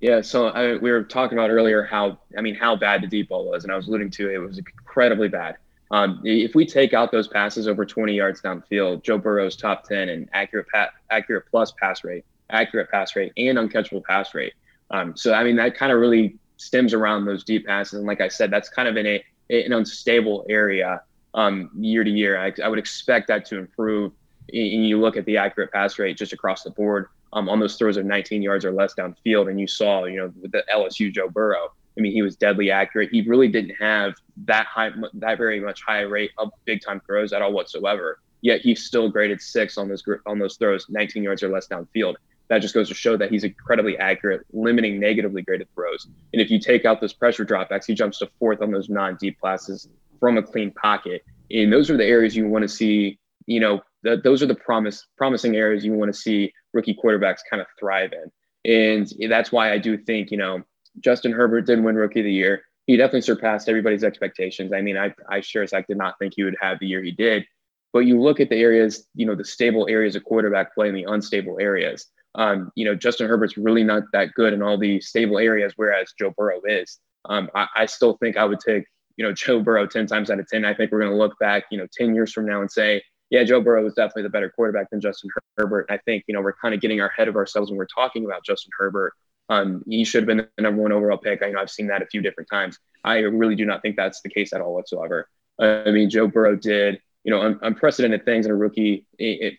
Yeah, 0.00 0.20
so 0.20 0.48
I, 0.48 0.78
we 0.78 0.90
were 0.90 1.04
talking 1.04 1.38
about 1.38 1.50
earlier 1.50 1.84
how 1.84 2.18
I 2.36 2.40
mean 2.40 2.56
how 2.56 2.74
bad 2.74 3.02
the 3.02 3.06
deep 3.06 3.28
ball 3.28 3.48
was, 3.48 3.62
and 3.62 3.72
I 3.72 3.76
was 3.76 3.86
alluding 3.86 4.10
to 4.12 4.30
it 4.30 4.38
was 4.38 4.58
incredibly 4.58 5.28
bad. 5.28 5.58
Um, 5.92 6.20
if 6.24 6.56
we 6.56 6.66
take 6.66 6.92
out 6.92 7.12
those 7.12 7.28
passes 7.28 7.68
over 7.68 7.84
20 7.84 8.14
yards 8.14 8.40
downfield, 8.40 9.04
Joe 9.04 9.18
Burrow's 9.18 9.54
top 9.54 9.84
10 9.84 10.08
in 10.08 10.28
accurate 10.32 10.66
pa- 10.72 10.90
accurate 11.10 11.44
plus 11.50 11.72
pass 11.72 12.02
rate, 12.02 12.24
accurate 12.52 12.90
pass 12.90 13.16
rate, 13.16 13.32
and 13.36 13.58
uncatchable 13.58 14.04
pass 14.04 14.34
rate. 14.34 14.52
Um, 14.90 15.16
so 15.16 15.32
I 15.32 15.42
mean 15.44 15.56
that 15.56 15.76
kind 15.76 15.92
of 15.92 15.98
really 15.98 16.36
stems 16.56 16.94
around 16.94 17.24
those 17.24 17.44
deep 17.44 17.66
passes, 17.66 17.94
and 17.94 18.06
like 18.06 18.20
I 18.20 18.28
said, 18.28 18.50
that's 18.50 18.68
kind 18.68 18.88
of 18.88 18.96
in 18.96 19.06
a 19.06 19.24
an 19.50 19.72
unstable 19.72 20.46
area 20.48 21.02
um, 21.34 21.70
year 21.78 22.04
to 22.04 22.10
year. 22.10 22.38
I, 22.38 22.52
I, 22.62 22.68
would 22.68 22.78
expect 22.78 23.28
that 23.28 23.44
to 23.46 23.58
improve. 23.58 24.12
And 24.52 24.86
you 24.86 25.00
look 25.00 25.16
at 25.16 25.24
the 25.24 25.36
accurate 25.36 25.72
pass 25.72 25.98
rate 25.98 26.16
just 26.16 26.32
across 26.32 26.62
the 26.62 26.70
board 26.70 27.08
um, 27.32 27.48
on 27.48 27.60
those 27.60 27.76
throws 27.76 27.96
of 27.96 28.04
19 28.04 28.42
yards 28.42 28.64
or 28.64 28.72
less 28.72 28.94
downfield. 28.94 29.48
And 29.48 29.58
you 29.58 29.66
saw, 29.66 30.04
you 30.04 30.18
know, 30.18 30.32
with 30.40 30.52
the 30.52 30.64
LSU 30.72 31.12
Joe 31.12 31.28
Burrow, 31.28 31.72
I 31.96 32.00
mean, 32.00 32.12
he 32.12 32.22
was 32.22 32.36
deadly 32.36 32.70
accurate. 32.70 33.10
He 33.12 33.22
really 33.22 33.48
didn't 33.48 33.74
have 33.80 34.14
that 34.44 34.66
high, 34.66 34.90
that 35.14 35.38
very 35.38 35.60
much 35.60 35.82
high 35.82 36.00
rate 36.00 36.32
of 36.38 36.50
big 36.64 36.82
time 36.82 37.00
throws 37.06 37.32
at 37.32 37.42
all 37.42 37.52
whatsoever. 37.52 38.20
Yet 38.40 38.60
he 38.60 38.74
still 38.74 39.08
graded 39.08 39.40
six 39.40 39.78
on 39.78 39.88
those 39.88 40.02
on 40.26 40.38
those 40.38 40.56
throws, 40.56 40.86
19 40.88 41.22
yards 41.22 41.42
or 41.42 41.48
less 41.48 41.68
downfield. 41.68 42.16
That 42.48 42.58
just 42.58 42.74
goes 42.74 42.88
to 42.88 42.94
show 42.94 43.16
that 43.16 43.30
he's 43.30 43.44
incredibly 43.44 43.96
accurate, 43.96 44.42
limiting 44.52 45.00
negatively 45.00 45.42
graded 45.42 45.68
throws. 45.74 46.06
And 46.32 46.42
if 46.42 46.50
you 46.50 46.60
take 46.60 46.84
out 46.84 47.00
those 47.00 47.14
pressure 47.14 47.46
dropbacks, 47.46 47.86
he 47.86 47.94
jumps 47.94 48.18
to 48.18 48.30
fourth 48.38 48.60
on 48.60 48.70
those 48.70 48.90
non-deep 48.90 49.38
passes 49.42 49.88
from 50.20 50.36
a 50.36 50.42
clean 50.42 50.70
pocket. 50.72 51.24
And 51.50 51.72
those 51.72 51.90
are 51.90 51.96
the 51.96 52.04
areas 52.04 52.36
you 52.36 52.46
want 52.46 52.62
to 52.62 52.68
see. 52.68 53.18
You 53.46 53.60
know, 53.60 53.80
those 54.02 54.42
are 54.42 54.46
the 54.46 54.54
promise 54.54 55.06
promising 55.16 55.56
areas 55.56 55.84
you 55.84 55.94
want 55.94 56.12
to 56.12 56.18
see 56.18 56.52
rookie 56.72 56.94
quarterbacks 56.94 57.40
kind 57.48 57.60
of 57.60 57.66
thrive 57.78 58.12
in. 58.12 58.30
And 58.64 59.12
that's 59.30 59.50
why 59.50 59.72
I 59.72 59.78
do 59.78 59.96
think, 59.96 60.30
you 60.30 60.36
know, 60.36 60.62
Justin 61.00 61.32
Herbert 61.32 61.62
didn't 61.62 61.84
win 61.84 61.96
rookie 61.96 62.20
of 62.20 62.24
the 62.24 62.32
year. 62.32 62.62
He 62.86 62.96
definitely 62.96 63.22
surpassed 63.22 63.68
everybody's 63.68 64.04
expectations. 64.04 64.72
I 64.72 64.82
mean, 64.82 64.96
I, 64.96 65.14
I 65.28 65.40
sure 65.40 65.62
as 65.62 65.72
heck 65.72 65.86
did 65.86 65.96
not 65.96 66.18
think 66.18 66.34
he 66.36 66.42
would 66.42 66.56
have 66.60 66.78
the 66.78 66.86
year 66.86 67.02
he 67.02 67.12
did. 67.12 67.46
But 67.92 68.00
you 68.00 68.20
look 68.20 68.40
at 68.40 68.48
the 68.48 68.56
areas, 68.56 69.06
you 69.14 69.26
know, 69.26 69.34
the 69.34 69.44
stable 69.44 69.86
areas 69.88 70.16
of 70.16 70.24
quarterback 70.24 70.74
play 70.74 70.88
and 70.88 70.96
the 70.96 71.04
unstable 71.04 71.58
areas. 71.60 72.06
Um, 72.34 72.72
you 72.74 72.84
know, 72.84 72.94
Justin 72.94 73.28
Herbert's 73.28 73.56
really 73.56 73.84
not 73.84 74.04
that 74.12 74.34
good 74.34 74.52
in 74.52 74.62
all 74.62 74.78
the 74.78 75.00
stable 75.00 75.38
areas, 75.38 75.74
whereas 75.76 76.12
Joe 76.18 76.32
Burrow 76.36 76.60
is. 76.64 76.98
Um, 77.26 77.50
I, 77.54 77.66
I 77.76 77.86
still 77.86 78.16
think 78.18 78.36
I 78.36 78.44
would 78.44 78.60
take, 78.60 78.84
you 79.16 79.24
know, 79.24 79.32
Joe 79.32 79.60
Burrow 79.60 79.86
10 79.86 80.06
times 80.06 80.30
out 80.30 80.40
of 80.40 80.46
10. 80.48 80.64
I 80.64 80.74
think 80.74 80.90
we're 80.90 81.00
going 81.00 81.12
to 81.12 81.18
look 81.18 81.38
back, 81.38 81.64
you 81.70 81.78
know, 81.78 81.86
10 81.92 82.14
years 82.14 82.32
from 82.32 82.46
now 82.46 82.60
and 82.60 82.70
say, 82.70 83.02
yeah, 83.30 83.44
Joe 83.44 83.60
Burrow 83.60 83.86
is 83.86 83.94
definitely 83.94 84.24
the 84.24 84.30
better 84.30 84.50
quarterback 84.50 84.90
than 84.90 85.00
Justin 85.00 85.30
Herbert. 85.56 85.86
I 85.90 85.98
think, 85.98 86.24
you 86.26 86.34
know, 86.34 86.40
we're 86.40 86.54
kind 86.54 86.74
of 86.74 86.80
getting 86.80 87.00
ahead 87.00 87.28
of 87.28 87.36
ourselves 87.36 87.70
when 87.70 87.78
we're 87.78 87.86
talking 87.86 88.24
about 88.24 88.44
Justin 88.44 88.70
Herbert. 88.78 89.14
Um, 89.48 89.82
he 89.86 90.04
should 90.04 90.22
have 90.22 90.26
been 90.26 90.48
the 90.56 90.62
number 90.62 90.82
one 90.82 90.92
overall 90.92 91.18
pick. 91.18 91.42
I 91.42 91.46
you 91.46 91.52
know 91.52 91.60
I've 91.60 91.70
seen 91.70 91.88
that 91.88 92.02
a 92.02 92.06
few 92.06 92.22
different 92.22 92.48
times. 92.50 92.78
I 93.04 93.18
really 93.18 93.54
do 93.54 93.66
not 93.66 93.82
think 93.82 93.96
that's 93.96 94.20
the 94.22 94.30
case 94.30 94.52
at 94.52 94.60
all 94.60 94.74
whatsoever. 94.74 95.28
I 95.58 95.90
mean, 95.90 96.08
Joe 96.08 96.26
Burrow 96.26 96.56
did, 96.56 97.00
you 97.24 97.30
know, 97.30 97.42
un- 97.42 97.58
unprecedented 97.62 98.24
things 98.24 98.46
in 98.46 98.52
a 98.52 98.54
rookie 98.54 99.06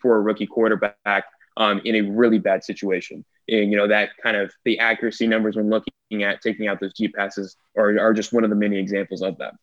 for 0.02 0.16
a 0.16 0.20
rookie 0.20 0.46
quarterback 0.46 1.24
um, 1.56 1.80
in 1.84 1.96
a 1.96 2.00
really 2.02 2.38
bad 2.38 2.64
situation. 2.64 3.24
And 3.48 3.70
you 3.70 3.76
know 3.76 3.88
that 3.88 4.10
kind 4.22 4.36
of 4.36 4.52
the 4.64 4.78
accuracy 4.78 5.26
numbers 5.26 5.56
when 5.56 5.68
looking 5.68 6.22
at 6.22 6.40
taking 6.40 6.66
out 6.66 6.80
those 6.80 6.94
deep 6.94 7.14
passes 7.14 7.56
are, 7.76 7.98
are 7.98 8.14
just 8.14 8.32
one 8.32 8.44
of 8.44 8.50
the 8.50 8.56
many 8.56 8.78
examples 8.78 9.22
of 9.22 9.36
that. 9.38 9.54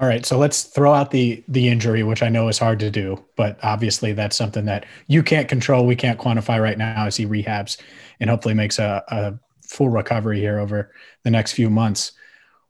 All 0.00 0.08
right, 0.08 0.26
so 0.26 0.38
let's 0.38 0.64
throw 0.64 0.92
out 0.92 1.10
the 1.10 1.42
the 1.48 1.68
injury, 1.68 2.02
which 2.02 2.22
I 2.22 2.28
know 2.28 2.48
is 2.48 2.58
hard 2.58 2.80
to 2.80 2.90
do, 2.90 3.24
but 3.36 3.58
obviously 3.62 4.12
that's 4.12 4.36
something 4.36 4.64
that 4.64 4.86
you 5.06 5.22
can't 5.22 5.48
control. 5.48 5.86
We 5.86 5.96
can't 5.96 6.18
quantify 6.18 6.60
right 6.60 6.78
now 6.78 7.06
as 7.06 7.16
he 7.16 7.26
rehabs 7.26 7.80
and 8.20 8.30
hopefully 8.30 8.54
makes 8.54 8.78
a, 8.78 9.04
a 9.08 9.34
full 9.62 9.88
recovery 9.88 10.40
here 10.40 10.58
over 10.58 10.92
the 11.22 11.30
next 11.30 11.52
few 11.52 11.70
months. 11.70 12.12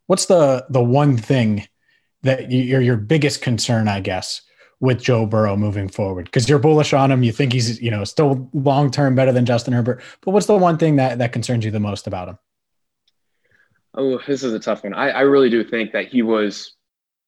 What's 0.07 0.27
the 0.27 0.67
the 0.69 0.83
one 0.83 1.17
thing 1.17 1.67
that 2.23 2.51
you're 2.51 2.81
your 2.81 2.97
biggest 2.97 3.43
concern, 3.43 3.89
I 3.89 4.01
guess, 4.01 4.43
with 4.81 5.03
Joe 5.03 5.27
Burrow 5.27 5.57
moving 5.57 5.89
forward? 5.89 6.27
Because 6.27 6.49
you're 6.49 6.59
bullish 6.59 6.93
on 6.93 7.11
him, 7.11 7.23
you 7.23 7.33
think 7.33 7.53
he's 7.53 7.81
you 7.81 7.91
know 7.91 8.05
still 8.05 8.49
long 8.53 8.91
term 8.91 9.15
better 9.15 9.33
than 9.33 9.47
Justin 9.47 9.73
Herbert. 9.73 10.03
But 10.23 10.33
what's 10.33 10.47
the 10.47 10.57
one 10.57 10.79
thing 10.79 10.97
that 10.97 11.19
that 11.19 11.33
concerns 11.33 11.65
you 11.65 11.71
the 11.71 11.81
most 11.81 12.07
about 12.07 12.29
him? 12.29 12.39
Oh, 13.97 14.21
this 14.27 14.43
is 14.43 14.53
a 14.53 14.59
tough 14.59 14.83
one. 14.83 14.95
I, 14.95 15.11
I 15.11 15.21
really 15.21 15.51
do 15.51 15.63
think 15.63 15.93
that 15.93 16.09
he 16.09 16.23
was 16.23 16.75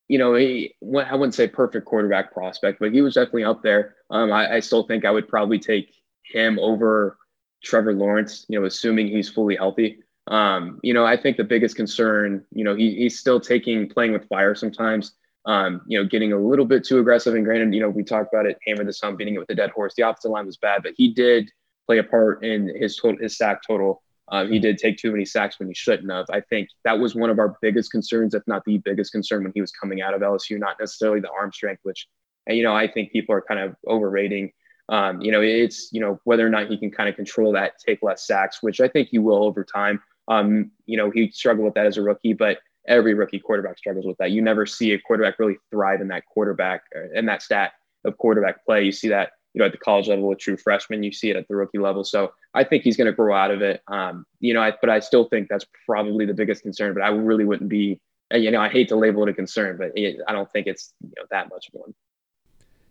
you 0.08 0.18
know, 0.18 0.34
he, 0.34 0.74
I 0.82 1.14
wouldn't 1.14 1.34
say 1.34 1.48
perfect 1.48 1.84
quarterback 1.86 2.32
prospect, 2.32 2.78
but 2.78 2.92
he 2.92 3.00
was 3.00 3.14
definitely 3.14 3.44
up 3.44 3.62
there. 3.62 3.96
Um, 4.10 4.32
I, 4.32 4.56
I, 4.56 4.60
still 4.60 4.84
think 4.84 5.04
I 5.04 5.10
would 5.10 5.28
probably 5.28 5.58
take 5.58 5.92
him 6.22 6.58
over 6.60 7.18
Trevor 7.64 7.92
Lawrence, 7.92 8.46
you 8.48 8.58
know, 8.58 8.66
assuming 8.66 9.08
he's 9.08 9.28
fully 9.28 9.56
healthy. 9.56 9.98
Um, 10.28 10.78
you 10.82 10.94
know, 10.94 11.04
I 11.04 11.16
think 11.16 11.36
the 11.36 11.44
biggest 11.44 11.76
concern, 11.76 12.44
you 12.52 12.64
know, 12.64 12.74
he, 12.74 12.94
he's 12.94 13.18
still 13.18 13.40
taking 13.40 13.88
playing 13.88 14.12
with 14.12 14.28
fire 14.28 14.54
sometimes. 14.54 15.12
Um, 15.46 15.82
you 15.86 15.96
know, 15.96 16.04
getting 16.04 16.32
a 16.32 16.38
little 16.38 16.64
bit 16.64 16.84
too 16.84 16.98
aggressive. 16.98 17.34
And 17.34 17.44
granted, 17.44 17.72
you 17.72 17.80
know, 17.80 17.88
we 17.88 18.02
talked 18.02 18.34
about 18.34 18.46
it, 18.46 18.58
hammer 18.66 18.84
this 18.84 19.00
home, 19.00 19.16
beating 19.16 19.36
it 19.36 19.38
with 19.38 19.50
a 19.50 19.54
dead 19.54 19.70
horse. 19.70 19.94
The 19.96 20.02
offensive 20.02 20.32
line 20.32 20.46
was 20.46 20.56
bad, 20.56 20.82
but 20.82 20.94
he 20.96 21.14
did 21.14 21.50
play 21.86 21.98
a 21.98 22.02
part 22.02 22.44
in 22.44 22.68
his 22.76 22.96
total, 22.96 23.20
his 23.20 23.36
sack 23.36 23.60
total. 23.66 24.02
Um, 24.28 24.50
he 24.50 24.58
did 24.58 24.78
take 24.78 24.98
too 24.98 25.12
many 25.12 25.24
sacks 25.24 25.58
when 25.58 25.68
he 25.68 25.74
shouldn't 25.74 26.10
have. 26.10 26.26
I 26.32 26.40
think 26.40 26.68
that 26.84 26.98
was 26.98 27.14
one 27.14 27.30
of 27.30 27.38
our 27.38 27.56
biggest 27.62 27.92
concerns, 27.92 28.34
if 28.34 28.42
not 28.46 28.64
the 28.64 28.78
biggest 28.78 29.12
concern, 29.12 29.44
when 29.44 29.52
he 29.54 29.60
was 29.60 29.70
coming 29.70 30.02
out 30.02 30.14
of 30.14 30.20
LSU. 30.20 30.58
Not 30.58 30.76
necessarily 30.80 31.20
the 31.20 31.30
arm 31.30 31.52
strength, 31.52 31.80
which 31.84 32.08
you 32.48 32.62
know 32.62 32.74
I 32.74 32.88
think 32.88 33.12
people 33.12 33.34
are 33.34 33.42
kind 33.42 33.60
of 33.60 33.76
overrating. 33.86 34.52
Um, 34.88 35.20
you 35.20 35.30
know, 35.30 35.42
it's 35.42 35.90
you 35.92 36.00
know 36.00 36.18
whether 36.24 36.44
or 36.44 36.50
not 36.50 36.68
he 36.68 36.76
can 36.76 36.90
kind 36.90 37.08
of 37.08 37.14
control 37.14 37.52
that, 37.52 37.74
take 37.84 38.02
less 38.02 38.26
sacks, 38.26 38.62
which 38.62 38.80
I 38.80 38.88
think 38.88 39.08
he 39.10 39.18
will 39.18 39.44
over 39.44 39.62
time. 39.62 40.02
Um, 40.28 40.72
you 40.86 40.96
know, 40.96 41.10
he 41.10 41.30
struggled 41.30 41.64
with 41.64 41.74
that 41.74 41.86
as 41.86 41.96
a 41.96 42.02
rookie, 42.02 42.32
but 42.32 42.58
every 42.88 43.14
rookie 43.14 43.38
quarterback 43.38 43.78
struggles 43.78 44.06
with 44.06 44.16
that. 44.18 44.30
You 44.30 44.42
never 44.42 44.66
see 44.66 44.92
a 44.92 44.98
quarterback 44.98 45.38
really 45.38 45.56
thrive 45.70 46.00
in 46.00 46.08
that 46.08 46.24
quarterback 46.26 46.82
and 46.92 47.28
uh, 47.28 47.32
that 47.32 47.42
stat 47.42 47.72
of 48.04 48.16
quarterback 48.18 48.64
play. 48.64 48.84
You 48.84 48.92
see 48.92 49.08
that 49.08 49.32
you 49.56 49.60
know, 49.60 49.66
at 49.66 49.72
the 49.72 49.78
college 49.78 50.06
level 50.06 50.28
with 50.28 50.38
true 50.38 50.58
freshmen. 50.58 51.02
You 51.02 51.12
see 51.12 51.30
it 51.30 51.36
at 51.36 51.48
the 51.48 51.56
rookie 51.56 51.78
level. 51.78 52.04
So 52.04 52.34
I 52.52 52.62
think 52.62 52.82
he's 52.82 52.94
going 52.94 53.06
to 53.06 53.12
grow 53.12 53.34
out 53.34 53.50
of 53.50 53.62
it. 53.62 53.80
Um, 53.88 54.26
you 54.38 54.52
know, 54.52 54.60
I, 54.60 54.74
but 54.78 54.90
I 54.90 55.00
still 55.00 55.24
think 55.30 55.48
that's 55.48 55.64
probably 55.86 56.26
the 56.26 56.34
biggest 56.34 56.62
concern. 56.62 56.92
But 56.92 57.02
I 57.02 57.08
really 57.08 57.46
wouldn't 57.46 57.70
be, 57.70 57.98
you 58.32 58.50
know, 58.50 58.60
I 58.60 58.68
hate 58.68 58.88
to 58.88 58.96
label 58.96 59.22
it 59.22 59.30
a 59.30 59.32
concern, 59.32 59.78
but 59.78 59.92
it, 59.94 60.20
I 60.28 60.32
don't 60.32 60.50
think 60.52 60.66
it's 60.66 60.92
you 61.00 61.12
know 61.16 61.24
that 61.30 61.48
much 61.48 61.68
of 61.68 61.80
one. 61.80 61.94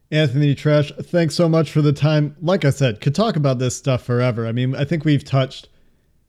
Anthony 0.10 0.56
Treash, 0.56 0.92
thanks 1.04 1.36
so 1.36 1.48
much 1.48 1.70
for 1.72 1.84
the 1.84 1.94
time. 1.94 2.36
Like 2.42 2.66
I 2.66 2.72
said, 2.72 3.00
could 3.00 3.14
talk 3.14 3.36
about 3.36 3.60
this 3.60 3.78
stuff 3.78 4.02
forever. 4.02 4.48
I 4.48 4.52
mean, 4.52 4.76
I 4.76 4.86
think 4.86 5.06
we've 5.06 5.24
touched 5.24 5.70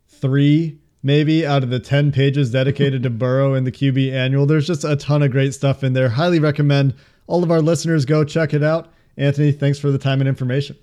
three 0.07 0.79
maybe 1.06 1.46
out 1.46 1.62
of 1.62 1.70
the 1.70 1.78
10 1.78 2.10
pages 2.10 2.50
dedicated 2.50 3.04
to 3.04 3.10
Burrow 3.10 3.54
in 3.54 3.62
the 3.62 3.70
QB 3.70 4.12
annual. 4.12 4.44
There's 4.44 4.66
just 4.66 4.82
a 4.82 4.96
ton 4.96 5.22
of 5.22 5.30
great 5.30 5.54
stuff 5.54 5.84
in 5.84 5.92
there. 5.92 6.08
Highly 6.08 6.40
recommend 6.40 6.94
all 7.28 7.44
of 7.44 7.50
our 7.52 7.62
listeners 7.62 8.04
go 8.04 8.24
check 8.24 8.52
it 8.52 8.64
out. 8.64 8.92
Anthony, 9.16 9.52
thanks 9.52 9.78
for 9.78 9.92
the 9.92 9.98
time 9.98 10.20
and 10.20 10.28
information. 10.28 10.76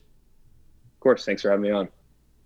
Of 0.94 1.00
course. 1.02 1.26
Thanks 1.26 1.42
for 1.42 1.50
having 1.50 1.64
me 1.64 1.72
on. 1.72 1.90